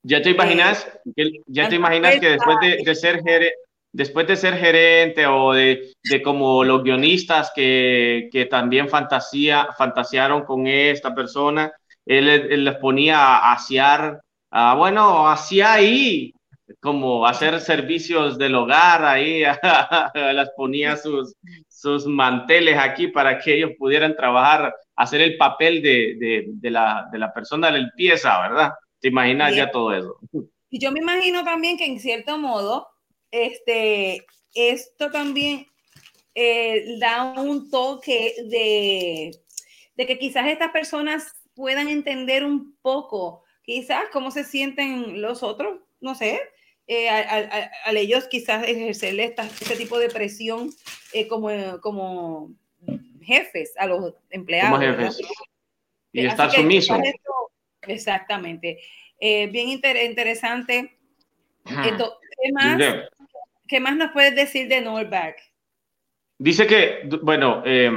Ya 0.05 0.21
te 0.21 0.31
imaginas, 0.31 0.85
eh, 1.15 1.41
ya 1.47 1.69
te 1.69 1.75
imaginas 1.75 2.19
que 2.19 2.31
después 2.31 2.57
de, 2.61 2.83
de 2.83 2.95
ser 2.95 3.21
gerente, 3.23 3.55
después 3.93 4.27
de 4.27 4.35
ser 4.35 4.55
gerente 4.55 5.25
o 5.27 5.53
de, 5.53 5.93
de 6.03 6.21
como 6.21 6.63
los 6.63 6.83
guionistas 6.83 7.51
que, 7.55 8.27
que 8.31 8.45
también 8.45 8.89
fantasía, 8.89 9.69
fantasearon 9.77 10.43
con 10.43 10.67
esta 10.67 11.15
persona, 11.15 11.71
él, 12.05 12.27
él 12.27 12.65
les 12.65 12.75
ponía 12.75 13.17
a 13.17 13.53
asear, 13.53 14.19
uh, 14.53 14.77
bueno, 14.77 15.27
hacía 15.27 15.73
ahí, 15.73 16.33
como 16.79 17.25
hacer 17.25 17.59
servicios 17.59 18.37
del 18.37 18.55
hogar 18.55 19.03
ahí, 19.03 19.43
las 20.13 20.49
ponía 20.51 20.95
sus, 20.95 21.35
sus 21.67 22.05
manteles 22.05 22.77
aquí 22.77 23.07
para 23.07 23.39
que 23.39 23.55
ellos 23.55 23.71
pudieran 23.77 24.15
trabajar, 24.15 24.73
hacer 24.95 25.21
el 25.21 25.37
papel 25.37 25.81
de, 25.81 26.15
de, 26.17 26.45
de 26.47 26.71
la, 26.71 27.09
de 27.11 27.19
la 27.19 27.33
persona 27.33 27.71
de 27.71 27.79
limpieza, 27.79 28.39
¿verdad? 28.41 28.71
¿Te 28.99 29.09
imaginas 29.09 29.53
ya 29.55 29.69
todo 29.69 29.93
eso? 29.93 30.17
Y 30.69 30.79
yo 30.79 30.91
me 30.91 30.99
imagino 30.99 31.43
también 31.43 31.77
que 31.77 31.85
en 31.85 31.99
cierto 31.99 32.37
modo, 32.37 32.87
este, 33.31 34.25
esto 34.55 35.11
también 35.11 35.67
eh, 36.35 36.97
da 36.99 37.33
un 37.39 37.69
toque 37.69 38.33
de, 38.49 39.31
de, 39.95 40.07
que 40.07 40.17
quizás 40.17 40.47
estas 40.47 40.71
personas 40.71 41.31
puedan 41.53 41.89
entender 41.89 42.43
un 42.43 42.75
poco, 42.81 43.42
quizás 43.63 44.05
cómo 44.11 44.31
se 44.31 44.43
sienten 44.43 45.21
los 45.21 45.43
otros, 45.43 45.79
no 45.99 46.15
sé, 46.15 46.39
eh, 46.85 47.09
al 47.09 47.97
ellos 47.97 48.27
quizás 48.27 48.67
ejercer 48.67 49.17
esta, 49.19 49.43
este 49.43 49.75
tipo 49.75 49.97
de 49.97 50.09
presión 50.09 50.69
eh, 51.13 51.27
como, 51.27 51.49
como 51.81 52.51
jefes 53.21 53.73
a 53.77 53.87
los 53.87 54.13
empleados. 54.29 54.79
Como 54.79 54.81
jefes. 54.81 55.21
Y 56.11 56.19
Así 56.19 56.27
estar 56.27 56.51
sumiso. 56.51 56.95
Esto, 56.95 57.51
exactamente. 57.83 58.79
Eh, 59.19 59.47
bien 59.47 59.69
inter 59.69 59.95
interesante. 60.03 60.97
Esto, 61.65 62.19
¿qué, 62.41 62.51
más, 62.51 62.81
¿Qué 63.67 63.79
más 63.79 63.95
nos 63.95 64.11
puedes 64.11 64.35
decir 64.35 64.67
de 64.67 64.81
Norback? 64.81 65.37
Dice 66.37 66.67
que, 66.67 67.09
bueno, 67.21 67.63
eh, 67.65 67.89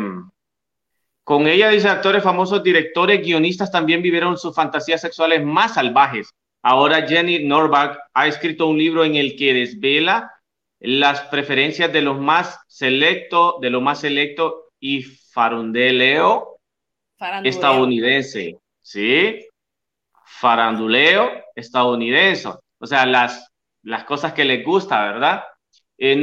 con 1.27 1.49
ella, 1.49 1.71
dice, 1.71 1.89
actores 1.89 2.23
famosos, 2.23 2.63
directores, 2.63 3.21
guionistas 3.21 3.73
también 3.73 4.01
vivieron 4.01 4.39
sus 4.39 4.55
fantasías 4.55 5.01
sexuales 5.01 5.45
más 5.45 5.75
salvajes. 5.75 6.33
Ahora 6.63 7.05
Jenny 7.05 7.45
Norback 7.45 7.99
ha 8.15 8.29
escrito 8.29 8.69
un 8.69 8.79
libro 8.79 9.05
en 9.05 9.17
el 9.17 9.35
que 9.35 9.53
desvela 9.53 10.33
las 10.79 11.23
preferencias 11.23 11.93
de 11.93 12.03
los 12.03 12.21
más 12.21 12.61
selecto, 12.69 13.59
de 13.61 13.71
lo 13.71 13.81
más 13.81 13.99
selecto 14.03 14.67
y 14.79 15.03
farundeleo 15.03 16.61
estadounidense, 17.43 18.59
¿sí? 18.81 19.49
Faranduleo 20.27 21.29
estadounidense, 21.57 22.51
o 22.79 22.87
sea, 22.87 23.05
las, 23.05 23.51
las 23.83 24.05
cosas 24.05 24.33
que 24.33 24.45
les 24.45 24.65
gusta, 24.65 25.03
¿verdad? 25.03 25.43
Eh, 25.99 26.23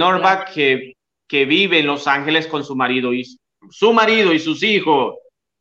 que, 0.54 0.94
que 1.28 1.44
vive 1.44 1.80
en 1.80 1.88
Los 1.88 2.08
Ángeles 2.08 2.48
con 2.48 2.64
su 2.64 2.78
marido 2.78 3.14
y 3.14 3.26
su 3.70 3.94
marido 3.94 4.34
y 4.34 4.40
sus 4.40 4.64
hijos, 4.64 5.16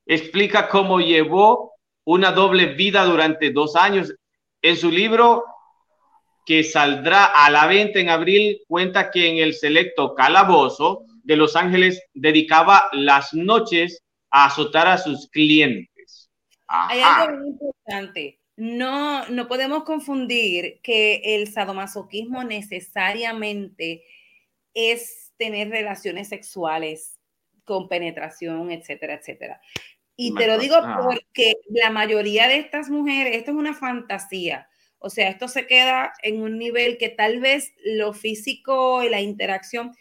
explica 0.07 0.69
cómo 0.69 1.01
llevó 1.01 1.73
una 2.05 2.33
doble 2.33 2.75
vida 2.75 3.05
durante 3.05 3.51
dos 3.51 3.77
años. 3.77 4.15
En 4.61 4.77
su 4.77 4.91
libro, 4.91 5.45
que 6.45 6.65
saldrá 6.65 7.25
a 7.25 7.51
la 7.51 7.67
venta 7.67 8.01
en 8.01 8.09
abril, 8.09 8.61
cuenta 8.67 9.11
que 9.11 9.29
en 9.29 9.39
el 9.39 9.55
selecto 9.55 10.15
calabozo 10.15 11.05
de 11.23 11.37
Los 11.37 11.57
Ángeles 11.57 12.03
dedicaba 12.15 12.89
las 12.93 13.33
noches 13.33 14.03
a 14.31 14.47
azotar 14.47 14.89
a 14.89 14.99
sus 14.99 15.29
clientes. 15.29 16.31
Ajá. 16.67 16.93
Hay 16.93 17.01
algo 17.01 17.39
muy 17.39 17.51
importante. 17.51 18.41
No, 18.57 19.27
no 19.29 19.49
podemos 19.49 19.85
confundir 19.85 20.81
que 20.83 21.23
el 21.25 21.49
sadomasoquismo 21.49 22.45
necesariamente 22.45 24.05
es 24.75 25.33
tener 25.37 25.71
relaciones 25.71 26.29
sexuales 26.29 27.19
con 27.65 27.89
penetración, 27.89 28.71
etcétera, 28.71 29.15
etcétera. 29.15 29.61
Y 30.17 30.35
te 30.35 30.47
lo 30.47 30.59
digo 30.59 30.77
porque 31.03 31.55
la 31.71 31.91
mayoría 31.91 32.47
de 32.47 32.59
estas 32.59 32.91
mujeres, 32.91 33.37
esto 33.37 33.53
es 33.53 33.57
una 33.57 33.75
fantasía. 33.75 34.69
O 34.99 35.11
sea, 35.11 35.29
esto 35.29 35.49
se 35.49 35.67
queda 35.67 36.13
en 36.23 36.43
un 36.43 36.59
nivel 36.59 36.97
que 36.99 37.09
tal 37.09 37.41
vez 37.41 37.73
lo 37.85 38.13
físico 38.13 39.03
y 39.03 39.09
la 39.09 39.21
interacción 39.21 39.93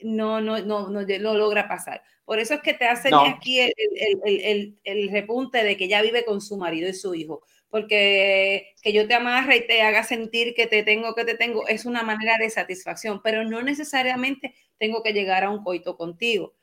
no, 0.00 0.40
no, 0.40 0.60
no, 0.60 0.90
no, 0.90 1.02
no 1.02 1.34
logra 1.34 1.68
pasar. 1.68 2.02
Por 2.24 2.38
eso 2.38 2.54
es 2.54 2.60
que 2.60 2.74
te 2.74 2.84
hacen 2.84 3.12
no. 3.12 3.22
aquí 3.22 3.60
el, 3.60 3.72
el, 3.76 4.40
el, 4.44 4.78
el, 4.84 5.10
repunte 5.10 5.64
de 5.64 5.76
que 5.76 5.88
ya 5.88 6.02
vive 6.02 6.24
con 6.24 6.40
su 6.40 6.56
marido 6.56 6.88
y 6.88 6.94
su 6.94 7.14
hijo. 7.14 7.42
Porque 7.70 8.74
que 8.82 8.92
yo 8.92 9.06
te 9.06 9.14
amarre 9.14 9.58
y 9.58 9.66
te 9.66 9.82
haga 9.82 10.02
sentir 10.02 10.54
que 10.54 10.66
te 10.66 10.82
tengo, 10.82 11.14
que 11.14 11.24
te 11.24 11.36
tengo, 11.36 11.66
es 11.68 11.86
una 11.86 12.02
manera 12.02 12.36
de 12.36 12.50
satisfacción, 12.50 13.22
pero 13.22 13.44
no 13.44 13.62
necesariamente 13.62 14.54
tengo 14.78 15.02
que 15.02 15.12
llegar 15.12 15.44
a 15.44 15.50
un 15.50 15.62
coito 15.62 15.96
contigo 15.96 16.54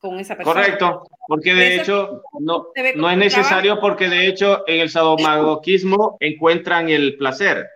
con 0.00 0.18
esa 0.18 0.36
persona. 0.36 0.62
Correcto, 0.62 1.02
porque 1.28 1.54
de 1.54 1.76
hecho 1.76 2.22
no, 2.40 2.68
no 2.96 3.10
es 3.10 3.16
necesario 3.18 3.72
trabajo. 3.72 3.80
porque 3.80 4.08
de 4.08 4.26
hecho 4.26 4.64
en 4.66 4.80
el 4.80 4.90
sadomasoquismo 4.90 6.16
encuentran 6.18 6.88
el 6.88 7.16
placer. 7.16 7.68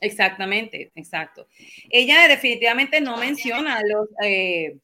Exactamente, 0.00 0.90
exacto. 0.94 1.46
Ella 1.90 2.26
definitivamente 2.26 3.02
no 3.02 3.18
menciona 3.18 3.80
los, 3.82 4.08
eh, 4.24 4.78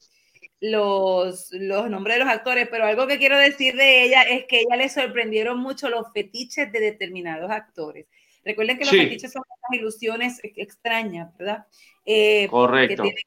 los, 0.61 1.51
los 1.53 1.89
nombres 1.89 2.17
de 2.17 2.23
los 2.23 2.31
actores, 2.31 2.67
pero 2.69 2.85
algo 2.85 3.07
que 3.07 3.17
quiero 3.17 3.37
decir 3.37 3.75
de 3.75 4.03
ella 4.03 4.21
es 4.21 4.45
que 4.45 4.59
ella 4.59 4.75
le 4.77 4.89
sorprendieron 4.89 5.59
mucho 5.59 5.89
los 5.89 6.05
fetiches 6.13 6.71
de 6.71 6.79
determinados 6.79 7.49
actores. 7.49 8.05
Recuerden 8.45 8.77
que 8.77 8.85
los 8.85 8.91
sí. 8.91 8.99
fetiches 8.99 9.31
son 9.33 9.41
unas 9.45 9.79
ilusiones 9.79 10.39
extrañas, 10.43 11.35
¿verdad? 11.37 11.65
Eh, 12.05 12.47
Correcto. 12.47 13.03
Tienen, 13.03 13.23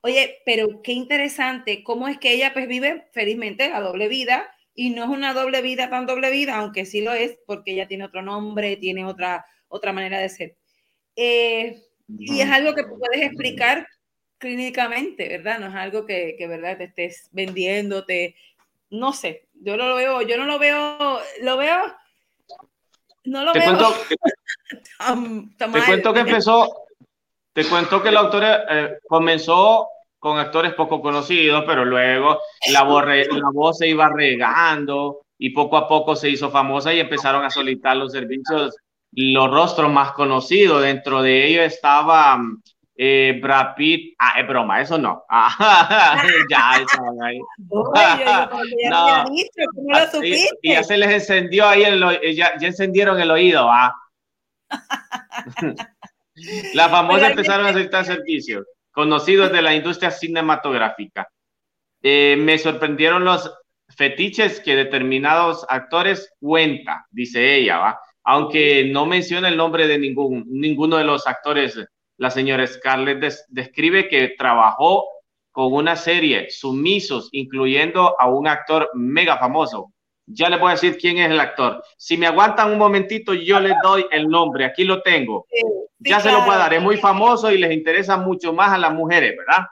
oye, 0.00 0.38
pero 0.44 0.82
qué 0.82 0.92
interesante 0.92 1.82
cómo 1.82 2.08
es 2.08 2.18
que 2.18 2.32
ella 2.32 2.52
pues 2.52 2.68
vive 2.68 3.08
felizmente 3.12 3.68
la 3.68 3.80
doble 3.80 4.08
vida 4.08 4.50
y 4.74 4.90
no 4.90 5.04
es 5.04 5.10
una 5.10 5.34
doble 5.34 5.60
vida 5.60 5.90
tan 5.90 6.06
doble 6.06 6.30
vida, 6.30 6.56
aunque 6.56 6.84
sí 6.84 7.00
lo 7.00 7.12
es 7.12 7.36
porque 7.46 7.72
ella 7.72 7.88
tiene 7.88 8.04
otro 8.04 8.22
nombre, 8.22 8.76
tiene 8.76 9.04
otra, 9.04 9.44
otra 9.68 9.92
manera 9.92 10.20
de 10.20 10.28
ser. 10.28 10.56
Eh, 11.16 11.82
y 12.16 12.40
es 12.40 12.48
algo 12.48 12.74
que 12.74 12.84
puedes 12.84 13.22
explicar 13.22 13.86
clínicamente, 14.38 15.28
¿verdad? 15.28 15.58
No 15.58 15.66
es 15.66 15.74
algo 15.74 16.06
que, 16.06 16.36
que 16.38 16.46
¿verdad? 16.46 16.78
Te 16.78 16.84
estés 16.84 17.28
vendiéndote. 17.32 18.36
no 18.90 19.12
sé, 19.12 19.48
yo 19.54 19.76
no 19.76 19.88
lo 19.88 19.96
veo, 19.96 20.22
yo 20.22 20.36
no 20.36 20.44
lo 20.44 20.58
veo, 20.58 21.20
lo 21.42 21.56
veo, 21.56 21.82
no 23.24 23.44
lo 23.44 23.52
veo. 23.52 23.78
te 25.58 25.66
cuento 25.86 26.14
que 26.14 26.20
empezó, 26.20 26.86
te 27.58 27.68
cuento 27.68 28.00
que 28.00 28.12
la 28.12 28.20
autora 28.20 28.66
eh, 28.70 28.98
comenzó 29.08 29.88
con 30.20 30.38
actores 30.38 30.74
poco 30.74 31.02
conocidos, 31.02 31.64
pero 31.66 31.84
luego 31.84 32.38
la, 32.70 32.84
la 32.84 33.50
voz 33.52 33.78
se 33.78 33.88
iba 33.88 34.08
regando 34.08 35.22
y 35.36 35.50
poco 35.50 35.76
a 35.76 35.88
poco 35.88 36.14
se 36.14 36.30
hizo 36.30 36.52
famosa 36.52 36.94
y 36.94 37.00
empezaron 37.00 37.44
a 37.44 37.50
solicitar 37.50 37.96
los 37.96 38.12
servicios, 38.12 38.76
los 39.10 39.50
rostros 39.50 39.90
más 39.90 40.12
conocidos. 40.12 40.84
Dentro 40.84 41.20
de 41.20 41.48
ellos 41.48 41.64
estaba 41.64 42.38
eh, 42.94 43.40
Brad 43.42 43.74
Pitt. 43.74 44.14
Ah, 44.20 44.38
es 44.38 44.46
broma, 44.46 44.80
eso 44.80 44.96
no. 44.96 45.24
ya, 46.48 46.76
eso 46.76 47.02
ahí. 47.24 47.40
y, 50.62 50.72
ya 50.74 50.84
se 50.84 50.96
les 50.96 51.10
encendió 51.10 51.66
ahí, 51.66 51.82
el, 51.82 52.36
ya, 52.36 52.56
ya 52.56 52.68
encendieron 52.68 53.18
el 53.18 53.32
oído. 53.32 53.68
¿ah? 53.68 53.92
La 56.74 56.88
famosa 56.88 57.28
empezaron 57.28 57.66
a 57.66 57.72
solicitar 57.72 58.04
servicios 58.04 58.66
conocidos 58.90 59.52
de 59.52 59.62
la 59.62 59.74
industria 59.74 60.10
cinematográfica. 60.10 61.28
Eh, 62.02 62.36
me 62.38 62.58
sorprendieron 62.58 63.24
los 63.24 63.52
fetiches 63.88 64.60
que 64.60 64.76
determinados 64.76 65.64
actores 65.68 66.34
cuenta, 66.40 67.06
dice 67.10 67.54
ella, 67.54 67.78
¿va? 67.78 68.00
aunque 68.24 68.90
no 68.92 69.06
menciona 69.06 69.48
el 69.48 69.56
nombre 69.56 69.86
de 69.86 69.98
ningún, 69.98 70.44
ninguno 70.48 70.96
de 70.96 71.04
los 71.04 71.26
actores. 71.26 71.78
La 72.18 72.30
señora 72.30 72.66
Scarlett 72.66 73.24
describe 73.48 74.08
que 74.08 74.34
trabajó 74.36 75.06
con 75.50 75.72
una 75.72 75.96
serie 75.96 76.50
sumisos, 76.50 77.28
incluyendo 77.32 78.20
a 78.20 78.28
un 78.28 78.46
actor 78.46 78.90
mega 78.94 79.38
famoso. 79.38 79.92
Ya 80.30 80.48
les 80.50 80.60
voy 80.60 80.68
a 80.68 80.74
decir 80.74 80.98
quién 80.98 81.18
es 81.18 81.30
el 81.30 81.40
actor. 81.40 81.82
Si 81.96 82.16
me 82.16 82.26
aguantan 82.26 82.70
un 82.70 82.78
momentito, 82.78 83.32
yo 83.32 83.60
les 83.60 83.74
doy 83.82 84.06
el 84.10 84.28
nombre. 84.28 84.64
Aquí 84.64 84.84
lo 84.84 85.02
tengo. 85.02 85.46
ya 85.98 86.20
se 86.20 86.30
lo 86.30 86.44
puedo 86.44 86.58
dar. 86.58 86.74
Es 86.74 86.82
muy 86.82 86.98
famoso 86.98 87.50
y 87.50 87.58
les 87.58 87.72
interesa 87.72 88.16
mucho 88.16 88.52
más 88.52 88.72
a 88.72 88.78
las 88.78 88.92
mujeres, 88.92 89.34
¿verdad? 89.36 89.66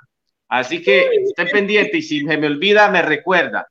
Así 0.49 0.83
que 0.83 1.09
estén 1.29 1.49
pendientes 1.49 1.95
y 1.95 2.03
si 2.03 2.21
se 2.21 2.37
me 2.39 2.47
olvida, 2.47 2.89
me 2.89 3.03
recuerda. 3.03 3.67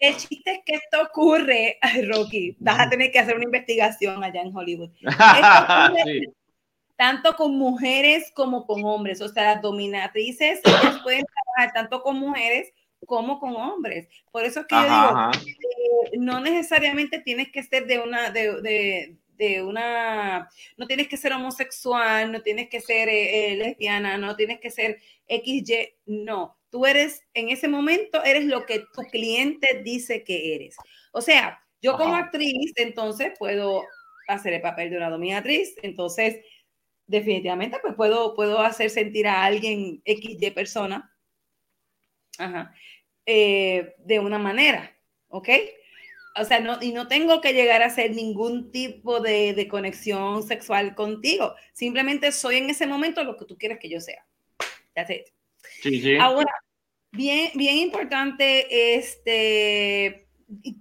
El 0.00 0.16
chiste 0.16 0.52
es 0.52 0.58
que 0.66 0.74
esto 0.74 1.02
ocurre, 1.02 1.78
Rocky, 2.08 2.56
vas 2.58 2.80
a 2.80 2.88
tener 2.90 3.10
que 3.10 3.18
hacer 3.18 3.36
una 3.36 3.44
investigación 3.44 4.22
allá 4.22 4.42
en 4.42 4.54
Hollywood. 4.54 4.90
Tanto 6.96 7.34
con 7.34 7.56
mujeres 7.56 8.30
como 8.34 8.66
con 8.66 8.84
hombres, 8.84 9.20
o 9.20 9.28
sea, 9.28 9.54
las 9.54 9.62
dominatrices, 9.62 10.60
ellas 10.64 11.00
pueden 11.02 11.24
trabajar 11.24 11.74
tanto 11.74 12.02
con 12.02 12.20
mujeres 12.20 12.72
como 13.06 13.38
con 13.38 13.54
hombres. 13.56 14.08
Por 14.30 14.44
eso 14.44 14.60
es 14.60 14.66
que 14.66 14.74
yo 14.74 14.82
digo, 14.82 15.30
eh, 15.32 16.18
no 16.18 16.40
necesariamente 16.40 17.20
tienes 17.20 17.50
que 17.50 17.62
ser 17.62 17.86
de 17.86 17.98
una, 17.98 18.30
de, 18.30 19.16
de, 19.36 19.62
una, 19.62 20.48
no 20.76 20.86
tienes 20.86 21.08
que 21.08 21.16
ser 21.16 21.32
homosexual, 21.32 22.30
no 22.30 22.42
tienes 22.42 22.68
que 22.68 22.80
ser 22.80 23.08
eh, 23.08 23.52
eh, 23.52 23.56
lesbiana, 23.56 24.16
no 24.16 24.36
tienes 24.36 24.60
que 24.60 24.70
ser 24.70 25.00
XY, 25.28 25.94
no. 26.06 26.56
Tú 26.70 26.86
eres, 26.86 27.22
en 27.34 27.50
ese 27.50 27.68
momento, 27.68 28.22
eres 28.24 28.44
lo 28.46 28.66
que 28.66 28.80
tu 28.80 29.02
cliente 29.02 29.82
dice 29.84 30.24
que 30.24 30.54
eres. 30.54 30.76
O 31.12 31.20
sea, 31.20 31.62
yo 31.80 31.96
como 31.96 32.14
actriz, 32.14 32.72
entonces 32.76 33.32
puedo 33.38 33.82
hacer 34.26 34.54
el 34.54 34.62
papel 34.62 34.90
de 34.90 34.96
una 34.96 35.10
dominatriz, 35.10 35.74
entonces 35.82 36.40
definitivamente 37.06 37.78
pues 37.82 37.94
puedo, 37.94 38.34
puedo 38.34 38.60
hacer 38.60 38.88
sentir 38.88 39.28
a 39.28 39.44
alguien 39.44 40.02
XY 40.06 40.50
persona 40.52 41.14
eh, 43.26 43.94
de 43.98 44.18
una 44.18 44.38
manera, 44.38 44.96
¿ok? 45.28 45.48
O 46.36 46.44
sea, 46.44 46.58
no, 46.60 46.78
y 46.80 46.92
no 46.92 47.06
tengo 47.06 47.40
que 47.40 47.52
llegar 47.52 47.82
a 47.82 47.86
hacer 47.86 48.10
ningún 48.10 48.72
tipo 48.72 49.20
de, 49.20 49.54
de 49.54 49.68
conexión 49.68 50.42
sexual 50.42 50.94
contigo. 50.94 51.54
Simplemente 51.72 52.32
soy 52.32 52.56
en 52.56 52.70
ese 52.70 52.86
momento 52.86 53.22
lo 53.22 53.36
que 53.36 53.44
tú 53.44 53.56
quieres 53.56 53.78
que 53.78 53.88
yo 53.88 54.00
sea. 54.00 54.26
That's 54.94 55.10
it. 55.10 55.26
Sí, 55.82 56.00
sí. 56.00 56.16
Ahora, 56.16 56.52
bien, 57.12 57.50
bien 57.54 57.76
importante, 57.76 58.96
este, 58.96 60.26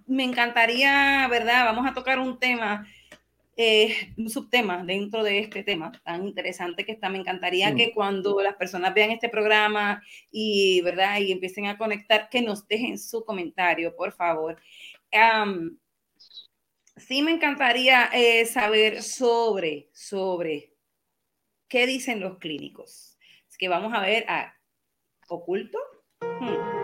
me 0.07 0.23
encantaría, 0.23 1.27
¿verdad? 1.29 1.65
Vamos 1.65 1.87
a 1.89 1.93
tocar 1.93 2.19
un 2.19 2.39
tema, 2.39 2.87
eh, 3.55 4.13
un 4.17 4.29
subtema 4.29 4.83
dentro 4.83 5.23
de 5.23 5.39
este 5.39 5.63
tema 5.63 5.91
tan 6.03 6.25
interesante 6.27 6.85
que 6.85 6.93
está. 6.93 7.09
Me 7.09 7.19
encantaría 7.19 7.75
que 7.75 7.91
cuando 7.93 8.41
las 8.41 8.55
personas 8.55 8.93
vean 8.93 9.11
este 9.11 9.29
programa 9.29 10.01
y, 10.31 10.81
¿verdad? 10.81 11.19
Y 11.19 11.31
empiecen 11.31 11.67
a 11.67 11.77
conectar, 11.77 12.29
que 12.29 12.41
nos 12.41 12.67
dejen 12.67 12.97
su 12.97 13.23
comentario, 13.23 13.95
por 13.95 14.11
favor. 14.13 14.57
sí 16.97 17.21
me 17.21 17.31
encantaría 17.31 18.09
eh, 18.13 18.45
saber 18.45 19.03
sobre, 19.03 19.89
sobre 19.93 20.73
qué 21.67 21.85
dicen 21.85 22.19
los 22.19 22.37
clínicos. 22.39 23.17
Es 23.49 23.57
que 23.57 23.67
vamos 23.69 23.93
a 23.93 24.01
ver 24.01 24.25
a 24.27 24.55
oculto. 25.27 25.77
Hmm. 26.39 26.82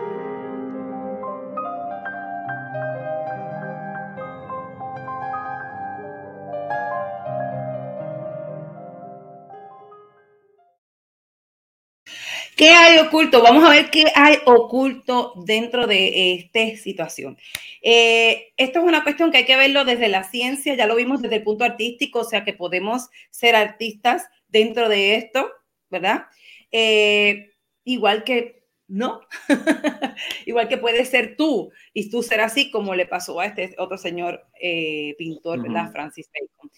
¿Qué 12.60 12.68
hay 12.72 12.98
oculto? 12.98 13.42
Vamos 13.42 13.64
a 13.64 13.70
ver 13.70 13.88
qué 13.88 14.04
hay 14.14 14.36
oculto 14.44 15.32
dentro 15.46 15.86
de 15.86 16.34
esta 16.34 16.76
situación. 16.76 17.38
Eh, 17.80 18.52
esto 18.58 18.80
es 18.80 18.84
una 18.84 19.02
cuestión 19.02 19.30
que 19.30 19.38
hay 19.38 19.46
que 19.46 19.56
verlo 19.56 19.86
desde 19.86 20.08
la 20.08 20.24
ciencia, 20.24 20.74
ya 20.74 20.86
lo 20.86 20.94
vimos 20.94 21.22
desde 21.22 21.36
el 21.36 21.42
punto 21.42 21.64
artístico, 21.64 22.18
o 22.18 22.24
sea 22.24 22.44
que 22.44 22.52
podemos 22.52 23.08
ser 23.30 23.56
artistas 23.56 24.26
dentro 24.48 24.90
de 24.90 25.14
esto, 25.14 25.50
¿verdad? 25.88 26.26
Eh, 26.70 27.54
igual 27.84 28.24
que 28.24 28.62
no, 28.88 29.22
igual 30.44 30.68
que 30.68 30.76
puede 30.76 31.06
ser 31.06 31.36
tú 31.38 31.72
y 31.94 32.10
tú 32.10 32.22
ser 32.22 32.42
así 32.42 32.70
como 32.70 32.94
le 32.94 33.06
pasó 33.06 33.40
a 33.40 33.46
este 33.46 33.74
otro 33.78 33.96
señor 33.96 34.44
eh, 34.60 35.14
pintor, 35.16 35.62
¿verdad? 35.62 35.90
Francis 35.92 36.28
Bacon. 36.30 36.70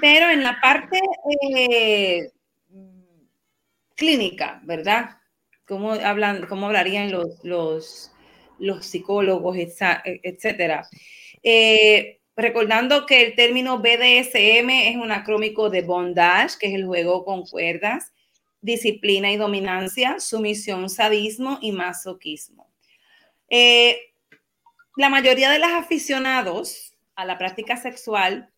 Pero 0.00 0.30
en 0.30 0.42
la 0.42 0.58
parte 0.62 0.98
clínica, 3.94 4.62
¿verdad? 4.64 5.10
Cómo, 5.66 5.92
hablan, 5.92 6.46
cómo 6.46 6.66
hablarían 6.66 7.10
los, 7.10 7.42
los, 7.42 8.12
psicólogos, 8.80 9.56
etcétera. 9.58 10.88
Eh, 11.42 12.20
recordando 12.36 13.06
que 13.06 13.22
el 13.26 13.34
término 13.34 13.78
BDSM 13.78 14.70
es 14.70 14.96
un 14.96 15.10
acrómico 15.10 15.70
de 15.70 15.82
bondage, 15.82 16.58
que 16.58 16.68
es 16.68 16.74
el 16.74 16.86
juego 16.86 17.24
con 17.24 17.46
cuerdas, 17.46 18.12
disciplina 18.60 19.30
y 19.30 19.36
dominancia, 19.36 20.20
sumisión, 20.20 20.90
sadismo 20.90 21.58
y 21.62 21.72
masoquismo. 21.72 22.70
Eh, 23.48 23.98
la 24.96 25.08
mayoría 25.08 25.50
de 25.50 25.58
los 25.58 25.70
aficionados 25.70 26.96
a 27.14 27.24
la 27.24 27.38
práctica 27.38 27.76
sexual 27.76 28.50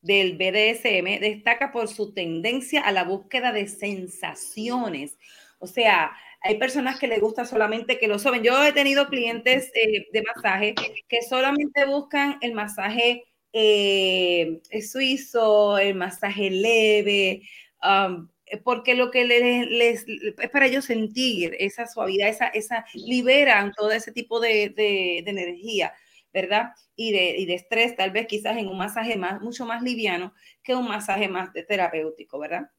del 0.00 0.36
BDSM 0.36 1.20
destaca 1.20 1.72
por 1.72 1.88
su 1.88 2.12
tendencia 2.12 2.82
a 2.82 2.92
la 2.92 3.04
búsqueda 3.04 3.52
de 3.52 3.66
sensaciones. 3.66 5.16
O 5.58 5.66
sea, 5.66 6.12
hay 6.44 6.58
personas 6.58 6.98
que 6.98 7.08
les 7.08 7.20
gusta 7.20 7.46
solamente 7.46 7.98
que 7.98 8.06
lo 8.06 8.18
soben. 8.18 8.42
Yo 8.42 8.62
he 8.62 8.72
tenido 8.72 9.08
clientes 9.08 9.72
eh, 9.74 10.06
de 10.12 10.22
masaje 10.22 10.74
que 11.08 11.22
solamente 11.22 11.86
buscan 11.86 12.36
el 12.42 12.52
masaje 12.52 13.24
eh, 13.54 14.60
suizo, 14.86 15.78
el 15.78 15.94
masaje 15.94 16.50
leve, 16.50 17.42
um, 17.82 18.28
porque 18.62 18.94
lo 18.94 19.10
que 19.10 19.24
les, 19.24 20.04
es 20.06 20.50
para 20.50 20.66
ellos 20.66 20.84
sentir 20.84 21.56
esa 21.58 21.86
suavidad, 21.86 22.28
esa, 22.28 22.48
esa 22.48 22.84
liberan 22.92 23.72
todo 23.72 23.90
ese 23.90 24.12
tipo 24.12 24.38
de, 24.38 24.68
de, 24.68 25.20
energía, 25.20 25.94
¿verdad? 26.30 26.72
Y 26.94 27.12
de, 27.12 27.38
y 27.38 27.46
de, 27.46 27.54
estrés, 27.54 27.96
tal 27.96 28.10
vez 28.10 28.26
quizás 28.26 28.58
en 28.58 28.68
un 28.68 28.76
masaje 28.76 29.16
más, 29.16 29.40
mucho 29.40 29.64
más 29.64 29.82
liviano 29.82 30.34
que 30.62 30.74
un 30.74 30.86
masaje 30.86 31.26
más 31.26 31.50
terapéutico, 31.66 32.38
¿verdad? 32.38 32.70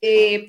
Eh, 0.00 0.46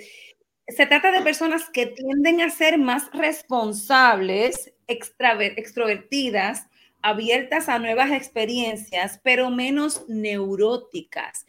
se 0.67 0.85
trata 0.85 1.11
de 1.11 1.21
personas 1.21 1.69
que 1.69 1.85
tienden 1.85 2.41
a 2.41 2.49
ser 2.49 2.77
más 2.77 3.09
responsables, 3.13 4.73
extrovertidas, 4.87 6.67
abiertas 7.01 7.69
a 7.69 7.79
nuevas 7.79 8.11
experiencias, 8.11 9.19
pero 9.23 9.49
menos 9.49 10.03
neuróticas. 10.09 11.45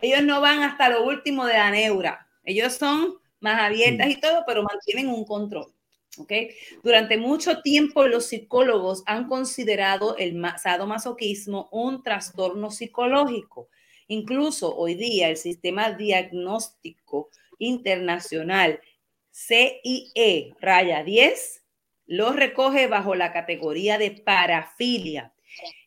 Ellos 0.00 0.22
no 0.24 0.40
van 0.40 0.62
hasta 0.62 0.88
lo 0.88 1.04
último 1.04 1.46
de 1.46 1.54
la 1.54 1.70
neura. 1.70 2.26
Ellos 2.44 2.74
son 2.74 3.18
más 3.38 3.60
abiertas 3.60 4.08
y 4.08 4.16
todo, 4.16 4.42
pero 4.46 4.64
mantienen 4.64 5.08
un 5.08 5.24
control. 5.24 5.72
¿okay? 6.18 6.50
Durante 6.82 7.16
mucho 7.16 7.62
tiempo 7.62 8.06
los 8.08 8.26
psicólogos 8.26 9.04
han 9.06 9.28
considerado 9.28 10.16
el 10.16 10.42
sadomasoquismo 10.58 11.68
un 11.70 12.02
trastorno 12.02 12.70
psicológico 12.70 13.68
Incluso 14.10 14.76
hoy 14.76 14.96
día 14.96 15.28
el 15.28 15.36
sistema 15.36 15.92
diagnóstico 15.92 17.30
internacional 17.58 18.80
CIE 19.30 20.52
raya 20.60 21.04
10 21.04 21.64
lo 22.06 22.32
recoge 22.32 22.88
bajo 22.88 23.14
la 23.14 23.32
categoría 23.32 23.98
de 23.98 24.10
parafilia. 24.10 25.32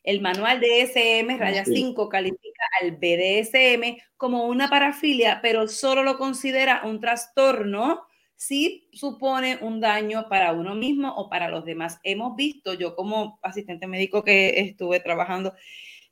El 0.02 0.22
manual 0.22 0.58
de 0.60 0.80
SM 0.80 1.36
raya 1.36 1.66
5 1.66 2.08
califica 2.08 2.64
al 2.80 2.92
BDSM 2.92 3.98
como 4.16 4.46
una 4.46 4.70
parafilia, 4.70 5.40
pero 5.42 5.68
solo 5.68 6.02
lo 6.02 6.16
considera 6.16 6.80
un 6.84 7.00
trastorno 7.00 8.06
si 8.36 8.88
supone 8.94 9.58
un 9.60 9.80
daño 9.80 10.30
para 10.30 10.52
uno 10.52 10.74
mismo 10.74 11.14
o 11.14 11.28
para 11.28 11.50
los 11.50 11.66
demás. 11.66 12.00
Hemos 12.02 12.36
visto, 12.36 12.72
yo 12.72 12.96
como 12.96 13.38
asistente 13.42 13.86
médico 13.86 14.24
que 14.24 14.60
estuve 14.60 15.00
trabajando 15.00 15.52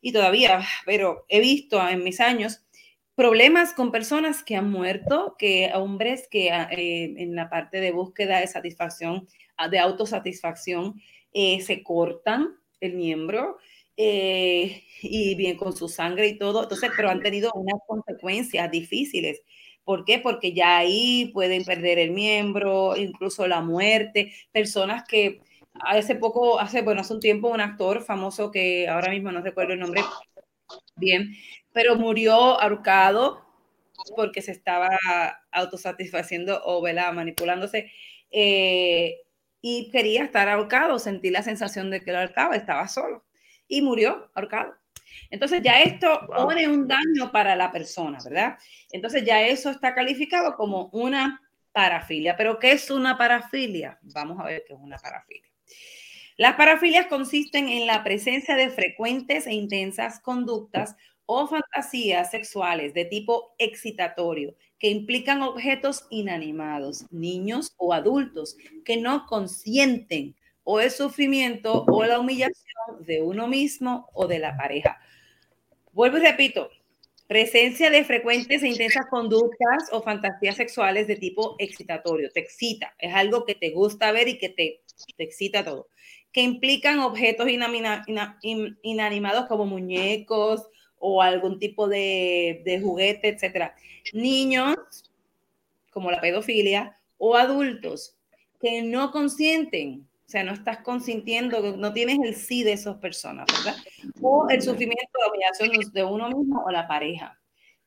y 0.03 0.13
todavía, 0.13 0.61
pero 0.85 1.25
he 1.29 1.41
visto 1.41 1.81
en 1.89 2.05
mis 2.05 2.21
años 2.21 2.63
problemas 3.15 3.73
con 3.73 3.93
personas 3.93 4.43
que 4.43 4.57
han 4.57 4.71
muerto, 4.71 5.37
que 5.39 5.71
hombres 5.75 6.29
que 6.29 6.51
ah, 6.51 6.69
eh, 6.71 7.15
en 7.17 7.35
la 7.37 7.49
parte 7.49 7.81
de 7.81 7.93
búsqueda 7.93 8.41
de 8.41 8.49
satisfacción, 8.49 9.29
ah, 9.57 9.69
de 9.69 9.79
autosatisfacción, 9.79 11.01
eh, 11.33 11.61
se 11.61 11.83
cortan 11.83 12.57
el 12.81 12.95
miembro 12.95 13.59
eh, 13.97 14.83
y 15.03 15.35
bien 15.37 15.57
con 15.57 15.77
su 15.77 15.89
sangre 15.89 16.27
y 16.27 16.39
todo, 16.39 16.65
entonces, 16.65 16.91
pero 16.97 17.11
han 17.11 17.21
tenido 17.23 17.53
unas 17.55 17.81
consecuencias 17.87 18.71
difíciles. 18.71 19.41
¿Por 19.85 20.05
qué? 20.05 20.19
Porque 20.19 20.53
ya 20.53 20.79
ahí 20.79 21.31
pueden 21.33 21.65
perder 21.65 21.99
el 21.99 22.11
miembro, 22.11 22.97
incluso 22.97 23.47
la 23.47 23.61
muerte, 23.61 24.33
personas 24.53 25.05
que 25.07 25.43
hace 25.75 26.15
poco, 26.15 26.61
hace, 26.61 26.83
bueno, 26.83 27.01
hace 27.01 27.15
un 27.15 27.21
tiempo, 27.21 27.49
un 27.49 27.61
actor 27.61 28.03
famoso 28.03 28.51
que 28.51 28.89
ahora 28.89 29.11
mismo 29.11 29.33
no 29.33 29.41
recuerdo 29.41 29.73
el 29.75 29.81
nombre 29.81 30.03
bien, 30.97 31.35
pero 31.73 31.97
murió 31.97 32.61
ahorcado 32.61 33.45
porque 34.17 34.43
se 34.43 34.53
estaba 34.53 34.89
autosatisfaciendo 35.51 36.63
o 36.65 36.83
manipulándose 37.13 37.93
eh, 38.31 39.19
y 39.61 39.91
quería 39.91 40.25
estar 40.25 40.49
ahorcado, 40.49 40.99
sentí 40.99 41.31
la 41.31 41.43
sensación 41.43 41.91
de 41.91 42.01
que 42.01 42.13
lo 42.13 42.19
ahorcaba, 42.19 42.57
estaba 42.57 42.89
solo 42.89 43.25
y 43.69 43.83
murió 43.83 44.31
ahorcado. 44.35 44.75
Entonces 45.31 45.63
ya 45.63 45.81
esto 45.81 46.27
pone 46.27 46.69
un 46.69 46.89
daño 46.89 47.31
para 47.31 47.55
la 47.55 47.71
persona, 47.71 48.19
¿verdad? 48.25 48.59
Entonces 48.91 49.25
ya 49.25 49.43
eso 49.47 49.71
está 49.71 49.95
calificado 49.95 50.57
como 50.57 50.89
una 50.93 51.41
parafilia. 51.73 52.37
¿Pero 52.37 52.59
qué 52.59 52.73
es 52.73 52.91
una 52.91 53.17
parafilia? 53.17 53.99
Vamos 54.03 54.41
a 54.41 54.45
ver 54.45 54.65
qué 54.67 54.75
es 54.75 54.81
una 54.81 54.99
parafilia. 54.99 55.52
Las 56.37 56.57
parafilias 56.57 57.07
consisten 57.07 57.69
en 57.69 57.87
la 57.87 58.03
presencia 58.03 58.57
de 58.57 58.71
frecuentes 58.71 59.47
e 59.47 59.53
intensas 59.53 60.21
conductas 60.21 60.97
o 61.27 61.47
fantasías 61.47 62.31
sexuales 62.31 62.95
de 62.95 63.05
tipo 63.05 63.55
excitatorio 63.59 64.55
que 64.79 64.91
implican 64.91 65.43
objetos 65.43 66.07
inanimados, 66.11 67.07
niños 67.13 67.73
o 67.77 67.93
adultos 67.93 68.57
que 68.85 68.97
no 68.97 69.27
consienten 69.27 70.35
o 70.65 70.81
el 70.81 70.91
sufrimiento 70.91 71.85
o 71.87 72.05
la 72.05 72.19
humillación 72.19 73.05
de 73.07 73.23
uno 73.23 73.47
mismo 73.47 74.09
o 74.13 74.27
de 74.27 74.39
la 74.39 74.57
pareja. 74.57 74.99
Vuelvo 75.93 76.19
y 76.19 76.23
repito, 76.23 76.71
presencia 77.27 77.91
de 77.91 78.05
frecuentes 78.05 78.63
e 78.63 78.69
intensas 78.69 79.07
conductas 79.07 79.89
o 79.93 80.03
fantasías 80.03 80.57
sexuales 80.57 81.07
de 81.07 81.17
tipo 81.17 81.57
excitatorio, 81.59 82.31
te 82.31 82.41
excita, 82.41 82.95
es 82.99 83.15
algo 83.15 83.45
que 83.45 83.55
te 83.55 83.71
gusta 83.71 84.13
ver 84.13 84.29
y 84.29 84.39
que 84.39 84.49
te, 84.49 84.83
te 85.17 85.25
excita 85.25 85.65
todo, 85.65 85.89
que 86.33 86.43
implican 86.43 87.01
objetos 87.01 87.49
inanimados 88.83 89.47
como 89.47 89.67
muñecos 89.67 90.69
o 90.99 91.21
algún 91.23 91.59
tipo 91.59 91.89
de, 91.89 92.81
juguete, 92.83 93.29
etcétera. 93.29 93.75
Niños, 94.13 94.77
como 95.91 96.11
la 96.11 96.21
pedofilia, 96.21 96.99
o 97.19 97.37
adultos 97.37 98.17
que 98.61 98.83
no 98.83 99.11
consienten 99.11 100.07
o 100.25 100.31
sea, 100.33 100.45
no 100.45 100.53
estás 100.55 100.79
consintiendo, 100.79 101.77
no 101.77 101.93
tienes 101.93 102.19
el 102.25 102.35
sí 102.35 102.63
de 102.63 102.73
esas 102.73 102.97
personas, 102.97 103.45
¿verdad? 103.53 103.77
O 104.23 104.47
el 104.49 104.63
sufrimiento 104.63 105.19
de 105.61 105.91
de 105.93 106.05
uno 106.05 106.31
mismo 106.31 106.65
o 106.65 106.71
la 106.71 106.89
pareja, 106.89 107.39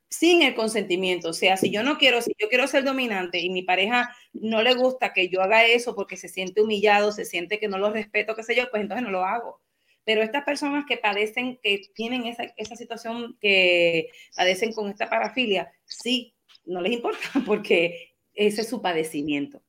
sin 0.08 0.42
el 0.42 0.54
consentimiento. 0.54 1.30
O 1.30 1.32
sea, 1.32 1.56
si 1.56 1.70
yo 1.70 1.82
no 1.82 1.98
quiero, 1.98 2.20
si 2.22 2.32
yo 2.38 2.48
quiero 2.48 2.66
ser 2.66 2.84
dominante 2.84 3.40
y 3.40 3.50
mi 3.50 3.62
pareja 3.62 4.14
no 4.32 4.62
le 4.62 4.74
gusta 4.74 5.12
que 5.12 5.28
yo 5.28 5.42
haga 5.42 5.64
eso 5.64 5.94
porque 5.94 6.16
se 6.16 6.28
siente 6.28 6.60
humillado, 6.60 7.12
se 7.12 7.24
siente 7.24 7.58
que 7.58 7.68
no 7.68 7.78
lo 7.78 7.90
respeto, 7.90 8.34
qué 8.34 8.42
sé 8.42 8.54
yo, 8.54 8.70
pues 8.70 8.82
entonces 8.82 9.04
no 9.04 9.10
lo 9.10 9.24
hago. 9.24 9.60
Pero 10.04 10.22
estas 10.22 10.44
personas 10.44 10.84
que 10.86 10.96
padecen, 10.96 11.58
que 11.62 11.80
tienen 11.94 12.26
esa, 12.26 12.44
esa 12.56 12.76
situación, 12.76 13.36
que 13.40 14.08
padecen 14.36 14.72
con 14.72 14.88
esta 14.88 15.10
parafilia, 15.10 15.72
sí, 15.84 16.34
no 16.64 16.80
les 16.80 16.92
importa 16.92 17.18
porque 17.46 18.14
ese 18.34 18.62
es 18.62 18.68
su 18.68 18.80
padecimiento. 18.80 19.62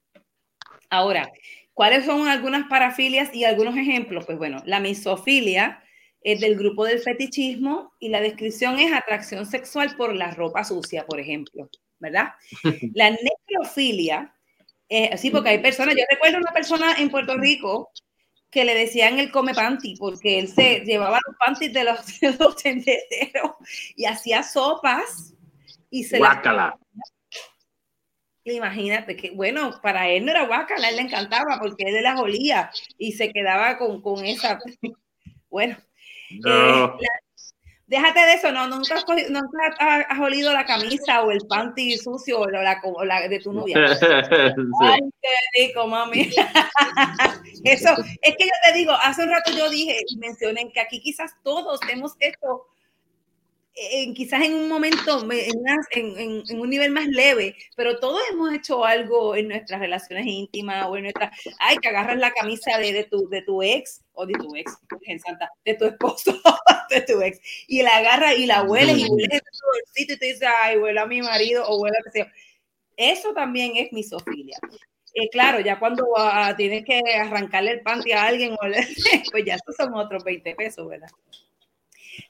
Ahora, 0.90 1.32
¿Cuáles 1.78 2.06
son 2.06 2.28
algunas 2.28 2.68
parafilias 2.68 3.32
y 3.36 3.44
algunos 3.44 3.78
ejemplos? 3.78 4.26
Pues 4.26 4.40
bueno, 4.40 4.64
la 4.66 4.80
misofilia 4.80 5.84
es 6.28 6.42
del 6.42 6.58
grupo 6.58 6.84
del 6.84 7.00
fetichismo 7.00 7.94
y 8.00 8.10
la 8.10 8.20
descripción 8.20 8.78
es 8.80 8.92
atracción 8.92 9.46
sexual 9.46 9.96
por 9.96 10.14
la 10.14 10.32
ropa 10.32 10.66
sucia, 10.66 11.06
por 11.06 11.22
ejemplo, 11.22 11.70
¿verdad? 12.00 12.34
La 12.96 13.12
necrofilia, 13.12 14.36
eh, 14.90 15.18
sí, 15.18 15.30
porque 15.30 15.52
hay 15.52 15.60
personas, 15.60 15.96
yo 15.96 16.04
recuerdo 16.12 16.40
una 16.40 16.52
persona 16.52 16.96
en 16.98 17.10
Puerto 17.10 17.38
Rico 17.38 17.92
que 18.52 18.66
le 18.66 18.76
decían 18.76 19.20
el 19.20 19.32
come 19.32 19.54
panty, 19.54 19.96
porque 19.96 20.38
él 20.40 20.50
se 20.50 20.82
llevaba 20.82 21.22
los 21.26 21.38
panties 21.38 21.72
de 21.72 21.84
los, 21.86 22.20
de 22.64 23.32
y 23.96 24.04
hacía 24.04 24.44
sopas 24.44 25.34
y 25.90 26.04
se 26.04 26.18
Guácala. 26.18 26.78
Imagínate 28.44 29.16
que, 29.16 29.32
bueno, 29.32 29.80
para 29.82 30.10
él 30.10 30.26
no 30.26 30.32
era 30.32 30.46
guacala, 30.46 30.88
a 30.88 30.90
él 30.90 30.98
le 30.98 31.02
encantaba 31.04 31.58
porque 31.62 31.86
él 31.88 32.04
las 32.04 32.20
olía 32.20 32.70
y 32.98 33.14
se 33.14 33.32
quedaba 33.32 33.78
con, 33.78 34.02
con 34.02 34.26
esa. 34.26 34.60
Bueno, 35.50 35.78
eh, 36.30 36.90
déjate 37.88 38.20
de 38.20 38.34
eso, 38.34 38.52
no, 38.52 38.68
nunca, 38.68 38.96
nunca 39.30 40.06
has, 40.10 40.20
olido 40.20 40.54
la 40.54 40.66
camisa 40.66 41.22
o 41.22 41.32
el 41.32 41.40
panty 41.48 41.98
sucio 41.98 42.42
o 42.42 42.50
la, 42.50 42.82
la 43.06 43.28
de 43.28 43.40
tu 43.40 43.54
novia. 43.54 43.78
Ay, 44.82 45.00
qué 45.22 45.62
rico, 45.68 45.88
mami. 45.88 46.22
eso, 47.64 47.96
es 48.22 48.36
que 48.36 48.46
yo 48.46 48.52
te 48.66 48.78
digo, 48.78 48.92
hace 48.92 49.24
un 49.24 49.30
rato 49.30 49.52
yo 49.52 49.70
dije 49.70 50.02
y 50.08 50.18
mencioné 50.18 50.72
que 50.72 50.82
aquí 50.82 51.02
quizás 51.02 51.32
todos 51.44 51.80
hemos 51.90 52.16
hecho 52.20 52.68
quizás 54.16 54.42
en 54.42 54.54
un 54.54 54.70
momento, 54.70 55.26
en, 55.32 56.44
en, 56.50 56.60
un 56.60 56.70
nivel 56.70 56.92
más 56.92 57.08
leve, 57.08 57.56
pero 57.76 58.00
todos 58.00 58.20
hemos 58.32 58.54
hecho 58.54 58.84
algo 58.84 59.36
en 59.36 59.50
nuestras 59.50 59.80
relaciones 59.80 60.26
íntimas 60.26 60.88
o 60.88 60.98
en 60.98 61.04
nuestra, 61.04 61.32
ay, 61.60 61.78
que 61.78 61.90
agarras 61.90 62.18
la 62.18 62.32
camisa 62.32 62.78
de, 62.78 62.92
de, 62.92 63.04
tu, 63.04 63.30
de 63.30 63.42
tu 63.44 63.62
ex 63.62 64.02
o 64.14 64.26
de 64.26 64.34
tu 64.34 64.56
ex, 64.56 64.76
en 65.02 65.20
Santa, 65.20 65.52
de 65.64 65.76
tu 65.76 65.86
esposo, 65.86 66.34
de 66.90 67.02
tu 67.02 67.22
ex, 67.22 67.40
y 67.68 67.84
la 67.84 67.98
agarras 67.98 68.38
y 68.38 68.46
la 68.46 68.64
hueles 68.64 68.98
y 68.98 69.08
hueles 69.08 69.42
tu 69.42 69.94
sitio 69.94 70.16
y 70.16 70.20
te 70.20 70.26
dices, 70.26 70.50
ay, 70.62 70.78
huele 70.78 71.00
a 71.00 71.06
mi 71.06 71.22
marido 71.22 71.66
o 71.68 71.80
huele 71.82 71.98
a 72.00 72.04
que 72.04 72.12
sea. 72.12 72.32
Eso 72.96 73.34
también 73.34 73.74
es 73.76 73.94
misofilia. 73.94 74.58
Eh, 75.14 75.30
claro, 75.32 75.60
ya 75.60 75.80
cuando 75.80 76.06
uh, 76.06 76.56
tienes 76.56 76.84
que 76.84 77.02
arrancarle 77.20 77.72
el 77.72 77.82
panty 77.82 78.12
a 78.12 78.26
alguien, 78.26 78.56
pues 79.32 79.46
ya 79.46 79.56
esos 79.56 79.76
son 79.76 79.94
otros 79.94 80.24
20 80.24 80.56
pesos, 80.56 80.88
¿verdad? 80.88 81.10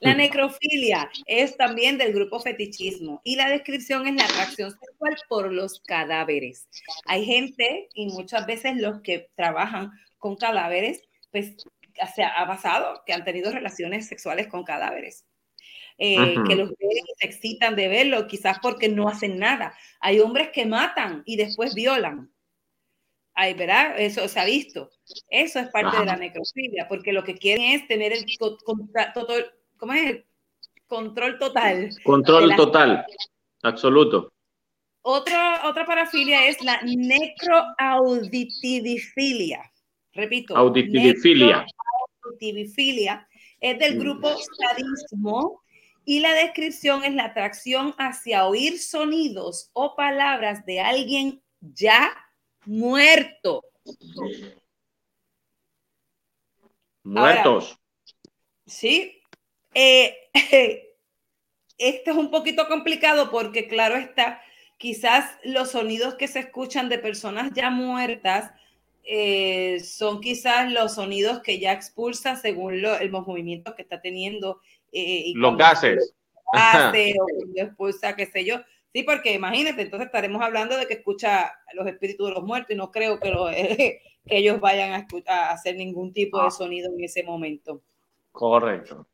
La 0.00 0.14
necrofilia 0.14 1.10
es 1.26 1.56
también 1.56 1.98
del 1.98 2.12
grupo 2.12 2.40
fetichismo 2.40 3.20
y 3.24 3.36
la 3.36 3.48
descripción 3.48 4.06
es 4.06 4.14
la 4.14 4.24
atracción 4.24 4.70
sexual 4.70 5.16
por 5.28 5.52
los 5.52 5.80
cadáveres. 5.80 6.68
Hay 7.06 7.24
gente 7.24 7.88
y 7.94 8.06
muchas 8.06 8.46
veces 8.46 8.76
los 8.76 9.00
que 9.02 9.30
trabajan 9.34 9.90
con 10.18 10.36
cadáveres, 10.36 11.02
pues 11.30 11.56
se 12.14 12.22
ha 12.22 12.46
pasado 12.46 13.02
que 13.06 13.12
han 13.12 13.24
tenido 13.24 13.50
relaciones 13.50 14.06
sexuales 14.06 14.48
con 14.48 14.64
cadáveres. 14.64 15.24
Eh, 16.00 16.36
que 16.46 16.54
los 16.54 16.68
ven 16.68 16.90
y 16.90 17.14
se 17.18 17.26
excitan 17.26 17.74
de 17.74 17.88
verlo, 17.88 18.28
quizás 18.28 18.60
porque 18.60 18.88
no 18.88 19.08
hacen 19.08 19.36
nada. 19.36 19.76
Hay 20.00 20.20
hombres 20.20 20.50
que 20.50 20.64
matan 20.64 21.22
y 21.26 21.36
después 21.36 21.74
violan. 21.74 22.32
Ay, 23.34 23.54
¿verdad? 23.54 23.98
Eso 23.98 24.26
se 24.28 24.38
ha 24.38 24.44
visto. 24.44 24.90
Eso 25.28 25.58
es 25.58 25.68
parte 25.70 25.98
de 25.98 26.06
la 26.06 26.16
necrofilia, 26.16 26.86
porque 26.88 27.12
lo 27.12 27.24
que 27.24 27.34
quieren 27.34 27.72
es 27.72 27.86
tener 27.88 28.12
el 28.12 28.24
contacto, 28.64 29.26
¿cómo 29.78 29.94
es? 29.94 30.22
Control 30.86 31.38
total. 31.38 31.88
Control 32.04 32.54
total, 32.56 33.06
absoluto. 33.62 34.32
Otra, 35.02 35.68
otra 35.68 35.86
parafilia 35.86 36.46
es 36.46 36.60
la 36.62 36.80
necroauditivifilia. 36.82 39.70
Repito. 40.12 40.56
Auditivifilia. 40.56 41.66
Auditivifilia 42.24 43.28
es 43.60 43.78
del 43.78 43.98
grupo 43.98 44.28
sadismo 44.28 45.62
y 46.04 46.20
la 46.20 46.32
descripción 46.32 47.04
es 47.04 47.14
la 47.14 47.26
atracción 47.26 47.94
hacia 47.98 48.46
oír 48.46 48.78
sonidos 48.78 49.70
o 49.74 49.94
palabras 49.94 50.64
de 50.64 50.80
alguien 50.80 51.42
ya 51.60 52.10
muerto. 52.64 53.62
Muertos. 57.02 57.78
sí, 58.66 59.22
eh, 59.74 60.16
esto 61.78 62.10
es 62.10 62.16
un 62.16 62.30
poquito 62.30 62.68
complicado 62.68 63.30
porque, 63.30 63.68
claro 63.68 63.96
está, 63.96 64.40
quizás 64.76 65.38
los 65.44 65.72
sonidos 65.72 66.14
que 66.14 66.28
se 66.28 66.40
escuchan 66.40 66.88
de 66.88 66.98
personas 66.98 67.50
ya 67.52 67.70
muertas 67.70 68.52
eh, 69.10 69.80
son 69.80 70.20
quizás 70.20 70.70
los 70.70 70.94
sonidos 70.94 71.40
que 71.40 71.58
ya 71.58 71.72
expulsa 71.72 72.36
según 72.36 72.74
el 72.84 73.10
movimiento 73.10 73.74
que 73.74 73.82
está 73.82 74.00
teniendo. 74.00 74.60
Eh, 74.92 75.32
los 75.34 75.56
gases. 75.56 76.14
Hace, 76.52 77.14
o 77.18 77.26
expulsa, 77.56 78.16
qué 78.16 78.26
sé 78.26 78.44
yo. 78.44 78.56
Sí, 78.92 79.02
porque 79.02 79.32
imagínate, 79.32 79.82
entonces 79.82 80.06
estaremos 80.06 80.42
hablando 80.42 80.76
de 80.76 80.86
que 80.86 80.94
escucha 80.94 81.52
los 81.74 81.86
espíritus 81.86 82.28
de 82.28 82.34
los 82.34 82.44
muertos 82.44 82.70
y 82.70 82.76
no 82.76 82.90
creo 82.90 83.18
que, 83.18 83.30
que 84.26 84.36
ellos 84.36 84.60
vayan 84.60 84.92
a, 84.92 85.06
a, 85.26 85.50
hacer 85.52 85.76
ningún 85.76 86.12
tipo 86.12 86.40
de 86.40 86.48
ah. 86.48 86.50
sonido 86.50 86.92
en 86.94 87.04
ese 87.04 87.22
momento. 87.22 87.82
Correcto. 88.32 89.06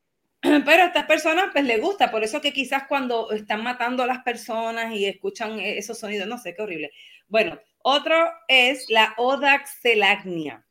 Pero 0.64 0.82
a 0.82 0.86
estas 0.86 1.06
personas 1.06 1.46
pues 1.52 1.64
les 1.64 1.80
gusta, 1.80 2.10
por 2.10 2.22
eso 2.22 2.40
que 2.40 2.52
quizás 2.52 2.84
cuando 2.86 3.30
están 3.32 3.62
matando 3.62 4.02
a 4.02 4.06
las 4.06 4.22
personas 4.22 4.92
y 4.92 5.06
escuchan 5.06 5.58
esos 5.58 5.98
sonidos, 5.98 6.28
no 6.28 6.38
sé, 6.38 6.54
qué 6.54 6.62
horrible. 6.62 6.90
Bueno, 7.28 7.58
otro 7.82 8.14
es 8.48 8.86
la 8.90 9.14
odaxelagnia. 9.16 10.66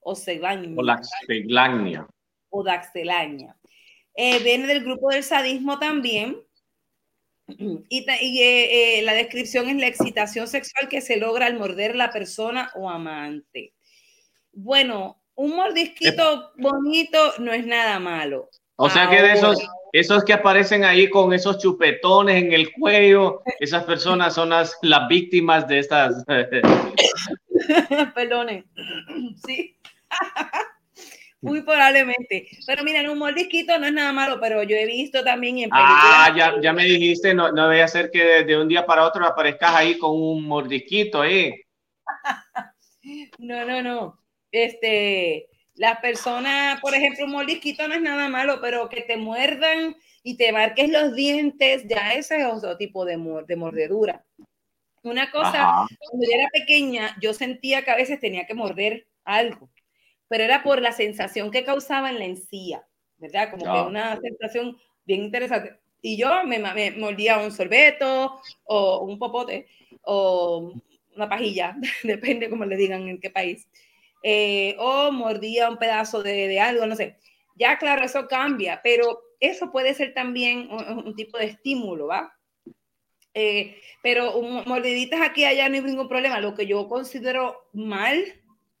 O 0.00 0.12
Odaxelagnia. 0.12 2.06
Odaxelagnia. 2.50 3.56
Eh, 4.16 4.38
viene 4.42 4.66
del 4.66 4.84
grupo 4.84 5.10
del 5.10 5.22
sadismo 5.22 5.78
también. 5.78 6.36
Y, 7.90 8.06
eh, 8.08 8.98
eh, 8.98 9.02
la 9.02 9.12
descripción 9.12 9.68
es 9.68 9.76
la 9.76 9.86
excitación 9.86 10.48
sexual 10.48 10.88
que 10.88 11.02
se 11.02 11.18
logra 11.18 11.44
al 11.44 11.58
morder 11.58 11.94
la 11.94 12.10
persona 12.10 12.70
o 12.74 12.88
amante. 12.88 13.74
Bueno, 14.52 15.22
un 15.34 15.54
mordisquito 15.54 16.52
bonito 16.56 17.34
no 17.40 17.52
es 17.52 17.66
nada 17.66 17.98
malo. 17.98 18.48
O 18.76 18.90
sea 18.90 19.08
que 19.08 19.22
de 19.22 19.32
esos, 19.32 19.58
esos 19.92 20.24
que 20.24 20.32
aparecen 20.32 20.84
ahí 20.84 21.08
con 21.08 21.32
esos 21.32 21.58
chupetones 21.58 22.42
en 22.42 22.52
el 22.52 22.72
cuello, 22.72 23.42
esas 23.60 23.84
personas 23.84 24.34
son 24.34 24.50
las, 24.50 24.76
las 24.82 25.06
víctimas 25.08 25.68
de 25.68 25.78
estas. 25.78 26.24
Perdone. 28.14 28.64
Sí. 29.46 29.78
Muy 31.44 31.60
probablemente. 31.60 32.48
Pero 32.66 32.82
mira, 32.82 33.10
un 33.10 33.18
mordisquito 33.18 33.78
no 33.78 33.86
es 33.86 33.92
nada 33.92 34.12
malo, 34.12 34.38
pero 34.40 34.62
yo 34.62 34.76
he 34.76 34.86
visto 34.86 35.22
también 35.22 35.58
en 35.58 35.68
películas. 35.68 35.92
Ah, 35.92 36.34
ya, 36.34 36.54
ya 36.60 36.72
me 36.72 36.84
dijiste, 36.84 37.34
no, 37.34 37.52
no 37.52 37.68
debe 37.68 37.86
ser 37.86 38.10
que 38.10 38.44
de, 38.44 38.56
un 38.56 38.66
día 38.66 38.86
para 38.86 39.04
otro 39.04 39.26
aparezcas 39.26 39.74
ahí 39.74 39.98
con 39.98 40.12
un 40.12 40.46
mordisquito 40.46 41.20
ahí. 41.20 41.54
no, 43.38 43.64
no, 43.66 43.82
no. 43.82 44.18
Este, 44.50 45.50
las 45.76 45.98
personas, 45.98 46.80
por 46.80 46.94
ejemplo, 46.94 47.24
un 47.24 47.32
mordisquito 47.32 47.86
no 47.88 47.94
es 47.94 48.00
nada 48.00 48.28
malo, 48.28 48.60
pero 48.60 48.88
que 48.88 49.02
te 49.02 49.16
muerdan 49.16 49.96
y 50.22 50.36
te 50.36 50.52
marques 50.52 50.88
los 50.88 51.14
dientes, 51.14 51.84
ya 51.88 52.14
ese 52.14 52.38
es 52.38 52.46
otro 52.46 52.76
tipo 52.76 53.04
de, 53.04 53.16
de 53.46 53.56
mordedura. 53.56 54.24
Una 55.02 55.30
cosa, 55.30 55.86
cuando 56.08 56.26
yo 56.26 56.32
era 56.32 56.48
pequeña, 56.50 57.14
yo 57.20 57.34
sentía 57.34 57.84
que 57.84 57.90
a 57.90 57.96
veces 57.96 58.20
tenía 58.20 58.46
que 58.46 58.54
morder 58.54 59.06
algo, 59.24 59.68
pero 60.28 60.44
era 60.44 60.62
por 60.62 60.80
la 60.80 60.92
sensación 60.92 61.50
que 61.50 61.64
causaba 61.64 62.08
en 62.08 62.18
la 62.18 62.24
encía, 62.24 62.86
¿verdad? 63.18 63.50
Como 63.50 63.64
que 63.64 63.80
una 63.88 64.18
sensación 64.18 64.78
bien 65.04 65.24
interesante. 65.24 65.78
Y 66.00 66.16
yo 66.16 66.44
me, 66.44 66.58
me 66.58 66.92
mordía 66.92 67.38
un 67.38 67.52
sorbeto 67.52 68.40
o 68.64 69.04
un 69.04 69.18
popote 69.18 69.66
o 70.02 70.72
una 71.14 71.28
pajilla, 71.28 71.76
depende 72.02 72.48
como 72.48 72.64
le 72.64 72.76
digan 72.76 73.08
en 73.08 73.20
qué 73.20 73.30
país. 73.30 73.68
Eh, 74.26 74.74
o 74.78 75.12
mordía 75.12 75.68
un 75.68 75.76
pedazo 75.76 76.22
de, 76.22 76.58
algo, 76.58 76.86
no 76.86 76.96
sé. 76.96 77.18
Ya 77.56 77.76
claro, 77.76 78.02
eso 78.02 78.26
cambia, 78.26 78.80
pero 78.82 79.20
eso 79.38 79.70
puede 79.70 79.92
ser 79.92 80.14
también 80.14 80.70
un, 80.70 81.14
tipo 81.14 81.36
de 81.36 81.44
estímulo, 81.44 82.06
¿va? 82.06 82.34
Eh, 83.34 83.78
pero 84.02 84.40
mordiditas 84.40 85.20
aquí 85.20 85.44
allá 85.44 85.68
no 85.68 85.74
hay 85.74 85.82
ningún 85.82 86.08
problema. 86.08 86.40
Lo 86.40 86.54
que 86.54 86.66
yo 86.66 86.88
considero 86.88 87.68
mal 87.74 88.24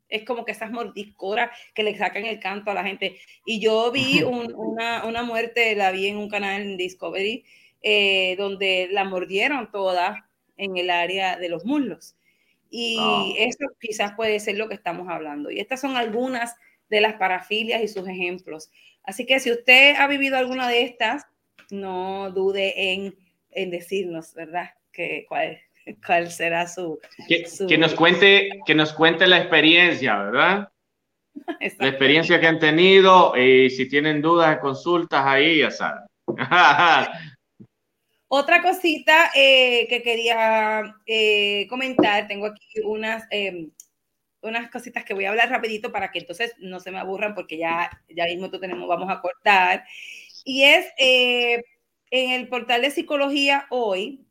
es 0.08 0.24
como 0.24 0.46
que 0.46 0.52
esas 0.52 0.70
mordiscoras 0.70 1.50
que 1.74 1.82
le 1.82 1.96
sacan 1.98 2.24
el 2.24 2.40
canto 2.40 2.70
a 2.70 2.74
la 2.74 2.84
gente. 2.84 3.20
Y 3.44 3.60
yo 3.60 3.92
vi 3.92 4.22
una, 4.22 5.04
una, 5.04 5.22
muerte, 5.24 5.76
la 5.76 5.90
vi 5.90 6.06
en 6.06 6.16
un 6.16 6.30
canal 6.30 6.62
en 6.62 6.78
Discovery, 6.78 7.44
eh, 7.82 8.34
donde 8.38 8.88
la 8.90 9.04
mordieron 9.04 9.70
toda 9.70 10.26
en 10.56 10.78
el 10.78 10.88
área 10.88 11.36
de 11.36 11.50
los 11.50 11.66
muslos. 11.66 12.16
Y 12.76 12.96
ah. 12.98 13.24
eso 13.38 13.66
quizás 13.78 14.14
puede 14.16 14.40
ser 14.40 14.56
lo 14.56 14.68
que 14.68 14.74
estamos 14.74 15.06
hablando. 15.08 15.48
Y 15.48 15.60
estas 15.60 15.80
son 15.80 15.96
algunas 15.96 16.56
de 16.90 17.00
las 17.00 17.14
parafilias 17.14 17.80
y 17.80 17.86
sus 17.86 18.08
ejemplos. 18.08 18.68
Así 19.04 19.26
que 19.26 19.38
si 19.38 19.52
usted 19.52 19.94
ha 19.94 20.08
vivido 20.08 20.36
alguna 20.36 20.68
de 20.68 20.82
estas, 20.82 21.24
no 21.70 22.32
dude 22.32 22.74
en, 22.92 23.14
en 23.52 23.70
decirnos, 23.70 24.34
¿verdad? 24.34 24.70
Que, 24.90 25.24
cuál, 25.28 25.60
cuál 26.04 26.32
será 26.32 26.66
su 26.66 26.98
que, 27.28 27.44
que, 27.68 27.78
nos 27.78 27.94
cuente 27.94 28.48
que 28.66 28.74
nos 28.74 28.92
cuente 28.92 29.28
la 29.28 29.38
experiencia, 29.38 30.18
¿verdad? 30.18 30.68
La 31.78 31.88
experiencia 31.88 32.40
que 32.40 32.46
han 32.48 32.58
tenido 32.58 33.36
y 33.36 33.70
si 33.70 33.88
tienen 33.88 34.20
dudas, 34.20 34.58
consultas 34.58 35.24
ahí, 35.24 35.58
ya 35.58 35.70
saben. 35.70 36.04
Otra 38.36 38.62
cosita 38.62 39.30
eh, 39.36 39.86
que 39.88 40.02
quería 40.02 40.96
eh, 41.06 41.68
comentar, 41.68 42.26
tengo 42.26 42.46
aquí 42.46 42.66
unas, 42.82 43.22
em, 43.30 43.70
unas 44.40 44.68
cositas 44.72 45.04
que 45.04 45.14
voy 45.14 45.24
a 45.24 45.30
hablar 45.30 45.50
rapidito 45.50 45.92
para 45.92 46.10
que 46.10 46.18
entonces 46.18 46.52
no 46.58 46.80
se 46.80 46.90
me 46.90 46.98
aburran 46.98 47.36
porque 47.36 47.58
ya, 47.58 47.88
ya 48.08 48.24
mismo 48.24 48.50
tenemos, 48.50 48.88
vamos 48.88 49.08
a 49.08 49.20
cortar. 49.20 49.84
Y 50.44 50.64
es 50.64 50.84
eh, 50.98 51.62
en 52.10 52.32
el 52.32 52.48
portal 52.48 52.82
de 52.82 52.90
psicología 52.90 53.68
hoy, 53.70 54.26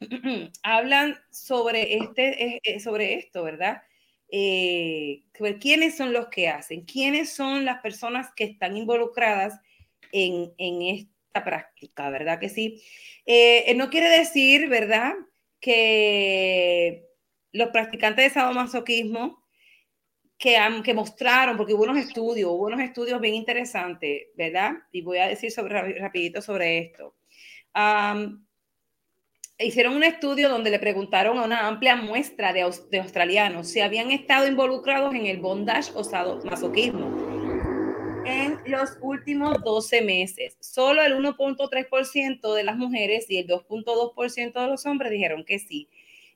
hablan 0.62 1.18
sobre, 1.30 1.98
este, 1.98 2.80
sobre 2.80 3.16
esto, 3.16 3.42
¿verdad? 3.42 3.82
¿Quiénes 4.30 5.94
son 5.94 6.14
los 6.14 6.28
que 6.28 6.48
hacen? 6.48 6.86
¿Quiénes 6.86 7.34
son 7.34 7.66
las 7.66 7.82
personas 7.82 8.30
que 8.34 8.44
están 8.44 8.78
involucradas 8.78 9.60
en, 10.10 10.54
en? 10.56 11.13
Práctica, 11.42 12.10
¿verdad 12.10 12.38
que 12.38 12.48
sí? 12.48 12.82
Eh, 13.26 13.64
eh, 13.66 13.74
no 13.74 13.90
quiere 13.90 14.08
decir, 14.08 14.68
¿verdad?, 14.68 15.14
que 15.60 17.06
los 17.52 17.70
practicantes 17.70 18.24
de 18.26 18.30
sadomasoquismo 18.30 19.42
que, 20.38 20.56
han, 20.56 20.82
que 20.82 20.92
mostraron, 20.92 21.56
porque 21.56 21.72
hubo 21.72 21.84
unos 21.84 21.96
estudios, 21.96 22.50
hubo 22.50 22.66
unos 22.66 22.80
estudios 22.80 23.20
bien 23.20 23.34
interesantes, 23.34 24.28
¿verdad? 24.36 24.72
Y 24.92 25.02
voy 25.02 25.18
a 25.18 25.28
decir 25.28 25.50
sobre, 25.50 25.98
rapidito 25.98 26.42
sobre 26.42 26.78
esto. 26.78 27.16
hicieron 29.58 29.94
un 29.96 30.04
estudio 30.04 30.48
donde 30.48 30.70
le 30.70 30.78
preguntaron 30.78 31.38
a 31.38 31.44
una 31.44 31.66
amplia 31.66 31.96
muestra 31.96 32.52
de, 32.52 32.70
de 32.90 32.98
australianos 32.98 33.68
si 33.68 33.80
habían 33.80 34.10
estado 34.10 34.46
involucrados 34.46 35.14
en 35.14 35.26
el 35.26 35.38
bondage 35.38 35.90
o 35.94 36.04
sadomasoquismo 36.04 37.23
en 38.26 38.58
los 38.66 38.96
últimos 39.00 39.62
12 39.62 40.02
meses. 40.02 40.56
Solo 40.60 41.02
el 41.02 41.14
1.3% 41.14 42.54
de 42.54 42.64
las 42.64 42.76
mujeres 42.76 43.26
y 43.28 43.38
el 43.38 43.46
2.2% 43.46 44.60
de 44.60 44.66
los 44.66 44.86
hombres 44.86 45.10
dijeron 45.10 45.44
que 45.44 45.58
sí. 45.58 45.88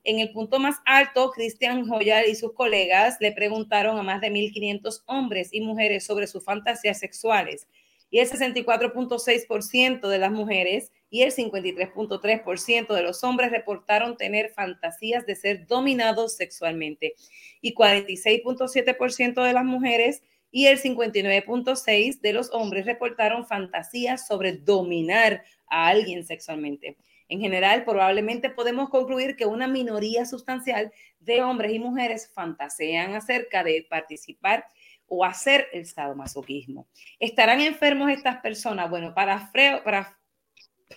En 0.04 0.18
el 0.18 0.30
punto 0.32 0.58
más 0.58 0.76
alto, 0.86 1.30
Christian 1.30 1.86
Joyal 1.86 2.26
y 2.28 2.34
sus 2.34 2.52
colegas 2.52 3.16
le 3.20 3.32
preguntaron 3.32 3.98
a 3.98 4.02
más 4.02 4.20
de 4.20 4.30
1.500 4.30 5.02
hombres 5.06 5.48
y 5.52 5.60
mujeres 5.60 6.04
sobre 6.04 6.26
sus 6.26 6.44
fantasías 6.44 6.98
sexuales 6.98 7.66
y 8.10 8.20
el 8.20 8.28
64.6% 8.28 10.08
de 10.08 10.18
las 10.18 10.30
mujeres 10.30 10.92
y 11.10 11.22
el 11.22 11.32
53.3% 11.32 12.94
de 12.94 13.02
los 13.02 13.24
hombres 13.24 13.50
reportaron 13.50 14.16
tener 14.16 14.50
fantasías 14.50 15.26
de 15.26 15.36
ser 15.36 15.66
dominados 15.66 16.36
sexualmente 16.36 17.14
y 17.60 17.74
46.7% 17.74 19.42
de 19.42 19.52
las 19.52 19.64
mujeres 19.64 20.22
y 20.50 20.66
el 20.66 20.80
59.6 20.80 22.20
de 22.20 22.32
los 22.32 22.52
hombres 22.52 22.86
reportaron 22.86 23.46
fantasías 23.46 24.26
sobre 24.26 24.52
dominar 24.52 25.44
a 25.66 25.88
alguien 25.88 26.24
sexualmente. 26.24 26.96
En 27.28 27.40
general, 27.40 27.84
probablemente 27.84 28.48
podemos 28.48 28.88
concluir 28.88 29.36
que 29.36 29.44
una 29.44 29.68
minoría 29.68 30.24
sustancial 30.24 30.92
de 31.20 31.42
hombres 31.42 31.72
y 31.72 31.78
mujeres 31.78 32.30
fantasean 32.32 33.14
acerca 33.14 33.62
de 33.62 33.86
participar 33.88 34.64
o 35.06 35.24
hacer 35.24 35.68
el 35.72 35.86
sadomasoquismo. 35.86 36.88
¿Estarán 37.18 37.60
enfermos 37.60 38.10
estas 38.10 38.40
personas? 38.40 38.88
Bueno, 38.88 39.14
para 39.14 39.48
Freud, 39.48 39.82
para, 39.84 40.18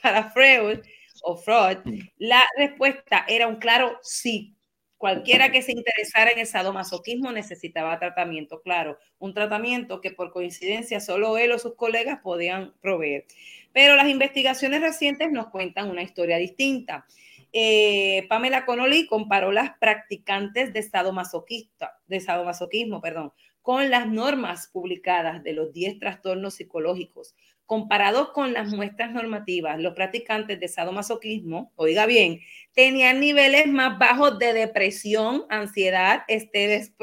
para 0.01 0.29
Freud 0.31 0.79
o 1.23 1.35
Freud, 1.35 1.77
la 2.17 2.43
respuesta 2.57 3.25
era 3.27 3.47
un 3.47 3.57
claro 3.57 3.99
sí. 4.01 4.55
Cualquiera 5.01 5.51
que 5.51 5.63
se 5.63 5.71
interesara 5.71 6.29
en 6.29 6.37
el 6.37 6.45
sadomasoquismo 6.45 7.31
necesitaba 7.31 7.97
tratamiento, 7.97 8.61
claro, 8.61 8.99
un 9.17 9.33
tratamiento 9.33 9.99
que 9.99 10.11
por 10.11 10.31
coincidencia 10.31 10.99
solo 10.99 11.39
él 11.39 11.51
o 11.53 11.57
sus 11.57 11.73
colegas 11.73 12.19
podían 12.21 12.75
proveer. 12.81 13.25
Pero 13.73 13.95
las 13.95 14.07
investigaciones 14.09 14.79
recientes 14.79 15.31
nos 15.31 15.47
cuentan 15.47 15.89
una 15.89 16.03
historia 16.03 16.37
distinta. 16.37 17.07
Eh, 17.51 18.27
Pamela 18.29 18.63
Connolly 18.63 19.07
comparó 19.07 19.51
las 19.51 19.71
practicantes 19.79 20.71
de 20.71 20.83
sadomasoquista, 20.83 21.99
de 22.05 22.19
sadomasoquismo, 22.19 23.01
perdón, 23.01 23.33
con 23.62 23.89
las 23.89 24.07
normas 24.07 24.68
publicadas 24.68 25.43
de 25.43 25.53
los 25.53 25.74
10 25.74 25.99
trastornos 25.99 26.55
psicológicos 26.55 27.36
comparados 27.72 28.32
con 28.32 28.51
las 28.51 28.74
muestras 28.74 29.14
normativas, 29.14 29.80
los 29.80 29.93
practicantes 29.93 30.59
de 30.59 30.68
sadomasoquismo, 30.68 31.72
oiga 31.78 32.05
bien, 32.05 32.41
tenían 32.74 33.22
niveles 33.22 33.66
más 33.68 33.97
bajos 33.97 34.38
de 34.39 34.51
depresión, 34.51 35.45
ansiedad, 35.47 36.26
estrés 36.28 36.93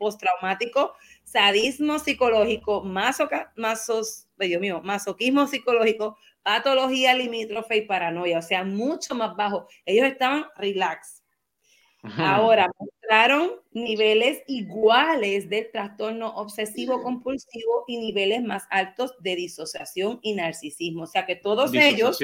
postraumático, 0.00 0.94
sadismo 1.22 2.00
psicológico, 2.00 2.82
masoquismo 2.82 3.86
psicológico, 5.46 6.18
patología 6.42 7.14
limítrofe 7.14 7.76
y 7.76 7.82
paranoia, 7.82 8.40
o 8.40 8.42
sea, 8.42 8.64
mucho 8.64 9.14
más 9.14 9.36
bajo. 9.36 9.68
Ellos 9.86 10.08
estaban 10.08 10.46
relax. 10.56 11.19
Ahora, 12.02 12.70
mostraron 12.78 13.52
niveles 13.72 14.42
iguales 14.46 15.48
de 15.50 15.64
trastorno 15.64 16.28
obsesivo 16.36 17.02
compulsivo 17.02 17.84
y 17.86 17.98
niveles 17.98 18.42
más 18.42 18.66
altos 18.70 19.14
de 19.20 19.36
disociación 19.36 20.18
y 20.22 20.34
narcisismo. 20.34 21.02
O 21.02 21.06
sea 21.06 21.26
que 21.26 21.36
todos 21.36 21.74
ellos, 21.74 22.18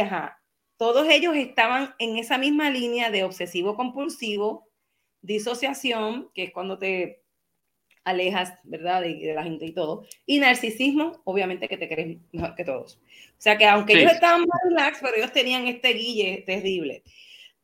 ajá, 0.00 0.40
todos 0.76 1.08
ellos 1.08 1.34
estaban 1.36 1.94
en 1.98 2.16
esa 2.18 2.38
misma 2.38 2.70
línea 2.70 3.10
de 3.10 3.24
obsesivo 3.24 3.76
compulsivo, 3.76 4.68
disociación, 5.22 6.30
que 6.34 6.44
es 6.44 6.52
cuando 6.52 6.78
te 6.78 7.24
alejas, 8.04 8.54
¿verdad? 8.62 9.02
De, 9.02 9.32
la 9.34 9.42
gente 9.42 9.66
y 9.66 9.72
todo. 9.72 10.04
Y 10.24 10.38
narcisismo, 10.38 11.20
obviamente 11.24 11.68
que 11.68 11.76
te 11.76 11.88
crees 11.88 12.18
mejor 12.30 12.54
que 12.54 12.64
todos. 12.64 13.00
O 13.32 13.40
sea 13.40 13.58
que 13.58 13.66
aunque 13.66 13.94
ellos 13.94 14.12
estaban 14.12 14.42
más 14.42 14.60
relax, 14.64 14.98
pero 15.00 15.16
ellos 15.16 15.32
tenían 15.32 15.66
este 15.66 15.88
guille 15.94 16.44
terrible. 16.46 17.02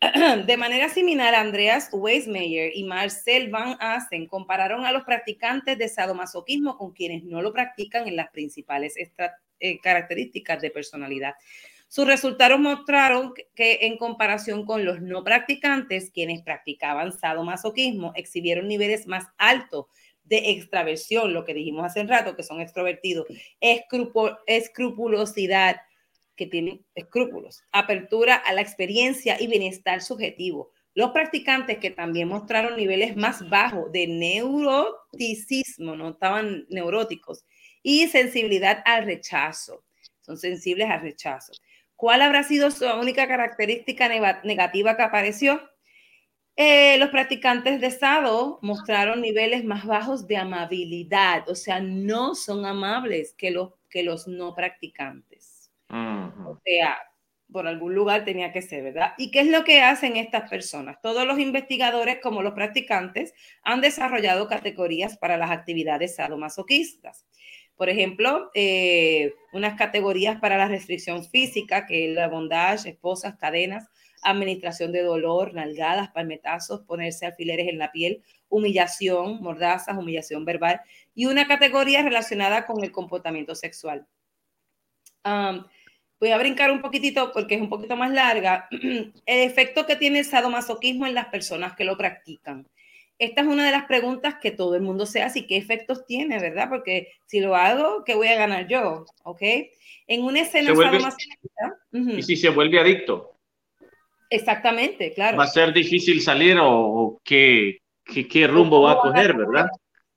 De 0.46 0.57
manera 0.57 0.88
similar, 0.88 1.32
Andreas 1.32 1.88
Weismeyer 1.92 2.72
y 2.74 2.82
Marcel 2.82 3.50
Van 3.50 3.76
Assen 3.78 4.26
compararon 4.26 4.84
a 4.84 4.90
los 4.90 5.05
practicantes 5.05 5.78
de 5.78 5.88
sadomasoquismo 5.88 6.76
con 6.76 6.90
quienes 6.90 7.22
no 7.22 7.40
lo 7.40 7.53
practican 7.53 8.09
en 8.09 8.16
las 8.16 8.28
principales 8.30 8.94
eh, 8.96 9.78
características 9.80 10.61
de 10.61 10.72
personalidad. 10.72 11.34
Sus 11.86 12.05
resultados 12.05 12.59
mostraron 12.59 13.32
que 13.55 13.78
en 13.82 13.96
comparación 13.96 14.66
con 14.66 14.84
los 14.84 15.00
no 15.00 15.22
practicantes, 15.22 16.11
quienes 16.11 16.42
practicaban 16.42 17.12
sadomasoquismo 17.12 18.12
exhibieron 18.16 18.66
niveles 18.66 19.07
más 19.07 19.26
altos 19.38 19.86
de 20.24 20.50
extraversión, 20.50 21.32
lo 21.32 21.44
que 21.44 21.55
dijimos 21.55 21.84
hace 21.84 22.00
un 22.00 22.09
rato, 22.09 22.34
que 22.34 22.42
son 22.42 22.61
extrovertidos, 22.61 23.28
escrupulosidad, 23.61 25.76
que 26.37 26.47
tienen 26.47 26.85
escrúpulos, 26.95 27.62
apertura 27.72 28.37
a 28.37 28.53
la 28.53 28.61
experiencia 28.61 29.41
y 29.41 29.47
bienestar 29.47 30.03
subjetivo. 30.03 30.72
Los 30.95 31.11
practicantes 31.12 31.78
que 31.78 31.91
también 31.91 32.28
mostraron 32.28 32.76
niveles 32.76 33.16
más 33.16 33.49
bajos 33.49 33.91
de 33.93 34.07
neuroticismo, 34.07 35.97
no 35.97 36.11
estaban 36.11 36.66
neuróticos, 36.68 37.45
y 37.83 38.09
sensibilidad 38.09 38.83
al 38.85 39.05
rechazo. 39.05 39.85
Son 40.20 40.37
sensibles 40.37 40.89
al 40.89 41.01
rechazo. 41.01 41.53
¿Cuál 41.97 42.22
habrá 42.22 42.43
sido 42.43 42.70
su 42.70 42.85
única 42.85 43.26
característica 43.26 44.09
negativa 44.45 44.97
que 44.97 45.03
apareció? 45.03 45.61
Eh, 46.57 46.99
los 46.99 47.09
practicantes 47.09 47.80
de 47.80 47.91
Sado 47.91 48.59
mostraron 48.61 49.22
niveles 49.22 49.64
más 49.64 49.87
bajos 49.87 50.26
de 50.26 50.37
amabilidad, 50.37 51.49
o 51.49 51.55
sea, 51.55 51.80
no 51.80 52.35
son 52.35 52.66
amables 52.66 53.35
que 53.39 53.51
los, 53.51 53.70
que 53.89 54.03
los 54.03 54.28
no 54.28 54.55
practicantes. 54.55 55.32
O 55.93 56.59
sea, 56.64 56.99
por 57.53 57.66
algún 57.66 57.95
lugar 57.95 58.24
tenía 58.24 58.53
que 58.53 58.62
ser, 58.62 58.82
¿verdad? 58.82 59.12
¿Y 59.18 59.30
qué 59.30 59.40
es 59.40 59.49
lo 59.49 59.62
que 59.62 59.82
hacen 59.82 60.16
estas 60.16 60.49
personas? 60.49 61.01
Todos 61.03 61.26
los 61.26 61.38
investigadores, 61.38 62.18
como 62.22 62.43
los 62.43 62.55
practicantes, 62.55 63.34
han 63.62 63.80
desarrollado 63.80 64.49
categorías 64.49 65.18
para 65.18 65.36
las 65.36 65.51
actividades 65.51 66.16
sadomasoquistas. 66.16 67.26
Por 67.76 67.88
ejemplo, 67.88 68.51
eh, 68.55 69.34
unas 69.53 69.74
categorías 69.76 70.40
para 70.40 70.57
la 70.57 70.68
restricción 70.68 71.24
física, 71.24 71.86
que 71.86 72.09
es 72.09 72.14
la 72.14 72.28
bondage, 72.28 72.90
esposas, 72.90 73.36
cadenas, 73.36 73.88
administración 74.22 74.93
de 74.93 75.03
dolor, 75.03 75.53
nalgadas, 75.53 76.11
palmetazos, 76.11 76.82
ponerse 76.82 77.26
alfileres 77.26 77.68
en 77.68 77.78
la 77.78 77.90
piel, 77.90 78.22
humillación, 78.49 79.43
mordazas, 79.43 79.97
humillación 79.97 80.45
verbal 80.45 80.80
y 81.14 81.26
una 81.26 81.47
categoría 81.49 82.03
relacionada 82.03 82.66
con 82.66 82.82
el 82.84 82.93
comportamiento 82.93 83.55
sexual. 83.55 84.07
Voy 86.22 86.30
a 86.30 86.38
brincar 86.38 86.70
un 86.70 86.80
poquitito 86.80 87.32
porque 87.32 87.56
es 87.56 87.60
un 87.60 87.68
poquito 87.68 87.96
más 87.96 88.12
larga. 88.12 88.68
El 88.70 89.12
efecto 89.26 89.86
que 89.86 89.96
tiene 89.96 90.20
el 90.20 90.24
sadomasoquismo 90.24 91.04
en 91.04 91.14
las 91.14 91.26
personas 91.26 91.74
que 91.74 91.82
lo 91.82 91.96
practican. 91.96 92.64
Esta 93.18 93.40
es 93.40 93.48
una 93.48 93.66
de 93.66 93.72
las 93.72 93.86
preguntas 93.86 94.36
que 94.40 94.52
todo 94.52 94.76
el 94.76 94.82
mundo 94.82 95.04
se 95.04 95.20
hace 95.20 95.40
y 95.40 95.46
qué 95.48 95.56
efectos 95.56 96.06
tiene, 96.06 96.38
¿verdad? 96.38 96.68
Porque 96.68 97.08
si 97.26 97.40
lo 97.40 97.56
hago, 97.56 98.04
¿qué 98.04 98.14
voy 98.14 98.28
a 98.28 98.36
ganar 98.36 98.68
yo? 98.68 99.04
¿Ok? 99.24 99.42
En 100.06 100.22
una 100.22 100.42
escena 100.42 100.72
sadomasoquista. 100.72 101.78
¿Y 101.90 102.22
si 102.22 102.36
se 102.36 102.50
vuelve 102.50 102.78
adicto? 102.78 103.32
Exactamente, 104.30 105.12
claro. 105.14 105.38
Va 105.38 105.44
a 105.44 105.48
ser 105.48 105.72
difícil 105.72 106.20
salir 106.20 106.56
o, 106.60 107.20
qué, 107.24 107.78
qué, 108.30 108.46
rumbo 108.46 108.82
va 108.82 108.92
a 108.92 109.00
coger, 109.00 109.36
¿verdad? 109.36 109.66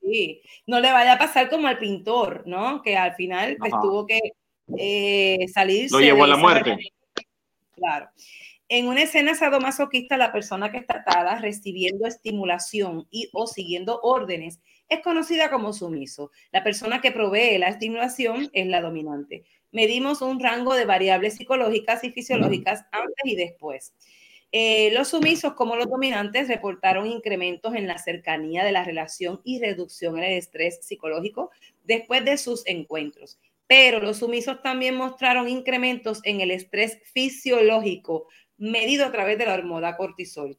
Sí, 0.01 0.41
no 0.67 0.79
le 0.79 0.91
vaya 0.91 1.13
a 1.13 1.17
pasar 1.17 1.49
como 1.49 1.67
al 1.67 1.79
pintor, 1.79 2.43
¿no? 2.45 2.83
Que 2.83 2.95
al 2.95 3.15
final 3.15 3.57
pues, 3.59 3.71
tuvo 3.81 4.05
que 4.05 4.19
eh, 4.77 5.45
salir. 5.53 5.91
Lo 5.91 5.99
llevó 5.99 6.23
a 6.23 6.27
la 6.27 6.37
muerte. 6.37 6.77
Claro. 7.73 8.09
En 8.67 8.87
una 8.87 9.03
escena 9.03 9.35
sadomasoquista, 9.35 10.17
la 10.17 10.31
persona 10.31 10.71
que 10.71 10.77
está 10.77 10.97
atada 10.97 11.39
recibiendo 11.39 12.07
estimulación 12.07 13.07
y 13.11 13.29
o 13.31 13.45
siguiendo 13.45 13.99
órdenes 14.01 14.59
es 14.89 15.01
conocida 15.01 15.51
como 15.51 15.73
sumiso. 15.73 16.31
La 16.51 16.63
persona 16.63 16.99
que 16.99 17.11
provee 17.11 17.57
la 17.59 17.67
estimulación 17.67 18.49
es 18.53 18.67
la 18.67 18.81
dominante 18.81 19.43
medimos 19.75 20.21
un 20.21 20.39
rango 20.39 20.73
de 20.73 20.85
variables 20.85 21.35
psicológicas 21.35 22.01
y 22.05 22.11
fisiológicas 22.11 22.85
antes 22.93 23.25
y 23.25 23.35
después. 23.35 23.93
Eh, 24.53 24.89
los 24.93 25.09
sumisos, 25.09 25.53
como 25.53 25.75
los 25.75 25.89
dominantes, 25.89 26.47
reportaron 26.47 27.07
incrementos 27.07 27.75
en 27.75 27.85
la 27.85 27.97
cercanía 27.97 28.63
de 28.63 28.71
la 28.71 28.85
relación 28.85 29.41
y 29.43 29.59
reducción 29.59 30.17
en 30.17 30.23
el 30.23 30.37
estrés 30.37 30.79
psicológico 30.81 31.51
después 31.83 32.23
de 32.23 32.37
sus 32.37 32.65
encuentros. 32.67 33.37
Pero 33.67 33.99
los 33.99 34.17
sumisos 34.17 34.61
también 34.61 34.95
mostraron 34.95 35.49
incrementos 35.49 36.21
en 36.23 36.41
el 36.41 36.51
estrés 36.51 36.99
fisiológico 37.13 38.27
medido 38.57 39.05
a 39.05 39.11
través 39.11 39.37
de 39.37 39.45
la 39.45 39.55
hormona 39.55 39.97
cortisol. 39.97 40.57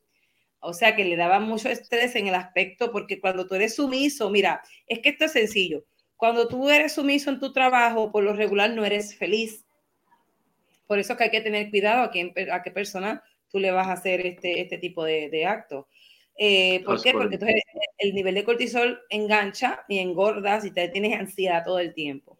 O 0.58 0.72
sea 0.72 0.96
que 0.96 1.04
le 1.04 1.16
daba 1.16 1.38
mucho 1.38 1.68
estrés 1.68 2.16
en 2.16 2.26
el 2.26 2.34
aspecto, 2.34 2.90
porque 2.90 3.20
cuando 3.20 3.46
tú 3.46 3.54
eres 3.54 3.76
sumiso, 3.76 4.30
mira, 4.30 4.62
es 4.86 4.98
que 4.98 5.10
esto 5.10 5.26
es 5.26 5.32
sencillo 5.32 5.84
cuando 6.16 6.48
tú 6.48 6.68
eres 6.70 6.94
sumiso 6.94 7.30
en 7.30 7.38
tu 7.38 7.52
trabajo, 7.52 8.10
por 8.10 8.24
lo 8.24 8.32
regular 8.32 8.70
no 8.70 8.84
eres 8.84 9.16
feliz. 9.16 9.64
Por 10.86 10.98
eso 10.98 11.16
que 11.16 11.24
hay 11.24 11.30
que 11.30 11.40
tener 11.40 11.70
cuidado 11.70 12.02
a, 12.02 12.10
quién, 12.10 12.32
a 12.50 12.62
qué 12.62 12.70
persona 12.70 13.22
tú 13.48 13.58
le 13.58 13.70
vas 13.70 13.88
a 13.88 13.92
hacer 13.92 14.26
este, 14.26 14.60
este 14.60 14.78
tipo 14.78 15.04
de, 15.04 15.28
de 15.30 15.46
acto. 15.46 15.88
Eh, 16.38 16.82
¿Por 16.84 17.02
qué? 17.02 17.12
Porque 17.12 17.34
entonces 17.34 17.62
el 17.98 18.14
nivel 18.14 18.34
de 18.34 18.44
cortisol 18.44 19.00
engancha 19.08 19.84
y 19.88 19.98
engordas 19.98 20.64
y 20.64 20.70
te 20.70 20.88
tienes 20.88 21.18
ansiedad 21.18 21.64
todo 21.64 21.78
el 21.78 21.94
tiempo. 21.94 22.38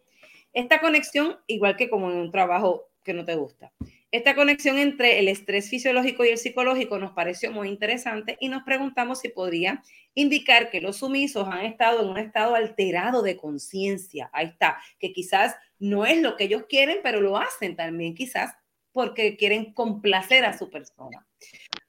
Esta 0.57 0.81
conexión, 0.81 1.37
igual 1.45 1.77
que 1.77 1.87
como 1.87 2.09
en 2.09 2.17
un 2.17 2.31
trabajo 2.31 2.89
que 3.03 3.13
no 3.13 3.23
te 3.25 3.35
gusta, 3.35 3.71
esta 4.11 4.33
conexión 4.33 4.79
entre 4.79 5.19
el 5.19 5.27
estrés 5.27 5.69
fisiológico 5.69 6.25
y 6.25 6.29
el 6.29 6.39
psicológico 6.39 6.97
nos 6.97 7.11
pareció 7.11 7.51
muy 7.51 7.69
interesante 7.69 8.37
y 8.39 8.49
nos 8.49 8.63
preguntamos 8.63 9.19
si 9.19 9.29
podría 9.29 9.83
indicar 10.15 10.71
que 10.71 10.81
los 10.81 10.97
sumisos 10.97 11.47
han 11.47 11.63
estado 11.63 12.01
en 12.01 12.09
un 12.09 12.17
estado 12.17 12.55
alterado 12.55 13.21
de 13.21 13.37
conciencia. 13.37 14.31
Ahí 14.33 14.47
está, 14.47 14.79
que 14.97 15.13
quizás 15.13 15.55
no 15.77 16.07
es 16.07 16.23
lo 16.23 16.35
que 16.35 16.45
ellos 16.45 16.63
quieren, 16.67 17.01
pero 17.03 17.21
lo 17.21 17.37
hacen 17.37 17.75
también 17.75 18.15
quizás 18.15 18.55
porque 18.91 19.37
quieren 19.37 19.75
complacer 19.75 20.43
a 20.43 20.57
su 20.57 20.71
persona. 20.71 21.27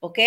¿Ok? 0.00 0.18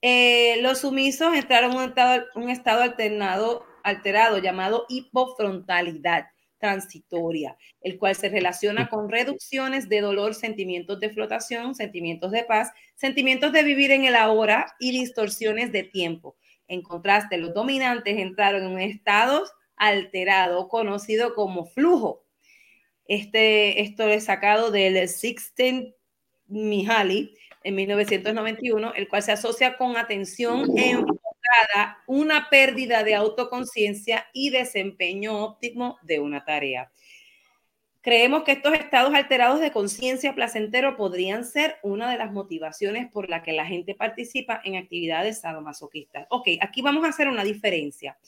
Eh, 0.00 0.58
los 0.62 0.78
sumisos 0.78 1.34
entraron 1.34 1.72
en 1.72 1.78
un 1.78 2.50
estado, 2.50 2.94
un 2.96 3.64
alterado 3.82 4.38
llamado 4.38 4.86
hipofrontalidad 4.88 6.26
transitoria, 6.64 7.58
el 7.82 7.98
cual 7.98 8.16
se 8.16 8.30
relaciona 8.30 8.88
con 8.88 9.10
reducciones 9.10 9.90
de 9.90 10.00
dolor, 10.00 10.34
sentimientos 10.34 10.98
de 10.98 11.10
flotación, 11.10 11.74
sentimientos 11.74 12.32
de 12.32 12.42
paz, 12.42 12.72
sentimientos 12.94 13.52
de 13.52 13.62
vivir 13.62 13.90
en 13.90 14.06
el 14.06 14.16
ahora 14.16 14.74
y 14.80 14.92
distorsiones 14.92 15.72
de 15.72 15.82
tiempo. 15.82 16.36
En 16.66 16.80
contraste, 16.80 17.36
los 17.36 17.52
dominantes 17.52 18.16
entraron 18.16 18.62
en 18.62 18.72
un 18.72 18.80
estado 18.80 19.44
alterado 19.76 20.68
conocido 20.68 21.34
como 21.34 21.66
flujo. 21.66 22.24
Este, 23.06 23.82
esto 23.82 24.08
es 24.08 24.24
sacado 24.24 24.70
del 24.70 25.06
Sixten 25.06 25.94
Mihaly 26.46 27.36
en 27.62 27.74
1991, 27.74 28.94
el 28.94 29.06
cual 29.08 29.22
se 29.22 29.32
asocia 29.32 29.76
con 29.76 29.98
atención 29.98 30.78
en 30.78 31.04
una 32.06 32.48
pérdida 32.50 33.04
de 33.04 33.14
autoconciencia 33.14 34.26
y 34.32 34.50
desempeño 34.50 35.44
óptimo 35.44 35.98
de 36.02 36.20
una 36.20 36.44
tarea. 36.44 36.90
Creemos 38.04 38.42
que 38.44 38.52
estos 38.52 38.74
estados 38.74 39.14
alterados 39.14 39.60
de 39.60 39.72
conciencia 39.72 40.34
placentero 40.34 40.94
podrían 40.94 41.42
ser 41.42 41.78
una 41.82 42.10
de 42.10 42.18
las 42.18 42.32
motivaciones 42.32 43.10
por 43.10 43.30
la 43.30 43.42
que 43.42 43.52
la 43.52 43.64
gente 43.64 43.94
participa 43.94 44.60
en 44.62 44.76
actividades 44.76 45.40
sadomasoquistas. 45.40 46.26
Ok, 46.28 46.48
aquí 46.60 46.82
vamos 46.82 47.04
a 47.04 47.08
hacer 47.08 47.28
una 47.28 47.44
diferencia. 47.44 48.18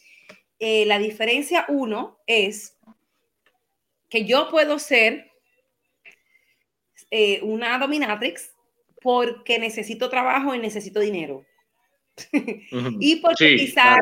Eh, 0.59 0.87
la 0.87 0.99
diferencia 0.99 1.67
uno 1.69 2.19
es 2.27 2.79
que 4.09 4.25
yo 4.25 4.49
puedo 4.51 4.79
ser 4.79 5.31
eh, 7.11 7.41
una 7.43 7.79
dominatrix 7.79 8.55
porque 9.03 9.59
necesito 9.59 10.09
trabajo 10.09 10.55
y 10.55 10.59
necesito 10.59 11.01
dinero. 11.01 11.45
y 13.01 13.17
porque 13.17 13.57
quizás 13.57 13.99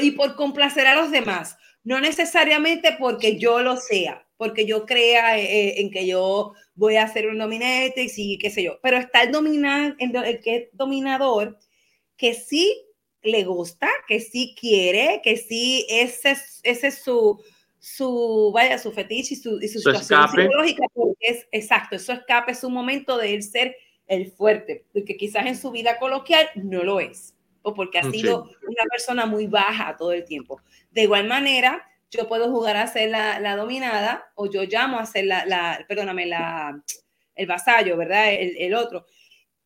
y 0.00 0.10
por 0.12 0.34
complacer 0.34 0.86
a 0.86 0.94
los 0.94 1.10
demás, 1.10 1.56
no 1.84 2.00
necesariamente 2.00 2.96
porque 2.98 3.38
yo 3.38 3.60
lo 3.60 3.76
sea, 3.76 4.26
porque 4.36 4.66
yo 4.66 4.86
crea 4.86 5.38
eh, 5.38 5.44
eh, 5.44 5.80
en 5.80 5.90
que 5.90 6.06
yo 6.06 6.52
voy 6.74 6.96
a 6.96 7.04
hacer 7.04 7.28
un 7.28 7.38
dominatrix 7.38 8.18
y 8.18 8.38
qué 8.38 8.50
sé 8.50 8.62
yo, 8.62 8.78
pero 8.82 8.96
está 8.96 9.22
el, 9.22 9.32
dominar, 9.32 9.96
el 9.98 10.40
que 10.40 10.56
es 10.56 10.68
dominador 10.72 11.58
que 12.16 12.34
sí 12.34 12.86
le 13.22 13.44
gusta, 13.44 13.88
que 14.08 14.20
sí 14.20 14.54
quiere, 14.58 15.20
que 15.22 15.36
sí 15.36 15.86
ese, 15.88 16.36
ese 16.62 16.86
es 16.88 16.98
su, 17.02 17.40
su, 17.78 18.50
vaya, 18.54 18.78
su 18.78 18.92
fetiche 18.92 19.34
y 19.34 19.36
su, 19.36 19.60
y 19.60 19.68
su, 19.68 19.78
situación 19.78 20.28
psicológica, 20.28 20.84
porque 20.92 21.14
es 21.20 21.46
exacto, 21.52 21.96
eso 21.96 22.12
escape, 22.12 22.52
es 22.52 22.64
un 22.64 22.72
momento 22.72 23.18
de 23.18 23.34
él 23.34 23.42
ser 23.42 23.76
el 24.06 24.30
fuerte, 24.30 24.84
porque 24.92 25.16
quizás 25.16 25.46
en 25.46 25.56
su 25.56 25.70
vida 25.70 25.98
coloquial 25.98 26.48
no 26.54 26.82
lo 26.82 27.00
es, 27.00 27.34
o 27.62 27.74
porque 27.74 27.98
ha 27.98 28.10
sido 28.10 28.44
una 28.66 28.84
persona 28.90 29.26
muy 29.26 29.46
baja 29.46 29.96
todo 29.96 30.12
el 30.12 30.24
tiempo. 30.24 30.60
De 30.90 31.02
igual 31.02 31.26
manera, 31.26 31.88
yo 32.10 32.28
puedo 32.28 32.50
jugar 32.50 32.76
a 32.76 32.86
ser 32.86 33.10
la, 33.10 33.40
la 33.40 33.56
dominada, 33.56 34.30
o 34.34 34.50
yo 34.50 34.64
llamo 34.64 34.98
a 34.98 35.06
ser 35.06 35.26
la, 35.26 35.46
la 35.46 35.84
perdóname, 35.88 36.26
la, 36.26 36.82
el 37.34 37.46
vasallo, 37.46 37.96
¿verdad? 37.96 38.32
El, 38.32 38.56
el 38.58 38.74
otro. 38.74 39.06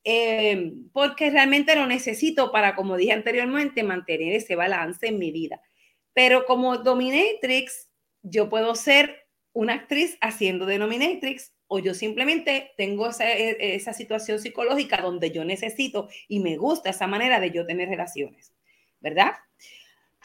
Eh, 0.04 0.72
porque 0.92 1.30
realmente 1.30 1.74
lo 1.74 1.84
necesito 1.86 2.52
para, 2.52 2.76
como 2.76 2.96
dije 2.96 3.12
anteriormente, 3.12 3.82
mantener 3.82 4.34
ese 4.34 4.54
balance 4.54 5.08
en 5.08 5.18
mi 5.18 5.32
vida. 5.32 5.60
Pero 6.12 6.46
como 6.46 6.78
dominatrix, 6.78 7.88
yo 8.22 8.48
puedo 8.48 8.76
ser 8.76 9.26
una 9.52 9.74
actriz 9.74 10.16
haciendo 10.20 10.64
de 10.64 10.78
dominatrix 10.78 11.52
o 11.68 11.78
yo 11.78 11.94
simplemente 11.94 12.72
tengo 12.76 13.08
esa, 13.08 13.30
e, 13.30 13.74
esa, 13.74 13.92
situación 13.92 14.38
psicológica 14.38 14.98
donde 14.98 15.30
yo 15.30 15.44
necesito 15.44 16.08
y 16.28 16.40
me 16.40 16.56
gusta 16.56 16.90
esa 16.90 17.06
manera 17.06 17.40
de 17.40 17.50
yo 17.50 17.66
tener 17.66 17.88
relaciones, 17.88 18.52
¿verdad? 19.00 19.32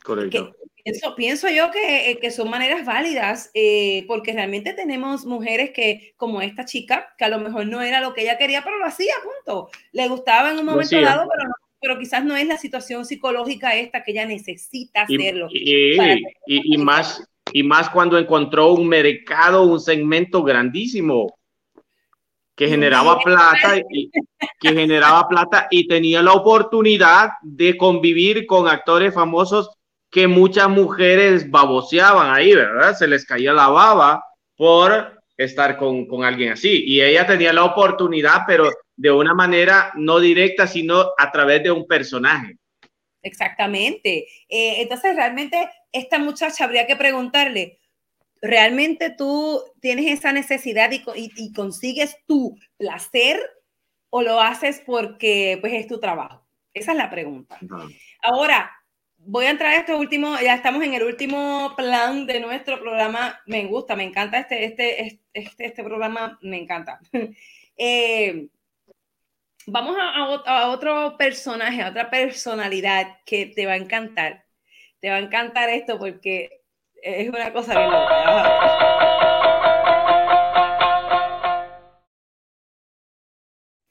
Correcto. 0.04 0.56
pienso, 0.84 1.16
pienso, 1.16 1.50
yo 1.50 1.70
que, 1.70 2.10
eh, 2.10 2.20
que, 2.20 2.32
son 2.32 2.50
maneras 2.50 2.86
válidas, 2.86 3.52
eh, 3.54 4.04
porque 4.08 4.34
realmente 4.34 4.74
tenemos 4.74 5.26
mujeres 5.26 5.72
que, 5.72 6.14
como 6.18 6.42
esta 6.42 6.66
chica, 6.66 7.14
que 7.18 7.26
a 7.26 7.30
lo 7.30 7.40
mejor 7.40 7.68
no 7.68 7.82
era 7.82 8.02
lo 8.02 8.14
que 8.14 8.22
ella 8.22 8.38
quería, 8.38 8.64
pero 8.64 8.80
lo 8.80 8.86
hacía, 8.86 9.14
punto. 9.24 9.70
Le 9.92 10.08
gustaba 10.08 10.52
en 10.52 10.60
un 10.60 10.66
momento 10.66 11.00
dado, 11.00 11.30
pero, 11.32 11.52
pero 11.80 12.00
quizás 12.00 12.26
no 12.26 12.36
es 12.36 12.48
la 12.48 12.58
situación 12.58 13.06
psicológica 13.06 13.76
esta 13.76 14.04
que 14.04 14.12
ella 14.12 14.26
necesita 14.26 15.04
hacerlo. 15.04 15.50
Y, 15.52 16.00
y, 16.48 16.76
y 16.76 16.78
más, 16.78 17.24
y 17.54 17.64
más 17.64 17.90
cuando 17.90 18.18
encontró 18.18 18.74
un 18.74 18.88
mercado, 18.88 19.64
un 19.64 19.80
segmento 19.80 20.44
grandísimo 20.44 21.38
que 22.56 22.68
generaba 22.68 23.20
plata 23.20 23.78
y 23.90 24.12
que 24.60 24.74
generaba 24.74 25.28
plata 25.28 25.68
y 25.72 25.88
tenía 25.88 26.22
la 26.22 26.34
oportunidad 26.34 27.32
de 27.42 27.78
convivir 27.78 28.46
con 28.46 28.68
actores 28.68 29.14
famosos 29.14 29.72
que 30.12 30.28
muchas 30.28 30.70
mujeres 30.70 31.50
baboseaban 31.50 32.36
ahí, 32.36 32.54
¿verdad? 32.54 32.96
Se 32.96 33.08
les 33.08 33.26
caía 33.26 33.54
la 33.54 33.70
baba 33.70 34.24
por 34.56 35.20
estar 35.38 35.78
con, 35.78 36.06
con, 36.06 36.24
alguien 36.24 36.52
así. 36.52 36.84
Y 36.86 37.02
ella 37.02 37.26
tenía 37.26 37.54
la 37.54 37.64
oportunidad, 37.64 38.42
pero 38.46 38.70
de 38.96 39.12
una 39.12 39.34
manera 39.34 39.92
no 39.96 40.20
directa, 40.20 40.68
sino 40.68 41.12
a 41.18 41.32
través 41.32 41.64
de 41.64 41.72
un 41.72 41.88
personaje. 41.88 42.58
Exactamente. 43.24 44.28
Eh, 44.50 44.82
entonces, 44.82 45.16
realmente, 45.16 45.70
esta 45.92 46.20
muchacha 46.20 46.64
habría 46.64 46.88
que 46.88 46.96
preguntarle, 46.96 47.80
¿realmente 48.42 49.10
tú 49.10 49.62
tienes 49.80 50.08
esa 50.08 50.32
necesidad 50.32 50.92
y, 50.92 51.04
y, 51.16 51.54
consigues 51.54 52.18
tu 52.28 52.58
placer 52.78 53.40
o 54.10 54.22
lo 54.22 54.42
haces 54.42 54.82
porque 54.86 55.58
pues 55.62 55.74
es 55.74 55.88
tu 55.88 56.00
trabajo? 56.00 56.46
Esa 56.74 56.92
es 56.92 56.98
la 56.98 57.10
pregunta. 57.10 57.60
Ahora, 58.22 58.72
voy 59.18 59.46
a 59.46 59.52
entrar 59.52 59.74
a 59.74 59.78
este 59.78 59.94
último, 59.94 60.36
ya 60.42 60.56
estamos 60.56 60.84
en 60.84 60.94
el 60.94 61.04
último 61.04 61.74
plan 61.76 62.26
de 62.26 62.40
nuestro 62.40 62.80
programa. 62.80 63.40
Me 63.46 63.66
gusta, 63.66 63.96
me 63.96 64.04
encanta 64.04 64.40
este, 64.40 64.66
este, 64.66 65.20
este, 65.34 65.66
este 65.66 65.84
programa, 65.84 66.38
me 66.42 66.58
encanta. 66.58 67.00
Eh, 67.84 68.48
vamos 69.66 69.98
a, 70.00 70.68
otro 70.68 71.18
personaje, 71.18 71.82
a 71.82 71.90
otra 71.90 72.12
personalidad 72.12 73.18
que 73.26 73.48
te 73.48 73.66
va 73.66 73.72
a 73.74 73.78
encantar. 73.78 74.46
Te 75.02 75.10
va 75.10 75.16
a 75.18 75.20
encantar 75.20 75.70
esto 75.70 76.00
porque 76.00 76.62
es 77.02 77.28
una 77.28 77.52
cosa 77.52 77.78
bien 77.78 77.92
loca. 77.92 78.92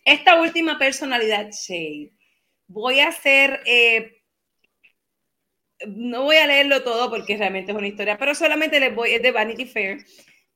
Esta 0.04 0.40
última 0.40 0.78
personalidad, 0.78 1.50
Shade, 1.52 2.12
voy 2.66 3.00
a 3.00 3.08
hacer 3.08 3.61
eh, 3.66 4.20
no 5.86 6.24
voy 6.24 6.36
a 6.36 6.46
leerlo 6.46 6.82
todo 6.82 7.11
porque 7.11 7.36
realmente 7.36 7.72
es 7.72 7.78
una 7.78 7.88
historia, 7.88 8.18
pero 8.18 8.34
solamente 8.34 8.80
les 8.80 8.94
voy, 8.94 9.12
es 9.12 9.22
de 9.22 9.32
Vanity 9.32 9.66
Fair. 9.66 10.04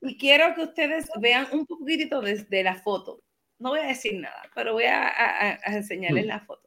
Y 0.00 0.18
quiero 0.18 0.54
que 0.54 0.62
ustedes 0.62 1.08
vean 1.18 1.48
un 1.52 1.66
poquitito 1.66 2.20
desde 2.20 2.62
la 2.62 2.74
foto. 2.74 3.22
No 3.58 3.70
voy 3.70 3.80
a 3.80 3.86
decir 3.86 4.20
nada, 4.20 4.42
pero 4.54 4.74
voy 4.74 4.84
a, 4.84 5.58
enseñarles 5.66 6.26
la 6.26 6.40
foto. 6.40 6.63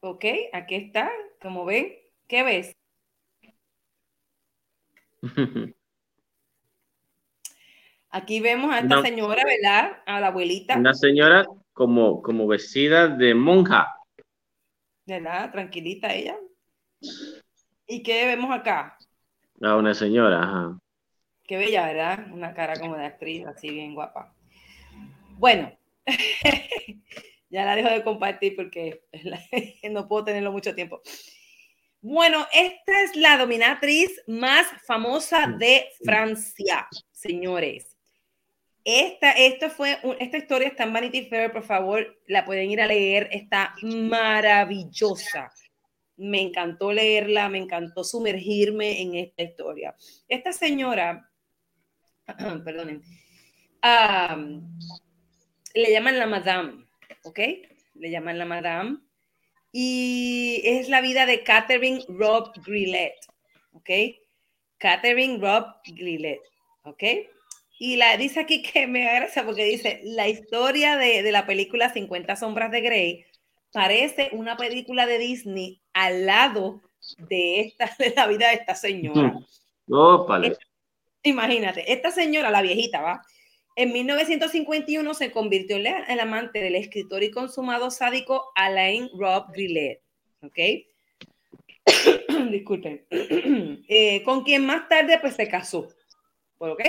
Ok, 0.00 0.24
aquí 0.52 0.74
está, 0.74 1.10
como 1.40 1.64
ven. 1.64 1.92
¿Qué 2.26 2.42
ves? 2.42 2.76
Aquí 8.10 8.40
vemos 8.40 8.72
a 8.72 8.78
esta 8.78 9.02
señora, 9.02 9.42
¿verdad? 9.44 10.02
A 10.06 10.18
la 10.18 10.28
abuelita. 10.28 10.78
Una 10.78 10.94
señora 10.94 11.44
como, 11.74 12.22
como 12.22 12.46
vestida 12.46 13.06
de 13.06 13.34
monja. 13.34 13.94
¿Verdad? 15.04 15.52
Tranquilita 15.52 16.14
ella. 16.14 16.38
¿Y 17.86 18.02
qué 18.02 18.26
vemos 18.26 18.50
acá? 18.50 18.96
A 19.60 19.76
una 19.76 19.92
señora, 19.92 20.42
ajá. 20.42 20.78
Qué 21.44 21.56
bella, 21.58 21.86
¿verdad? 21.86 22.32
Una 22.32 22.54
cara 22.54 22.78
como 22.78 22.96
de 22.96 23.06
actriz, 23.06 23.46
así 23.46 23.70
bien 23.70 23.94
guapa. 23.94 24.34
Bueno, 25.36 25.70
ya 27.50 27.64
la 27.64 27.76
dejo 27.76 27.90
de 27.90 28.02
compartir 28.02 28.56
porque 28.56 29.02
no 29.90 30.08
puedo 30.08 30.24
tenerlo 30.24 30.52
mucho 30.52 30.74
tiempo. 30.74 31.00
Bueno, 32.00 32.46
esta 32.52 33.02
es 33.02 33.16
la 33.16 33.36
dominatriz 33.36 34.22
más 34.28 34.66
famosa 34.86 35.48
de 35.58 35.88
Francia, 36.04 36.86
señores. 37.10 37.96
Esta, 38.84 39.32
esto 39.32 39.68
fue, 39.68 39.98
esta 40.20 40.38
historia 40.38 40.68
está 40.68 40.84
en 40.84 40.92
Vanity 40.92 41.26
Fair, 41.26 41.52
por 41.52 41.64
favor, 41.64 42.22
la 42.26 42.44
pueden 42.44 42.70
ir 42.70 42.80
a 42.80 42.86
leer, 42.86 43.28
está 43.32 43.74
maravillosa. 43.82 45.52
Me 46.16 46.40
encantó 46.40 46.92
leerla, 46.92 47.48
me 47.48 47.58
encantó 47.58 48.04
sumergirme 48.04 49.02
en 49.02 49.16
esta 49.16 49.42
historia. 49.42 49.94
Esta 50.28 50.52
señora, 50.52 51.28
perdonen, 52.64 53.02
le 55.74 55.92
llaman 55.92 56.18
la 56.18 56.26
Madame, 56.26 56.87
¿ok? 57.28 57.40
Le 57.94 58.10
llaman 58.10 58.38
la 58.38 58.44
Madame. 58.44 58.98
Y 59.70 60.62
es 60.64 60.88
la 60.88 61.00
vida 61.00 61.26
de 61.26 61.42
Catherine 61.42 62.02
Rob 62.08 62.52
Grillet, 62.64 63.14
¿ok? 63.72 63.90
Catherine 64.78 65.38
Rob 65.38 65.66
Grillet, 65.84 66.40
¿ok? 66.84 67.02
Y 67.78 67.96
la 67.96 68.16
dice 68.16 68.40
aquí 68.40 68.62
que 68.62 68.86
me 68.86 69.08
agrada 69.08 69.44
porque 69.44 69.64
dice, 69.64 70.00
la 70.04 70.26
historia 70.26 70.96
de, 70.96 71.22
de, 71.22 71.32
la 71.32 71.46
película 71.46 71.92
50 71.92 72.34
sombras 72.36 72.70
de 72.70 72.80
Grey 72.80 73.24
parece 73.72 74.30
una 74.32 74.56
película 74.56 75.06
de 75.06 75.18
Disney 75.18 75.80
al 75.92 76.26
lado 76.26 76.82
de, 77.18 77.60
esta, 77.60 77.94
de 77.98 78.14
la 78.16 78.26
vida 78.26 78.48
de 78.48 78.54
esta 78.54 78.74
señora. 78.74 79.38
Oh, 79.90 80.26
Imagínate, 81.22 81.92
esta 81.92 82.10
señora, 82.10 82.50
la 82.50 82.62
viejita, 82.62 83.02
¿va? 83.02 83.22
En 83.78 83.92
1951 83.92 85.14
se 85.14 85.30
convirtió 85.30 85.76
en 85.76 85.86
el 85.86 86.18
amante 86.18 86.60
del 86.60 86.74
escritor 86.74 87.22
y 87.22 87.30
consumado 87.30 87.92
sádico 87.92 88.50
Alain 88.56 89.08
Rob 89.16 89.52
Grillet, 89.52 90.02
¿ok? 90.42 90.58
Disculpen. 92.50 93.06
Eh, 93.88 94.24
con 94.24 94.42
quien 94.42 94.66
más 94.66 94.88
tarde 94.88 95.18
pues 95.20 95.36
se 95.36 95.46
casó, 95.46 95.88
¿ok? 96.58 96.82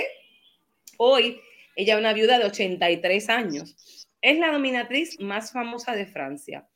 Hoy, 0.98 1.40
ella 1.76 1.94
es 1.94 2.00
una 2.00 2.12
viuda 2.12 2.40
de 2.40 2.46
83 2.46 3.28
años. 3.28 4.04
Es 4.20 4.40
la 4.40 4.50
dominatriz 4.50 5.20
más 5.20 5.52
famosa 5.52 5.94
de 5.94 6.06
Francia. 6.06 6.68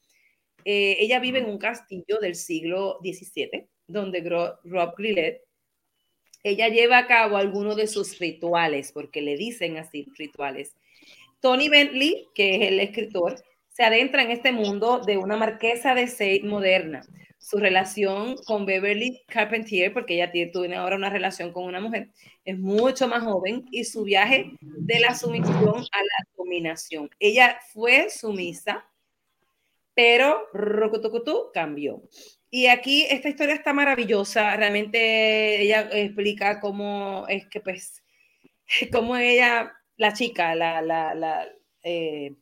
Eh, 0.64 0.96
ella 1.00 1.18
vive 1.18 1.40
en 1.40 1.46
un 1.46 1.58
castillo 1.58 2.20
del 2.20 2.36
siglo 2.36 3.00
XVII, 3.02 3.66
donde 3.88 4.20
Rob 4.62 4.94
Grillet, 4.96 5.43
ella 6.44 6.68
lleva 6.68 6.98
a 6.98 7.06
cabo 7.06 7.38
algunos 7.38 7.74
de 7.74 7.88
sus 7.88 8.18
rituales, 8.18 8.92
porque 8.92 9.22
le 9.22 9.36
dicen 9.36 9.78
así 9.78 10.06
rituales. 10.16 10.76
Tony 11.40 11.68
Bentley, 11.68 12.28
que 12.34 12.56
es 12.56 12.68
el 12.68 12.80
escritor, 12.80 13.34
se 13.70 13.82
adentra 13.82 14.22
en 14.22 14.30
este 14.30 14.52
mundo 14.52 15.00
de 15.00 15.16
una 15.16 15.36
marquesa 15.36 15.94
de 15.94 16.06
Sade 16.06 16.42
moderna. 16.44 17.02
Su 17.38 17.58
relación 17.58 18.36
con 18.46 18.64
Beverly 18.66 19.22
Carpentier, 19.26 19.92
porque 19.92 20.14
ella 20.14 20.30
tiene 20.30 20.76
ahora 20.76 20.96
una 20.96 21.10
relación 21.10 21.52
con 21.52 21.64
una 21.64 21.80
mujer, 21.80 22.08
es 22.44 22.58
mucho 22.58 23.08
más 23.08 23.22
joven, 23.22 23.66
y 23.70 23.84
su 23.84 24.04
viaje 24.04 24.52
de 24.60 25.00
la 25.00 25.14
sumisión 25.14 25.76
a 25.92 25.98
la 25.98 26.28
dominación. 26.36 27.10
Ella 27.18 27.58
fue 27.72 28.08
sumisa, 28.10 28.86
pero 29.94 30.46
Rokutukutu 30.52 31.50
cambió. 31.52 32.02
Y 32.56 32.68
aquí 32.68 33.04
esta 33.10 33.28
historia 33.28 33.56
está 33.56 33.72
maravillosa, 33.72 34.54
realmente 34.54 35.60
ella 35.60 35.88
explica 35.90 36.60
cómo 36.60 37.26
es 37.28 37.48
que 37.48 37.58
pues, 37.58 38.04
cómo 38.92 39.16
ella, 39.16 39.72
la 39.96 40.12
chica, 40.12 40.54
la, 40.54 40.80
la, 40.80 41.16
la 41.16 41.48
eh, 41.82 42.32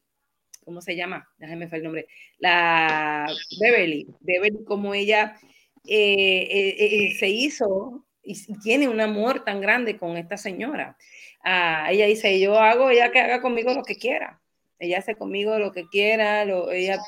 ¿cómo 0.66 0.82
se 0.82 0.96
llama? 0.96 1.26
Déjame 1.38 1.64
ver 1.64 1.76
el 1.76 1.84
nombre, 1.84 2.06
la 2.36 3.26
Beverly, 3.58 4.06
Beverly, 4.20 4.64
como 4.66 4.92
ella 4.92 5.40
eh, 5.88 6.42
eh, 6.42 6.76
eh, 6.78 7.14
se 7.18 7.30
hizo 7.30 8.04
y 8.22 8.34
tiene 8.58 8.88
un 8.88 9.00
amor 9.00 9.44
tan 9.46 9.62
grande 9.62 9.96
con 9.96 10.18
esta 10.18 10.36
señora. 10.36 10.98
Ah, 11.42 11.88
ella 11.90 12.04
dice, 12.04 12.38
yo 12.38 12.58
hago, 12.58 12.90
ella 12.90 13.12
que 13.12 13.20
haga 13.20 13.40
conmigo 13.40 13.72
lo 13.72 13.82
que 13.82 13.96
quiera. 13.96 14.42
Ella 14.78 14.98
hace 14.98 15.14
conmigo 15.14 15.58
lo 15.58 15.72
que 15.72 15.84
quiera, 15.90 16.44
lo, 16.44 16.70
ella 16.70 16.98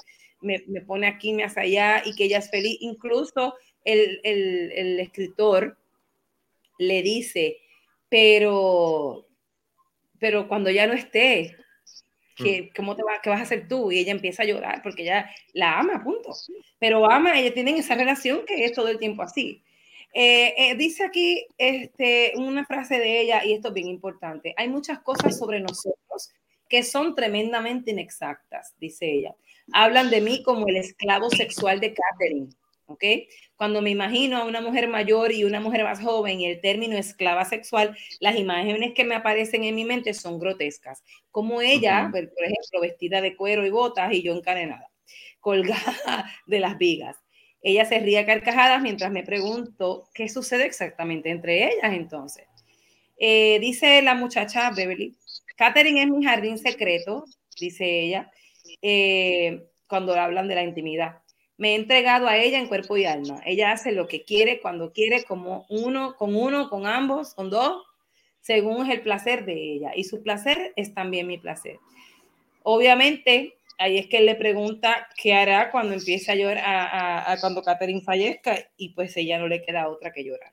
me, 0.45 0.63
me, 0.67 0.81
pone 0.83 1.07
aquí, 1.07 1.33
me 1.33 1.45
hace 1.45 1.61
allá 1.61 2.03
y 2.05 2.15
que 2.15 2.25
ella 2.25 2.39
es 2.39 2.51
feliz. 2.51 2.77
Incluso 2.81 3.55
el, 3.85 4.21
el, 4.23 4.73
el 4.73 5.01
escritor 5.01 5.77
le 6.79 7.03
dice, 7.03 7.59
pero, 8.09 9.27
pero 10.19 10.47
cuando 10.49 10.71
ya 10.71 10.87
no 10.87 10.93
esté, 10.93 11.57
que, 12.37 12.71
¿cómo 12.75 12.97
te 12.97 13.03
va, 13.03 13.21
qué 13.23 13.31
vas 13.31 13.41
a 13.41 13.45
hacer 13.45 13.69
tú? 13.69 13.93
Y 13.93 14.01
ella 14.01 14.13
empieza 14.13 14.43
a 14.43 14.47
llorar 14.47 14.83
porque 14.83 15.03
ella 15.03 15.31
la 15.53 15.79
ama, 15.79 16.03
punto. 16.03 16.33
Pero 16.79 17.11
ama, 17.11 17.39
ella 17.39 17.55
tienen 17.55 17.77
esa 17.77 17.95
relación 17.95 18.45
que 18.47 18.65
es 18.65 18.73
todo 18.73 18.89
el 18.89 18.99
tiempo 18.99 19.23
así. 19.23 19.63
Eh, 20.13 20.55
eh, 20.57 20.75
dice 20.77 21.05
aquí 21.05 21.45
este, 21.59 22.33
una 22.37 22.65
frase 22.65 22.99
de 22.99 23.21
ella, 23.21 23.45
y 23.45 23.53
esto 23.53 23.69
es 23.69 23.75
bien 23.75 23.89
importante, 23.89 24.55
hay 24.57 24.69
muchas 24.69 25.01
cosas 25.01 25.37
sobre 25.37 25.61
nosotros 25.61 26.33
que 26.69 26.85
son 26.85 27.17
tremendamente 27.17 27.91
inexactas, 27.91 28.75
dice 28.79 29.11
ella. 29.11 29.35
Hablan 29.73 30.11
de 30.11 30.21
mí 30.21 30.43
como 30.43 30.69
el 30.69 30.77
esclavo 30.77 31.31
sexual 31.31 31.81
de 31.81 31.95
Catherine. 31.95 32.49
¿ok? 32.87 33.05
Cuando 33.57 33.83
me 33.83 33.91
imagino 33.91 34.37
a 34.37 34.45
una 34.45 34.61
mujer 34.61 34.89
mayor 34.89 35.33
y 35.33 35.45
una 35.45 35.61
mujer 35.61 35.85
más 35.85 36.01
joven 36.01 36.41
y 36.41 36.47
el 36.47 36.61
término 36.61 36.97
esclava 36.97 37.45
sexual, 37.45 37.97
las 38.21 38.37
imágenes 38.37 38.93
que 38.95 39.05
me 39.05 39.15
aparecen 39.15 39.65
en 39.65 39.75
mi 39.75 39.85
mente 39.85 40.15
son 40.15 40.39
grotescas. 40.39 41.03
Como 41.31 41.61
ella, 41.61 42.09
por 42.11 42.21
ejemplo, 42.21 42.81
vestida 42.81 43.21
de 43.21 43.37
cuero 43.37 43.65
y 43.67 43.71
botas 43.71 44.13
y 44.13 44.23
yo 44.23 44.35
encadenada, 44.35 44.91
colgada 45.41 46.31
de 46.47 46.61
las 46.61 46.79
vigas. 46.79 47.17
Ella 47.63 47.87
se 47.87 47.99
ríe 47.99 48.19
a 48.19 48.27
carcajadas 48.27 48.83
mientras 48.83 49.11
me 49.11 49.23
pregunto 49.23 50.09
qué 50.13 50.29
sucede 50.29 50.67
exactamente 50.67 51.31
entre 51.31 51.65
ellas 51.65 51.95
entonces. 51.95 52.47
Eh, 53.17 53.59
dice 53.61 54.03
la 54.03 54.15
muchacha 54.15 54.71
Beverly, 54.71 55.17
Catherine 55.57 56.03
es 56.03 56.09
mi 56.09 56.25
jardín 56.25 56.59
secreto, 56.59 57.25
dice 57.59 58.01
ella, 58.01 58.31
eh, 58.85 59.67
cuando 59.87 60.15
hablan 60.15 60.47
de 60.47 60.55
la 60.55 60.63
intimidad 60.63 61.25
me 61.57 61.73
he 61.73 61.75
entregado 61.77 62.27
a 62.27 62.37
ella 62.37 62.59
en 62.59 62.67
cuerpo 62.67 62.97
y 62.97 63.05
alma. 63.05 63.41
Ella 63.45 63.73
hace 63.73 63.93
lo 63.93 64.09
que 64.09 64.25
quiere, 64.25 64.61
cuando 64.61 64.93
quiere, 64.93 65.25
como 65.25 65.67
uno, 65.69 66.17
con 66.17 66.35
uno, 66.35 66.69
con 66.69 66.87
ambos, 66.87 67.35
con 67.35 67.51
dos, 67.51 67.83
según 68.41 68.87
es 68.87 68.93
el 68.93 69.03
placer 69.03 69.45
de 69.45 69.75
ella. 69.75 69.93
Y 69.95 70.05
su 70.05 70.23
placer 70.23 70.73
es 70.77 70.95
también 70.95 71.27
mi 71.27 71.39
placer. 71.39 71.79
Obviamente, 72.63 73.59
ahí 73.79 73.99
es 73.99 74.09
que 74.09 74.19
él 74.19 74.27
le 74.27 74.35
pregunta 74.35 75.09
qué 75.21 75.35
hará 75.35 75.71
cuando 75.71 75.95
empiece 75.95 76.33
a 76.33 76.35
llorar, 76.35 76.65
a, 76.67 77.37
cuando 77.41 77.63
Catherine 77.63 78.01
fallezca, 78.01 78.59
y 78.77 78.91
pues 78.91 79.17
ella 79.17 79.39
no 79.39 79.47
le 79.47 79.63
queda 79.63 79.89
otra 79.89 80.13
que 80.13 80.25
llorar. 80.25 80.53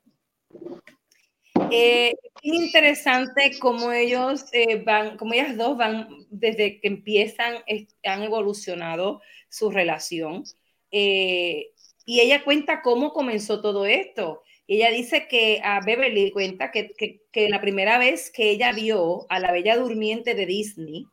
Eh, 1.70 2.14
es 2.42 2.54
interesante 2.54 3.52
cómo 3.60 3.92
ellos 3.92 4.46
eh, 4.54 4.82
van, 4.84 5.18
como 5.18 5.34
ellas 5.34 5.56
dos 5.58 5.78
van, 5.78 6.26
desde 6.30 6.80
que 6.80 6.88
empiezan, 6.88 7.58
han 8.04 8.24
evolucionado 8.24 9.22
su 9.50 9.70
relación. 9.70 10.44
Eh, 10.92 11.72
y 12.06 12.20
ella 12.20 12.44
cuenta 12.44 12.82
cómo 12.82 13.14
comenzó 13.14 13.62
todo 13.62 13.86
esto. 13.86 14.42
Ella 14.68 14.90
dice 14.90 15.28
que 15.28 15.62
a 15.64 15.82
Beverly 15.82 16.32
cuenta 16.32 16.72
que, 16.72 16.94
que, 17.32 17.50
la 17.50 17.62
primera 17.62 17.98
vez 17.98 18.32
que 18.32 18.50
ella 18.50 18.72
vio 18.72 19.26
a 19.30 19.40
la 19.40 19.52
Bella 19.52 19.78
Durmiente 19.78 20.34
de 20.34 20.46
Disney, 20.46 21.08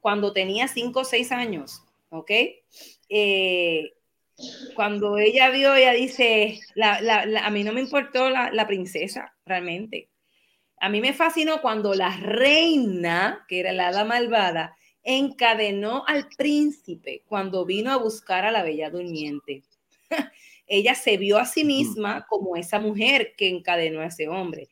cuando 0.00 0.32
tenía 0.32 0.68
5 0.68 1.00
o 1.00 1.04
6 1.04 1.32
años, 1.32 1.82
¿ok? 2.10 2.30
Eh, 3.08 3.92
cuando 4.74 5.18
ella 5.18 5.50
vio, 5.50 5.74
ella 5.74 5.92
dice, 5.92 6.60
la, 6.74 7.00
la, 7.00 7.22
a 7.44 7.50
mí 7.50 7.64
no 7.64 7.72
me 7.72 7.80
importó 7.80 8.30
la, 8.30 8.66
princesa, 8.66 9.34
realmente. 9.46 10.08
A 10.78 10.88
mí 10.88 11.00
me 11.00 11.12
fascinó 11.12 11.60
cuando 11.60 11.94
la 11.94 12.16
reina, 12.16 13.44
que 13.48 13.60
era 13.60 13.72
la 13.72 13.88
hada 13.88 14.04
malvada, 14.04 14.76
encadenó 15.02 16.04
al 16.06 16.28
príncipe 16.36 17.22
cuando 17.26 17.64
vino 17.64 17.92
a 17.92 17.96
buscar 17.96 18.44
a 18.44 18.50
la 18.50 18.62
bella 18.62 18.90
durmiente. 18.90 19.62
Ella 20.66 20.94
se 20.94 21.16
vio 21.16 21.38
a 21.38 21.44
sí 21.44 21.64
misma 21.64 22.26
como 22.26 22.56
esa 22.56 22.80
mujer 22.80 23.34
que 23.36 23.48
encadenó 23.48 24.00
a 24.00 24.06
ese 24.06 24.28
hombre 24.28 24.68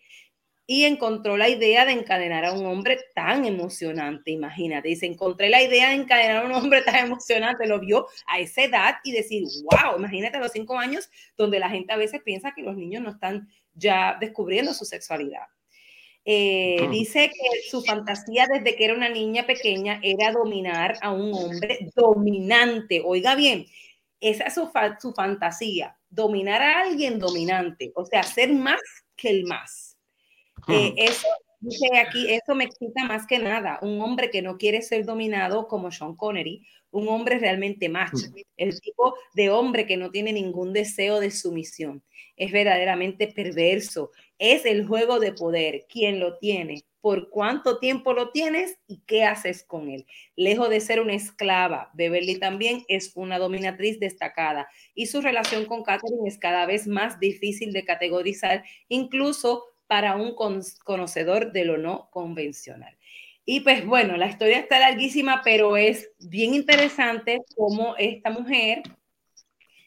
y 0.67 0.85
encontró 0.85 1.37
la 1.37 1.49
idea 1.49 1.85
de 1.85 1.93
encadenar 1.93 2.45
a 2.45 2.53
un 2.53 2.65
hombre 2.67 2.99
tan 3.15 3.45
emocionante, 3.45 4.31
imagínate, 4.31 4.89
dice, 4.89 5.07
encontré 5.07 5.51
la 5.51 5.63
idea 5.63 5.89
de 5.89 5.97
encadenar 5.97 6.45
a 6.45 6.47
un 6.47 6.53
hombre 6.53 6.83
tan 6.83 6.97
emocionante, 7.07 7.67
lo 7.67 7.81
vio 7.81 8.07
a 8.27 8.39
esa 8.39 8.63
edad 8.63 8.95
y 9.05 9.13
decir, 9.13 9.45
wow, 9.65 9.99
imagínate 9.99 10.37
a 10.37 10.41
los 10.41 10.53
cinco 10.53 10.79
años 10.79 11.11
donde 11.37 11.59
la 11.59 11.69
gente 11.69 11.93
a 11.93 11.97
veces 11.97 12.23
piensa 12.25 12.53
que 12.55 12.63
los 12.63 12.77
niños 12.77 13.03
no 13.03 13.11
están 13.11 13.49
ya 13.75 14.17
descubriendo 14.21 14.73
su 14.73 14.85
sexualidad. 14.85 15.47
Eh, 16.25 16.87
dice 16.93 17.31
que 17.31 17.69
su 17.69 17.83
fantasía 17.83 18.47
desde 18.47 18.77
que 18.77 18.85
era 18.85 18.95
una 18.95 19.09
niña 19.09 19.45
pequeña 19.45 19.99
era 20.05 20.31
dominar 20.31 20.97
a 21.03 21.11
un 21.11 21.35
hombre 21.35 21.91
dominante. 21.97 23.03
Oiga 23.05 23.35
bien, 23.35 23.67
esa 24.21 24.45
es 24.45 24.55
su, 24.55 24.71
su 25.01 25.13
fantasía, 25.13 25.99
dominar 26.09 26.63
a 26.63 26.81
alguien 26.83 27.19
dominante, 27.19 27.91
o 27.97 28.05
sea, 28.05 28.23
ser 28.23 28.53
más 28.53 28.81
que 29.17 29.31
el 29.31 29.45
más. 29.45 29.92
Eh, 30.69 30.95
eso 30.97 31.27
dice 31.61 31.89
aquí, 31.99 32.31
eso 32.31 32.55
me 32.55 32.65
excita 32.65 33.05
más 33.05 33.27
que 33.27 33.39
nada. 33.39 33.79
Un 33.83 34.01
hombre 34.01 34.31
que 34.31 34.43
no 34.43 34.59
quiere 34.59 34.83
ser 34.83 35.05
dominado 35.05 35.69
como 35.69 35.91
Sean 35.91 36.17
Connery, 36.17 36.67
un 36.91 37.09
hombre 37.09 37.39
realmente 37.39 37.89
macho, 37.89 38.27
el 38.57 38.81
tipo 38.81 39.15
de 39.35 39.51
hombre 39.51 39.87
que 39.87 39.97
no 39.97 40.11
tiene 40.11 40.33
ningún 40.33 40.73
deseo 40.73 41.21
de 41.21 41.31
sumisión. 41.31 42.03
Es 42.37 42.53
verdaderamente 42.53 43.27
perverso 43.29 44.11
es 44.43 44.67
el 44.67 44.89
juego 44.89 45.21
de 45.21 45.33
poder. 45.33 45.87
¿Quién 45.89 46.19
lo 46.19 46.37
tiene? 46.39 46.83
¿Por 47.01 47.31
cuánto 47.31 47.79
tiempo 47.79 48.13
lo 48.13 48.33
tienes? 48.33 48.77
¿Y 48.89 49.01
qué 49.07 49.23
haces 49.23 49.63
con 49.63 49.89
él? 49.89 50.05
Lejos 50.35 50.69
de 50.69 50.81
ser 50.81 51.01
una 51.01 51.15
esclava, 51.15 51.93
Beverly 51.95 52.41
también 52.41 52.83
es 52.89 53.13
una 53.15 53.39
dominatriz 53.39 54.01
destacada 54.01 54.67
y 54.97 55.07
su 55.07 55.21
relación 55.21 55.65
con 55.67 55.85
Catherine 55.85 56.29
es 56.29 56.39
cada 56.39 56.67
vez 56.67 56.89
más 56.89 57.21
difícil 57.21 57.73
de 57.73 57.85
categorizar, 57.85 58.65
incluso 58.89 59.65
para 59.93 60.17
un 60.17 60.35
conocedor 60.35 61.53
de 61.53 61.67
lo 61.67 61.77
no 61.77 62.09
convencional. 62.09 62.97
Y 63.45 63.61
pues 63.61 63.85
bueno, 63.85 64.17
la 64.17 64.27
historia 64.27 64.59
está 64.59 64.79
larguísima, 64.79 65.43
pero 65.45 65.77
es 65.77 66.11
bien 66.19 66.55
interesante 66.55 67.43
cómo 67.55 67.95
esta 67.99 68.31
mujer 68.31 68.85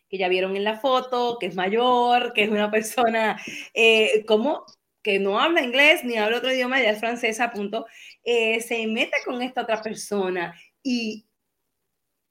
que 0.07 0.19
ya 0.19 0.27
vieron 0.27 0.55
en 0.55 0.63
la 0.63 0.77
foto, 0.77 1.39
que 1.39 1.47
es 1.47 1.55
mayor, 1.55 2.33
que 2.33 2.43
es 2.43 2.51
una 2.51 2.69
persona 2.69 3.41
eh, 3.73 4.23
como 4.27 4.63
que 5.01 5.17
no 5.17 5.39
habla 5.39 5.63
inglés 5.63 6.03
ni 6.03 6.17
habla 6.17 6.37
otro 6.37 6.53
idioma, 6.53 6.79
ya 6.79 6.91
es 6.91 6.99
francesa, 6.99 7.49
punto, 7.49 7.87
eh, 8.23 8.61
se 8.61 8.85
mete 8.85 9.17
con 9.25 9.41
esta 9.41 9.63
otra 9.63 9.81
persona 9.81 10.53
y, 10.83 11.25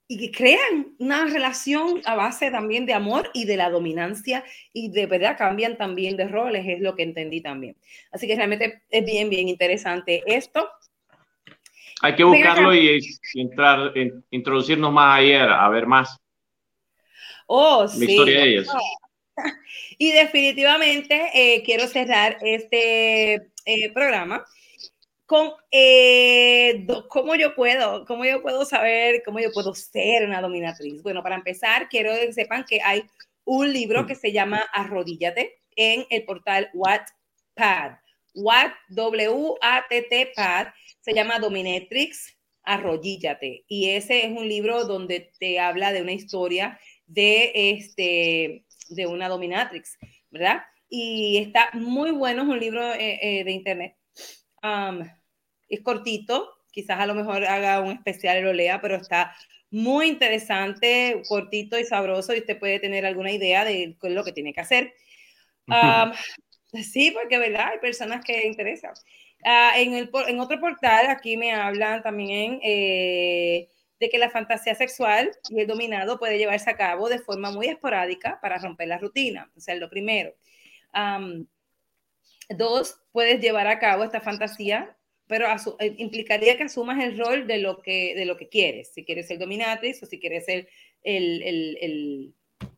y 0.07 0.17
que 0.19 0.31
crean 0.31 0.95
una 0.99 1.25
relación 1.25 2.01
a 2.05 2.15
base 2.15 2.51
también 2.51 2.85
de 2.85 2.93
amor 2.93 3.31
y 3.33 3.45
de 3.45 3.57
la 3.57 3.69
dominancia 3.69 4.43
y 4.71 4.91
de 4.91 5.07
verdad 5.07 5.37
cambian 5.37 5.77
también 5.77 6.15
de 6.15 6.27
roles, 6.27 6.65
es 6.67 6.79
lo 6.79 6.95
que 6.95 7.03
entendí 7.03 7.41
también. 7.41 7.75
Así 8.11 8.27
que 8.27 8.35
realmente 8.35 8.83
es 8.89 9.05
bien, 9.05 9.29
bien 9.29 9.49
interesante 9.49 10.23
esto. 10.27 10.69
Hay 12.01 12.15
que 12.15 12.23
buscarlo 12.23 12.75
y, 12.75 12.99
entrar, 13.33 13.93
introducirnos 14.29 14.91
más 14.91 15.19
ayer, 15.19 15.49
a 15.49 15.67
ver 15.69 15.87
más. 15.87 16.19
Oh, 17.47 17.87
sí. 17.87 18.17
Y 19.97 20.11
definitivamente 20.11 21.29
eh, 21.33 21.63
quiero 21.63 21.87
cerrar 21.87 22.37
este 22.41 23.33
eh, 23.65 23.91
programa 23.93 24.45
con 25.25 25.51
eh, 25.71 26.85
cómo 27.09 27.35
yo 27.35 27.55
puedo, 27.55 28.05
cómo 28.05 28.25
yo 28.25 28.41
puedo 28.41 28.65
saber, 28.65 29.23
cómo 29.23 29.39
yo 29.39 29.51
puedo 29.51 29.73
ser 29.73 30.25
una 30.25 30.41
dominatriz. 30.41 31.01
Bueno, 31.01 31.23
para 31.23 31.35
empezar, 31.35 31.89
quiero 31.89 32.13
que 32.13 32.33
sepan 32.33 32.63
que 32.63 32.81
hay 32.83 33.03
un 33.43 33.71
libro 33.71 34.05
que 34.05 34.15
se 34.15 34.31
llama 34.31 34.63
Arrodíllate 34.73 35.59
en 35.75 36.05
el 36.09 36.23
portal 36.25 36.69
Wattpad. 36.73 37.97
Watt, 38.35 38.73
W-A-T-T, 38.89 40.33
Pad, 40.35 40.67
se 40.99 41.13
llama 41.13 41.39
Dominatrix 41.39 42.35
Arrollíllate. 42.63 43.63
Y 43.67 43.91
ese 43.91 44.25
es 44.25 44.31
un 44.31 44.47
libro 44.47 44.85
donde 44.85 45.31
te 45.39 45.59
habla 45.59 45.93
de 45.93 46.01
una 46.01 46.11
historia 46.11 46.79
de, 47.05 47.51
este, 47.53 48.65
de 48.89 49.07
una 49.07 49.29
dominatrix, 49.29 49.97
¿verdad? 50.31 50.63
Y 50.89 51.37
está 51.37 51.69
muy 51.73 52.11
bueno, 52.11 52.43
es 52.43 52.49
un 52.49 52.59
libro 52.59 52.93
eh, 52.93 53.19
eh, 53.21 53.43
de 53.43 53.51
internet. 53.51 53.95
Es 55.69 55.81
cortito, 55.81 56.55
quizás 56.71 56.99
a 56.99 57.05
lo 57.05 57.15
mejor 57.15 57.45
haga 57.45 57.81
un 57.81 57.91
especial 57.91 58.37
y 58.37 58.41
lo 58.41 58.53
lea, 58.53 58.81
pero 58.81 58.95
está 58.95 59.35
muy 59.71 60.07
interesante, 60.07 61.21
cortito 61.27 61.77
y 61.79 61.83
sabroso 61.83 62.33
y 62.33 62.39
usted 62.39 62.59
puede 62.59 62.79
tener 62.79 63.05
alguna 63.05 63.31
idea 63.31 63.65
de 63.65 63.97
lo 64.01 64.23
que 64.23 64.31
tiene 64.31 64.53
que 64.53 64.61
hacer. 64.61 64.93
sí, 66.83 67.11
porque 67.11 67.37
verdad, 67.37 67.69
hay 67.73 67.79
personas 67.79 68.23
que 68.23 68.45
interesan. 68.45 68.93
Ah, 69.43 69.73
en, 69.75 69.93
el, 69.93 70.09
en 70.27 70.39
otro 70.39 70.59
portal, 70.59 71.07
aquí 71.07 71.37
me 71.37 71.53
hablan 71.53 72.01
también 72.01 72.59
eh, 72.63 73.69
de 73.99 74.09
que 74.09 74.17
la 74.17 74.29
fantasía 74.29 74.75
sexual 74.75 75.31
y 75.49 75.59
el 75.59 75.67
dominado 75.67 76.17
puede 76.17 76.37
llevarse 76.37 76.69
a 76.69 76.77
cabo 76.77 77.09
de 77.09 77.19
forma 77.19 77.51
muy 77.51 77.67
esporádica 77.67 78.39
para 78.41 78.57
romper 78.57 78.87
la 78.87 78.97
rutina. 78.97 79.51
O 79.55 79.59
sea, 79.59 79.75
lo 79.75 79.89
primero. 79.89 80.33
dos, 82.49 82.99
puedes 83.15 83.39
llevar 83.41 83.65
a 83.67 83.79
cabo 83.79 84.03
esta 84.03 84.21
fantasía 84.21 84.95
pero 85.27 85.47
eh, 85.79 85.95
implicaría 85.97 86.57
que 86.57 86.63
asumas 86.63 87.03
el 87.03 87.17
rol 87.17 87.47
de 87.47 87.57
lo 87.57 87.81
que, 87.81 88.13
de 88.15 88.25
lo 88.25 88.37
que 88.37 88.47
quieres, 88.47 88.93
si 88.93 89.03
quieres 89.03 89.27
ser 89.27 89.39
dominatrix 89.39 90.03
o 90.03 90.05
si 90.05 90.19
quieres 90.19 90.45
ser 90.45 90.67
el, 91.03 91.41
el, 91.41 91.77
el 91.81 92.33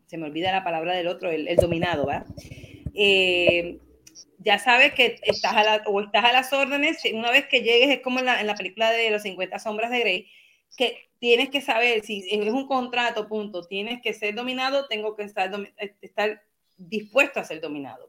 se 0.06 0.16
me 0.16 0.26
olvida 0.26 0.52
la 0.52 0.64
palabra 0.64 0.94
del 0.94 1.08
otro, 1.08 1.30
el, 1.30 1.54
dominado, 1.56 2.06
¿verdad? 2.06 2.26
Eh, 2.94 3.78
ya 4.38 4.58
sabes 4.58 4.94
que 4.94 5.18
estás 5.22 5.52
a, 5.52 5.62
la, 5.62 5.82
o 5.86 6.00
estás 6.00 6.24
a 6.24 6.32
las 6.32 6.52
órdenes, 6.52 7.02
una 7.12 7.30
vez 7.30 7.46
que 7.46 7.60
llegues, 7.60 7.90
es 7.90 8.00
como 8.00 8.20
en 8.20 8.24
la, 8.24 8.40
en 8.40 8.46
la 8.46 8.54
película 8.54 8.90
de 8.90 9.10
los 9.10 9.22
50 9.22 9.58
sombras 9.58 9.90
de 9.90 10.00
Grey, 10.00 10.30
que 10.76 11.10
tienes 11.18 11.50
que 11.50 11.60
saber 11.60 12.02
si 12.04 12.26
es 12.30 12.52
un 12.52 12.66
contrato, 12.66 13.28
punto, 13.28 13.66
tienes 13.66 14.00
que 14.00 14.14
ser 14.14 14.34
dominado, 14.34 14.86
tengo 14.88 15.16
que 15.16 15.24
estar, 15.24 15.50
estar 16.00 16.42
dispuesto 16.78 17.40
a 17.40 17.44
ser 17.44 17.60
dominado. 17.60 18.08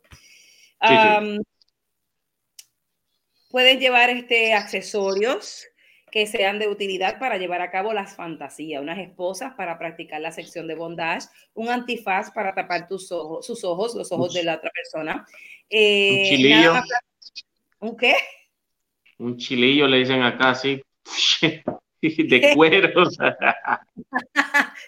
Puedes 3.49 3.79
llevar 3.79 4.09
este, 4.09 4.53
accesorios 4.53 5.65
que 6.11 6.25
sean 6.27 6.59
de 6.59 6.67
utilidad 6.67 7.19
para 7.19 7.37
llevar 7.37 7.61
a 7.61 7.71
cabo 7.71 7.93
las 7.93 8.15
fantasías, 8.15 8.81
unas 8.81 8.99
esposas 8.99 9.53
para 9.55 9.77
practicar 9.77 10.21
la 10.21 10.31
sección 10.31 10.67
de 10.67 10.75
bondage, 10.75 11.27
un 11.53 11.69
antifaz 11.69 12.31
para 12.31 12.53
tapar 12.53 12.87
tus 12.87 13.11
ojos, 13.11 13.45
sus 13.45 13.63
ojos, 13.63 13.95
los 13.95 14.11
ojos 14.11 14.33
de 14.33 14.43
la 14.43 14.55
otra 14.55 14.71
persona. 14.71 15.25
Eh, 15.69 16.21
un 16.21 16.29
chilillo. 16.29 16.73
¿Un 17.79 17.97
qué? 17.97 18.15
Un 19.17 19.37
chilillo 19.37 19.87
le 19.87 19.97
dicen 19.97 20.23
acá, 20.23 20.55
sí. 20.55 20.81
de 22.01 22.51
cuero. 22.55 23.09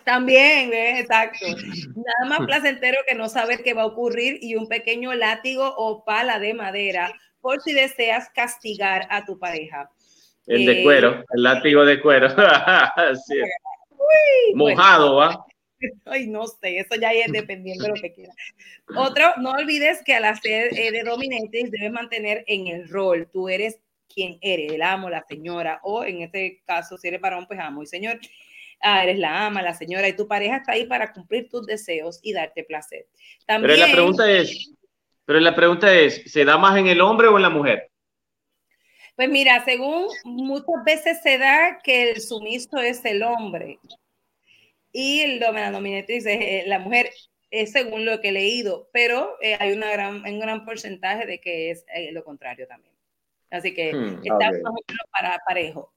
También, 0.04 0.72
exacto. 0.74 1.46
Nada 1.96 2.30
más 2.30 2.46
placentero 2.46 2.98
que 3.08 3.16
no 3.16 3.30
saber 3.30 3.64
qué 3.64 3.74
va 3.74 3.84
a 3.84 3.88
ocurrir 3.88 4.40
y 4.42 4.56
un 4.56 4.68
pequeño 4.68 5.14
látigo 5.14 5.74
o 5.78 6.04
pala 6.06 6.40
de 6.40 6.54
madera 6.54 7.14
por 7.42 7.62
si 7.62 7.74
deseas 7.74 8.30
castigar 8.30 9.08
a 9.10 9.26
tu 9.26 9.38
pareja. 9.38 9.90
El 10.48 10.66
de 10.66 10.84
cuero, 10.84 11.24
el 11.34 11.44
látigo 11.44 11.86
de 11.86 12.02
cuero. 12.02 12.28
Mojado, 14.56 15.16
¿va? 15.16 15.46
Ay, 16.06 16.28
no 16.28 16.48
sé, 16.48 16.80
eso 16.80 16.96
ya 17.00 17.12
es 17.12 17.32
dependiendo 17.32 17.86
de 17.86 17.90
lo 17.90 17.96
que 17.96 18.14
quieras. 18.14 18.36
Otro, 18.96 19.34
no 19.38 19.52
olvides 19.52 20.02
que 20.04 20.16
al 20.16 20.26
hacer 20.26 20.78
eh, 20.78 20.92
de 20.92 21.04
dominantes 21.04 21.72
debes 21.72 21.92
mantener 21.92 22.44
en 22.48 22.68
el 22.68 22.90
rol. 22.90 23.30
Tú 23.32 23.50
eres 23.50 23.80
quien 24.14 24.38
eres, 24.42 24.74
el 24.74 24.82
amo, 24.82 25.10
la 25.10 25.26
señora, 25.28 25.80
o 25.84 26.04
en 26.04 26.22
este 26.22 26.62
caso, 26.66 26.98
si 26.98 27.08
eres 27.08 27.22
varón, 27.22 27.48
pues 27.48 27.60
amo 27.60 27.84
y 27.84 27.88
señor. 27.88 28.20
Ah, 28.82 29.04
eres 29.04 29.20
la 29.20 29.46
ama, 29.46 29.62
la 29.62 29.74
señora, 29.74 30.10
y 30.10 30.16
tu 30.16 30.28
pareja 30.28 30.58
está 30.58 30.74
ahí 30.74 30.86
para 30.86 31.14
cumplir 31.14 31.50
tus 31.50 31.66
deseos 31.68 32.20
y 32.24 32.34
darte 32.34 32.64
placer. 32.64 33.06
También, 33.46 33.76
Pero 33.76 33.88
la 33.88 33.94
pregunta 33.94 34.32
es, 34.32 34.74
pero 35.32 35.40
la 35.40 35.56
pregunta 35.56 35.94
es, 35.94 36.24
¿se 36.30 36.44
da 36.44 36.58
más 36.58 36.78
en 36.78 36.88
el 36.88 37.00
hombre 37.00 37.30
o 37.30 37.38
en 37.38 37.44
la 37.44 37.50
mujer? 37.50 37.90
Pues 39.16 39.30
mira, 39.30 39.64
según 39.64 40.08
muchas 40.26 40.84
veces 40.86 41.22
se 41.24 41.38
da 41.38 41.80
que 41.82 42.12
el 42.12 42.20
sumiso 42.20 42.80
es 42.80 43.06
el 43.06 43.24
hombre 43.24 43.80
y 44.92 45.22
el 45.22 45.40
la 45.40 45.72
dominatriz 45.72 46.26
es 46.26 46.42
eh, 46.42 46.64
la 46.68 46.80
mujer, 46.80 47.12
es 47.50 47.72
según 47.72 48.04
lo 48.04 48.20
que 48.20 48.28
he 48.28 48.32
leído, 48.34 48.90
pero 48.92 49.38
eh, 49.40 49.56
hay 49.58 49.72
una 49.72 49.90
gran, 49.94 50.22
un 50.22 50.40
gran 50.42 50.66
porcentaje 50.66 51.26
de 51.26 51.40
que 51.40 51.72
es 51.72 51.86
eh, 51.96 52.12
lo 52.12 52.26
contrario 52.26 52.68
también. 52.68 52.94
Así 53.52 53.74
que 53.74 53.94
hmm, 53.94 54.20
está 54.26 54.52
más 54.52 54.60
o 54.66 54.74
menos 54.86 55.08
para 55.14 55.40
parejo. 55.48 55.94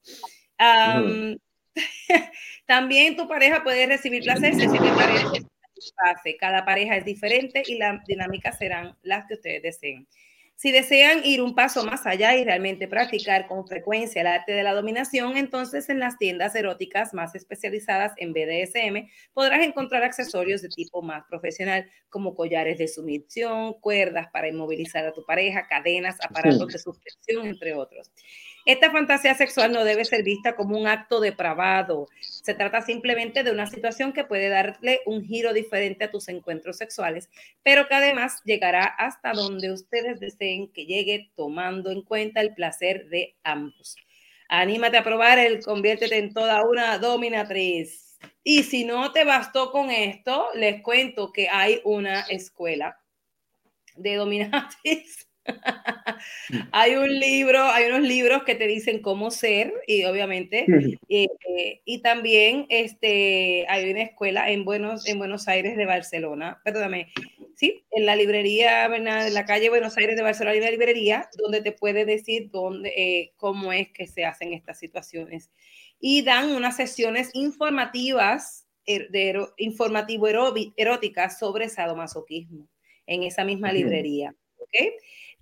Hmm. 0.57 1.35
también 2.65 3.17
tu 3.17 3.27
pareja 3.27 3.65
puede 3.65 3.85
recibir 3.85 4.23
placer 4.23 4.55
si 4.55 4.65
te 4.65 4.77
cada 6.39 6.65
pareja 6.65 6.97
es 6.97 7.05
diferente 7.05 7.63
y 7.65 7.77
las 7.77 8.03
dinámicas 8.05 8.57
serán 8.57 8.97
las 9.03 9.25
que 9.27 9.35
ustedes 9.35 9.61
deseen. 9.61 10.07
Si 10.57 10.71
desean 10.71 11.25
ir 11.25 11.41
un 11.41 11.53
paso 11.53 11.83
más 11.83 12.05
allá 12.05 12.33
y 12.37 12.45
realmente 12.45 12.87
practicar 12.87 13.45
con 13.47 13.67
frecuencia 13.67 14.21
el 14.21 14.27
arte 14.27 14.53
de 14.53 14.63
la 14.63 14.73
dominación, 14.73 15.35
entonces 15.35 15.89
en 15.89 15.99
las 15.99 16.17
tiendas 16.17 16.55
eróticas 16.55 17.13
más 17.13 17.35
especializadas 17.35 18.13
en 18.15 18.31
BDSM 18.31 19.09
podrás 19.33 19.65
encontrar 19.65 20.03
accesorios 20.03 20.61
de 20.61 20.69
tipo 20.69 21.01
más 21.01 21.25
profesional, 21.27 21.91
como 22.09 22.35
collares 22.35 22.77
de 22.77 22.87
sumisión, 22.87 23.73
cuerdas 23.81 24.27
para 24.31 24.47
inmovilizar 24.47 25.05
a 25.05 25.11
tu 25.11 25.25
pareja, 25.25 25.67
cadenas, 25.67 26.17
aparatos 26.23 26.69
de 26.69 26.79
suspensión, 26.79 27.47
entre 27.47 27.73
otros. 27.73 28.09
Esta 28.65 28.89
fantasía 28.89 29.35
sexual 29.35 29.71
no 29.71 29.83
debe 29.83 30.05
ser 30.05 30.23
vista 30.23 30.55
como 30.55 30.75
un 30.75 30.87
acto 30.87 31.19
depravado. 31.19 32.07
Se 32.19 32.55
trata 32.55 32.81
simplemente 32.81 33.43
de 33.43 33.51
una 33.51 33.67
situación 33.67 34.11
que 34.11 34.23
puede 34.23 34.49
darle 34.49 35.01
un 35.05 35.23
giro 35.23 35.53
diferente 35.53 36.05
a 36.05 36.09
tus 36.09 36.27
encuentros 36.29 36.77
sexuales, 36.77 37.29
pero 37.61 37.87
que 37.87 37.93
además 37.93 38.41
llegará 38.43 38.85
hasta 38.85 39.33
donde 39.33 39.71
ustedes 39.71 40.19
deseen 40.19 40.67
que 40.69 40.87
llegue 40.87 41.29
tomando 41.35 41.91
en 41.91 42.01
cuenta 42.01 42.41
el 42.41 42.55
placer 42.55 43.07
de 43.09 43.35
ambos. 43.43 43.97
Anímate 44.49 44.97
a 44.97 45.03
probar 45.03 45.37
el 45.37 45.63
conviértete 45.63 46.17
en 46.17 46.33
toda 46.33 46.63
una 46.65 46.97
dominatriz. 46.97 48.17
Y 48.43 48.63
si 48.63 48.83
no 48.83 49.11
te 49.11 49.25
bastó 49.25 49.71
con 49.71 49.91
esto, 49.91 50.47
les 50.55 50.81
cuento 50.81 51.31
que 51.31 51.49
hay 51.49 51.81
una 51.83 52.21
escuela 52.21 52.99
de 53.95 54.15
dominatriz 54.15 55.27
hay 56.71 56.95
un 56.95 57.19
libro, 57.19 57.63
hay 57.63 57.85
unos 57.85 58.01
libros 58.01 58.43
que 58.43 58.55
te 58.55 58.67
dicen 58.67 58.99
cómo 59.01 59.31
ser 59.31 59.73
y 59.87 60.03
obviamente, 60.05 60.65
eh, 61.09 61.27
eh, 61.47 61.81
y 61.85 62.01
también 62.01 62.65
este, 62.69 63.65
hay 63.69 63.89
una 63.89 64.03
escuela 64.03 64.49
en 64.49 64.65
Buenos, 64.65 65.07
en 65.07 65.19
Buenos 65.19 65.47
Aires 65.47 65.77
de 65.77 65.85
Barcelona, 65.85 66.59
perdóname, 66.63 67.11
sí, 67.55 67.85
en 67.91 68.05
la 68.05 68.15
librería, 68.15 68.85
en 68.85 69.33
la 69.33 69.45
calle 69.45 69.69
Buenos 69.69 69.97
Aires 69.97 70.15
de 70.15 70.23
Barcelona 70.23 70.53
hay 70.53 70.59
una 70.59 70.71
librería 70.71 71.29
donde 71.37 71.61
te 71.61 71.71
puede 71.71 72.05
decir 72.05 72.49
dónde, 72.51 72.89
eh, 72.95 73.33
cómo 73.37 73.71
es 73.71 73.89
que 73.89 74.07
se 74.07 74.25
hacen 74.25 74.53
estas 74.53 74.79
situaciones. 74.79 75.51
Y 75.99 76.23
dan 76.23 76.51
unas 76.51 76.75
sesiones 76.75 77.29
informativas, 77.33 78.67
er, 78.85 79.09
de, 79.09 79.47
informativo 79.57 80.27
eróticas 80.75 81.39
sobre 81.39 81.69
sadomasoquismo 81.69 82.67
en 83.07 83.23
esa 83.23 83.45
misma 83.45 83.71
librería. 83.71 84.35
¿okay? 84.59 84.91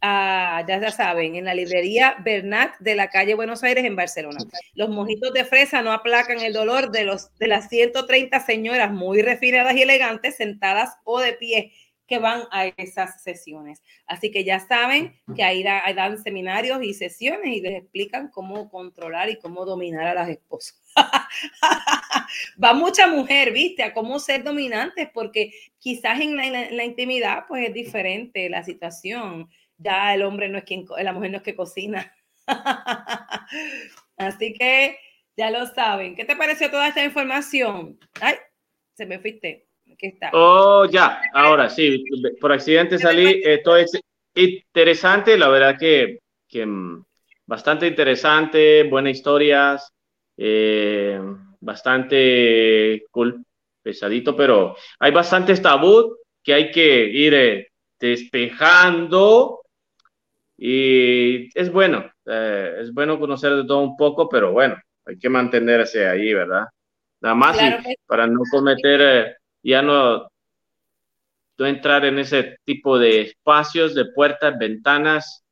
Ah, 0.06 0.66
ya, 0.68 0.82
ya 0.82 0.92
saben, 0.92 1.38
en 1.38 1.46
la 1.46 1.54
librería 1.54 2.18
Bernat 2.26 2.78
de 2.80 2.94
la 2.94 3.10
calle 3.10 3.36
Buenos 3.36 3.64
Aires 3.64 3.86
en 3.86 3.96
Barcelona. 3.96 4.38
Los 4.74 4.90
mojitos 4.90 5.32
de 5.32 5.46
fresa 5.46 5.82
no 5.82 5.94
aplacan 5.94 6.42
el 6.42 6.52
dolor 6.52 6.92
de, 6.92 7.06
los, 7.06 7.34
de 7.38 7.48
las 7.48 7.70
130 7.70 8.38
señoras 8.42 8.92
muy 8.92 9.22
refinadas 9.22 9.78
y 9.78 9.84
elegantes 9.84 10.36
sentadas 10.36 10.98
o 11.06 11.22
de 11.22 11.32
pie 11.32 11.72
que 12.06 12.20
van 12.20 12.42
a 12.52 12.66
esas 12.66 13.24
sesiones. 13.24 13.82
Así 14.06 14.30
que 14.30 14.44
ya 14.44 14.60
saben 14.60 15.16
que 15.38 15.44
ahí, 15.46 15.64
dan 15.64 16.22
seminarios 16.22 16.84
y 16.84 16.94
sesiones 16.94 17.56
y 17.56 17.62
les 17.62 17.76
explican 17.76 18.28
cómo 18.28 18.70
controlar 18.70 19.30
y 19.30 19.40
cómo 19.40 19.64
dominar 19.64 20.08
a 20.08 20.16
las 20.16 20.28
esposas. 20.28 20.82
Va 22.62 22.74
mucha 22.74 23.08
mujer, 23.08 23.54
viste, 23.54 23.84
a 23.84 23.94
cómo 23.94 24.20
ser 24.20 24.44
dominantes, 24.44 25.08
porque 25.14 25.54
quizás 25.80 26.20
en 26.20 26.36
la, 26.36 26.46
en 26.46 26.76
la 26.76 26.84
intimidad 26.84 27.46
pues 27.48 27.70
es 27.70 27.74
diferente 27.74 28.50
la 28.50 28.66
situación 28.66 29.48
ya 29.84 30.14
el 30.14 30.24
hombre 30.24 30.50
no 30.50 30.58
es 30.58 30.64
quien, 30.64 30.86
la 31.02 31.14
mujer 31.14 31.32
no 31.32 31.38
es 31.38 31.44
que 31.44 31.56
cocina. 31.56 32.14
Así 34.18 34.54
que 34.54 34.98
ya 35.36 35.52
lo 35.52 35.66
saben. 35.68 36.16
¿Qué 36.16 36.26
te 36.26 36.36
pareció 36.36 36.70
toda 36.70 36.88
esta 36.88 37.04
información? 37.04 38.00
Ay, 38.22 38.36
se 38.94 39.06
me 39.06 39.20
fuiste. 39.20 39.68
Aquí 39.92 40.08
está. 40.08 40.32
Oh, 40.34 40.86
ya, 40.86 41.22
ahora 41.34 41.70
sí, 41.70 42.04
por 42.40 42.52
accidente 42.52 42.98
salí. 42.98 43.42
Esto 43.44 43.76
es 43.76 43.92
interesante, 44.36 45.38
la 45.38 45.50
verdad 45.50 45.78
que, 45.78 46.20
que 46.48 46.66
mm, 46.66 47.04
bastante 47.46 47.88
interesante, 47.88 48.84
buenas 48.84 49.18
historias, 49.18 49.92
eh, 50.38 51.20
bastante 51.60 53.04
cool, 53.12 53.44
pesadito, 53.82 54.36
pero 54.36 54.76
hay 55.00 55.12
bastantes 55.12 55.62
tabú 55.62 56.18
que 56.42 56.54
hay 56.54 56.72
que 56.72 57.06
ir 57.06 57.34
eh, 57.34 57.68
despejando 58.00 59.62
y 60.65 61.49
es 61.60 61.69
bueno, 61.73 62.10
eh, 62.26 62.77
es 62.80 62.94
bueno 62.94 63.19
conocer 63.19 63.53
de 63.53 63.65
todo 63.65 63.80
un 63.80 63.98
poco, 63.98 64.30
pero 64.30 64.53
bueno, 64.53 64.77
hay 65.06 65.19
que 65.19 65.27
mantenerse 65.27 66.07
ahí, 66.07 66.34
¿verdad? 66.34 66.68
Nada 67.19 67.35
más 67.35 67.57
para 68.06 68.27
no 68.27 68.40
cometer, 68.49 69.02
eh, 69.02 69.35
ya 69.61 69.81
no, 69.81 70.30
no 71.57 71.65
entrar 71.65 72.06
en 72.06 72.18
ese 72.18 72.56
tipo 72.64 72.98
de 72.98 73.23
espacios, 73.23 73.94
de 73.94 74.06
puertas, 74.15 74.57
ventanas 74.57 75.44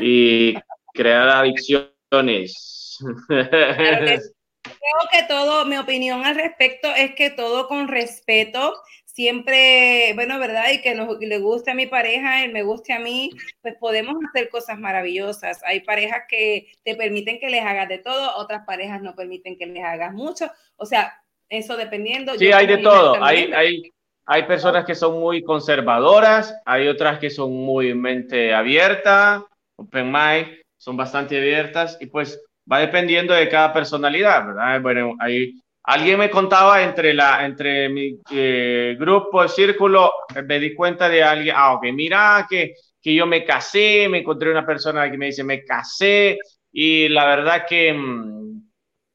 y 0.00 0.54
crear 0.94 1.28
adicciones. 1.28 2.98
Creo 3.28 5.10
que 5.10 5.24
todo, 5.28 5.66
mi 5.66 5.76
opinión 5.76 6.24
al 6.24 6.36
respecto 6.36 6.88
es 6.88 7.14
que 7.16 7.28
todo 7.28 7.68
con 7.68 7.86
respeto, 7.86 8.72
siempre, 9.12 10.12
bueno, 10.14 10.38
¿verdad? 10.38 10.70
Y 10.72 10.80
que 10.80 10.94
nos, 10.94 11.18
le 11.18 11.38
guste 11.38 11.70
a 11.70 11.74
mi 11.74 11.86
pareja, 11.86 12.44
él 12.44 12.52
me 12.52 12.62
guste 12.62 12.92
a 12.92 12.98
mí, 12.98 13.30
pues 13.60 13.74
podemos 13.78 14.16
hacer 14.28 14.48
cosas 14.48 14.78
maravillosas. 14.78 15.62
Hay 15.64 15.80
parejas 15.80 16.22
que 16.28 16.72
te 16.82 16.96
permiten 16.96 17.38
que 17.38 17.50
les 17.50 17.62
hagas 17.62 17.88
de 17.88 17.98
todo, 17.98 18.36
otras 18.36 18.64
parejas 18.66 19.02
no 19.02 19.14
permiten 19.14 19.58
que 19.58 19.66
les 19.66 19.84
hagas 19.84 20.14
mucho. 20.14 20.50
O 20.76 20.86
sea, 20.86 21.12
eso 21.48 21.76
dependiendo. 21.76 22.34
Sí, 22.36 22.52
hay 22.52 22.66
de 22.66 22.78
todo. 22.78 23.22
Hay, 23.22 23.52
hay, 23.52 23.92
hay 24.24 24.42
personas 24.44 24.86
que 24.86 24.94
son 24.94 25.20
muy 25.20 25.42
conservadoras, 25.42 26.54
hay 26.64 26.88
otras 26.88 27.18
que 27.18 27.28
son 27.28 27.52
muy 27.52 27.94
mente 27.94 28.54
abierta, 28.54 29.44
open 29.76 30.10
mind, 30.10 30.46
son 30.78 30.96
bastante 30.96 31.36
abiertas 31.36 31.98
y 32.00 32.06
pues 32.06 32.42
va 32.70 32.78
dependiendo 32.78 33.34
de 33.34 33.48
cada 33.48 33.74
personalidad, 33.74 34.46
¿verdad? 34.46 34.80
Bueno, 34.80 35.16
ahí 35.20 35.60
alguien 35.84 36.18
me 36.18 36.30
contaba 36.30 36.82
entre 36.82 37.14
la 37.14 37.44
entre 37.44 37.88
mi 37.88 38.18
eh, 38.30 38.96
grupo, 38.98 39.46
círculo, 39.48 40.12
me 40.46 40.58
di 40.58 40.74
cuenta 40.74 41.08
de 41.08 41.22
alguien, 41.22 41.54
ah, 41.58 41.74
ok, 41.74 41.84
mira 41.92 42.46
que, 42.48 42.74
que 43.00 43.14
yo 43.14 43.26
me 43.26 43.44
casé, 43.44 44.08
me 44.08 44.18
encontré 44.18 44.50
una 44.50 44.64
persona 44.66 45.10
que 45.10 45.18
me 45.18 45.26
dice, 45.26 45.44
me 45.44 45.64
casé 45.64 46.38
y 46.72 47.08
la 47.08 47.26
verdad 47.26 47.66
que 47.68 47.92
mm, 47.92 48.42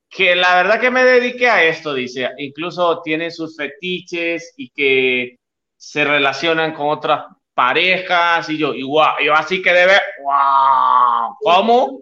que 0.09 0.35
la 0.35 0.55
verdad 0.55 0.79
que 0.79 0.89
me 0.89 1.03
dediqué 1.03 1.49
a 1.49 1.63
esto, 1.63 1.93
dice, 1.93 2.29
incluso 2.37 3.01
tienen 3.01 3.31
sus 3.31 3.55
fetiches 3.55 4.53
y 4.57 4.69
que 4.69 5.37
se 5.75 6.05
relacionan 6.05 6.73
con 6.73 6.87
otras 6.89 7.25
parejas 7.53 8.49
y 8.49 8.57
yo, 8.57 8.73
igual, 8.73 9.15
yo 9.23 9.33
así 9.33 9.61
que 9.61 9.73
debe, 9.73 9.93
wow, 10.23 11.35
¿cómo? 11.41 11.99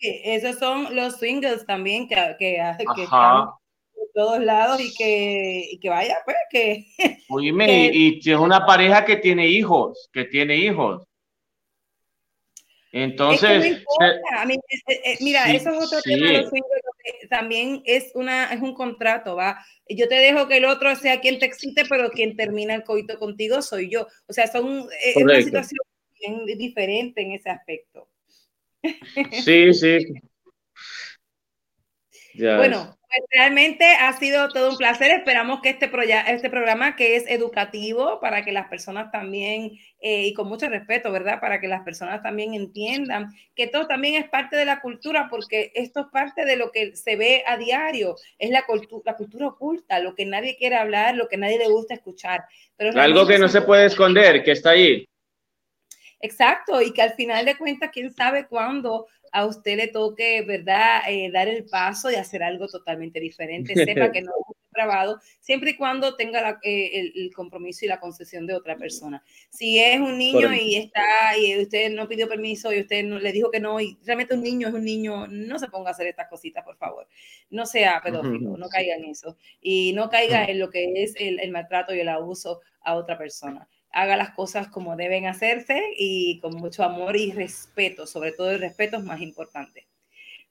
esos 0.00 0.58
son 0.58 0.94
los 0.94 1.16
singles 1.16 1.64
también 1.64 2.08
que, 2.08 2.16
que, 2.38 2.60
que 2.94 3.02
están 3.04 3.46
todos 4.14 4.42
lados 4.42 4.80
y 4.80 4.94
que, 4.94 5.68
y 5.72 5.78
que 5.78 5.88
vaya, 5.90 6.16
pues 6.24 6.36
que... 6.50 6.86
Oíme, 7.28 7.90
y, 7.92 8.20
y 8.24 8.30
es 8.30 8.38
una 8.38 8.64
pareja 8.64 9.04
que 9.04 9.16
tiene 9.16 9.48
hijos, 9.48 10.08
que 10.12 10.24
tiene 10.24 10.56
hijos. 10.56 11.06
Entonces, 12.92 13.82
mira, 15.20 15.52
eso 15.52 15.70
es 15.70 15.84
otro 15.84 16.00
tema. 16.02 16.30
Los 16.30 16.50
también 17.28 17.82
es, 17.84 18.12
una, 18.14 18.52
es 18.54 18.62
un 18.62 18.72
contrato, 18.72 19.34
¿va? 19.34 19.58
Yo 19.88 20.06
te 20.06 20.14
dejo 20.14 20.46
que 20.46 20.58
el 20.58 20.64
otro 20.64 20.94
sea 20.94 21.20
quien 21.20 21.40
te 21.40 21.46
excite, 21.46 21.82
pero 21.88 22.10
quien 22.10 22.36
termina 22.36 22.72
el 22.72 22.84
coito 22.84 23.18
contigo 23.18 23.62
soy 23.62 23.90
yo. 23.90 24.06
O 24.28 24.32
sea, 24.32 24.46
son, 24.46 24.86
es 25.02 25.16
una 25.16 25.42
situación 25.42 25.80
bien 26.20 26.46
diferente 26.56 27.20
en 27.20 27.32
ese 27.32 27.50
aspecto. 27.50 28.08
Sí, 29.44 29.74
sí. 29.74 29.98
Bueno, 32.36 32.96
pues 33.14 33.28
realmente 33.30 33.84
ha 33.84 34.12
sido 34.18 34.48
todo 34.48 34.70
un 34.70 34.76
placer. 34.76 35.10
Esperamos 35.10 35.60
que 35.60 35.70
este, 35.70 35.90
este 36.28 36.50
programa, 36.50 36.96
que 36.96 37.16
es 37.16 37.24
educativo 37.28 38.18
para 38.20 38.44
que 38.44 38.52
las 38.52 38.68
personas 38.68 39.10
también, 39.12 39.72
eh, 40.00 40.26
y 40.26 40.34
con 40.34 40.48
mucho 40.48 40.68
respeto, 40.68 41.12
¿verdad? 41.12 41.40
Para 41.40 41.60
que 41.60 41.68
las 41.68 41.82
personas 41.82 42.22
también 42.22 42.54
entiendan 42.54 43.32
que 43.54 43.66
todo 43.66 43.86
también 43.86 44.22
es 44.22 44.28
parte 44.28 44.56
de 44.56 44.64
la 44.64 44.80
cultura, 44.80 45.28
porque 45.30 45.70
esto 45.74 46.00
es 46.00 46.06
parte 46.12 46.44
de 46.44 46.56
lo 46.56 46.72
que 46.72 46.96
se 46.96 47.16
ve 47.16 47.44
a 47.46 47.56
diario. 47.56 48.16
Es 48.38 48.50
la, 48.50 48.64
la 49.04 49.16
cultura 49.16 49.48
oculta, 49.48 50.00
lo 50.00 50.14
que 50.14 50.26
nadie 50.26 50.56
quiere 50.56 50.76
hablar, 50.76 51.14
lo 51.14 51.28
que 51.28 51.36
nadie 51.36 51.58
le 51.58 51.68
gusta 51.68 51.94
escuchar. 51.94 52.44
Pero 52.76 53.00
Algo 53.00 53.26
que 53.26 53.38
no 53.38 53.48
se 53.48 53.62
puede 53.62 53.86
esconder, 53.86 54.42
que 54.42 54.52
está 54.52 54.70
ahí. 54.70 55.06
Exacto, 56.20 56.80
y 56.80 56.92
que 56.92 57.02
al 57.02 57.14
final 57.14 57.44
de 57.44 57.56
cuentas, 57.56 57.90
quién 57.92 58.12
sabe 58.12 58.46
cuándo 58.46 59.06
a 59.34 59.46
usted 59.46 59.76
le 59.76 59.88
toque, 59.88 60.42
¿verdad?, 60.42 61.02
eh, 61.08 61.30
dar 61.32 61.48
el 61.48 61.64
paso 61.64 62.10
y 62.10 62.14
hacer 62.14 62.42
algo 62.42 62.68
totalmente 62.68 63.18
diferente. 63.18 63.74
Sepa 63.74 64.12
que 64.12 64.22
no 64.22 64.30
es 64.30 64.56
grabado, 64.72 65.20
siempre 65.40 65.70
y 65.70 65.76
cuando 65.76 66.16
tenga 66.16 66.58
eh, 66.62 67.12
el, 67.14 67.32
compromiso 67.34 67.84
y 67.84 67.88
la 67.88 68.00
concesión 68.00 68.46
de 68.46 68.54
otra 68.54 68.76
persona. 68.76 69.24
Si 69.50 69.80
es 69.80 70.00
un 70.00 70.18
niño 70.18 70.52
y 70.54 70.76
está, 70.76 71.36
y 71.36 71.60
usted 71.60 71.90
no 71.90 72.08
pidió 72.08 72.28
permiso 72.28 72.72
y 72.72 72.80
usted 72.80 73.04
no, 73.04 73.18
le 73.18 73.32
dijo 73.32 73.50
que 73.50 73.60
no, 73.60 73.80
y 73.80 73.98
realmente 74.04 74.34
un 74.34 74.42
niño 74.42 74.68
es 74.68 74.74
un 74.74 74.84
niño, 74.84 75.26
no 75.26 75.58
se 75.58 75.68
ponga 75.68 75.90
a 75.90 75.92
hacer 75.92 76.06
estas 76.06 76.28
cositas, 76.28 76.64
por 76.64 76.76
favor. 76.76 77.08
No 77.50 77.66
sea 77.66 78.00
pedófilo, 78.02 78.56
no 78.56 78.68
caiga 78.68 78.94
en 78.94 79.06
eso. 79.06 79.36
Y 79.60 79.92
no 79.94 80.10
caiga 80.10 80.44
en 80.44 80.58
lo 80.58 80.70
que 80.70 81.02
es 81.02 81.14
el 81.18 81.50
maltrato 81.50 81.94
y 81.94 82.00
el 82.00 82.08
abuso 82.08 82.60
a 82.82 82.94
otra 82.94 83.18
persona 83.18 83.68
haga 83.94 84.16
las 84.16 84.30
cosas 84.30 84.68
como 84.68 84.96
deben 84.96 85.26
hacerse 85.26 85.80
y 85.96 86.40
con 86.40 86.56
mucho 86.56 86.82
amor 86.82 87.16
y 87.16 87.32
respeto, 87.32 88.06
sobre 88.06 88.32
todo 88.32 88.50
el 88.50 88.60
respeto 88.60 88.98
es 88.98 89.04
más 89.04 89.20
importante. 89.20 89.86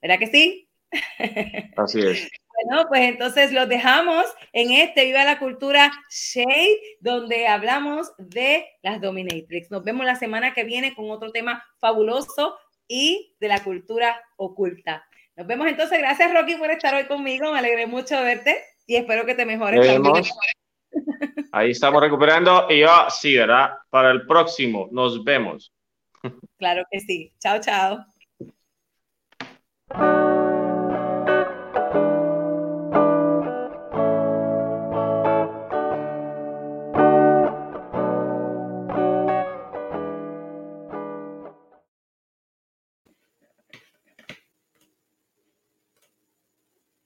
¿Verdad 0.02 0.18
que 0.18 0.28
sí? 0.28 0.70
Así 1.78 2.00
es. 2.00 2.30
Bueno, 2.56 2.86
pues 2.88 3.02
entonces 3.02 3.52
los 3.52 3.68
dejamos 3.68 4.26
en 4.54 4.72
este 4.72 5.06
Viva 5.06 5.26
la 5.26 5.40
Cultura 5.40 5.92
Shade, 6.10 6.80
donde 7.00 7.48
hablamos 7.48 8.14
de 8.18 8.66
las 8.82 9.02
Dominatrix. 9.02 9.72
Nos 9.72 9.84
vemos 9.84 10.06
la 10.06 10.16
semana 10.16 10.54
que 10.54 10.64
viene 10.64 10.96
con 10.96 11.10
otro 11.12 11.32
tema 11.32 11.66
fabuloso 11.80 12.58
y 12.88 13.36
de 13.40 13.48
la 13.48 13.64
cultura 13.64 14.22
oculta. 14.38 15.06
Nos 15.36 15.48
vemos 15.48 15.68
entonces. 15.68 15.98
Gracias, 15.98 16.32
Rocky, 16.34 16.56
por 16.56 16.70
estar 16.72 16.94
hoy 16.94 17.06
conmigo. 17.06 17.52
Me 17.52 17.60
alegré 17.60 17.88
mucho 17.88 18.22
verte 18.22 18.64
y 18.86 18.96
espero 18.96 19.26
que 19.26 19.36
te 19.36 19.46
mejores. 19.46 19.86
También. 19.86 20.24
Ahí 21.52 21.72
estamos 21.72 22.02
recuperando 22.02 22.68
y 22.70 22.80
yo 22.80 22.90
sí, 23.10 23.36
¿verdad? 23.36 23.72
Para 23.90 24.12
el 24.12 24.26
próximo, 24.26 24.90
nos 24.92 25.24
vemos. 25.24 25.72
Claro 26.58 26.84
que 26.90 27.00
sí. 27.00 27.32
Chao, 27.40 27.60
chao. 27.60 28.06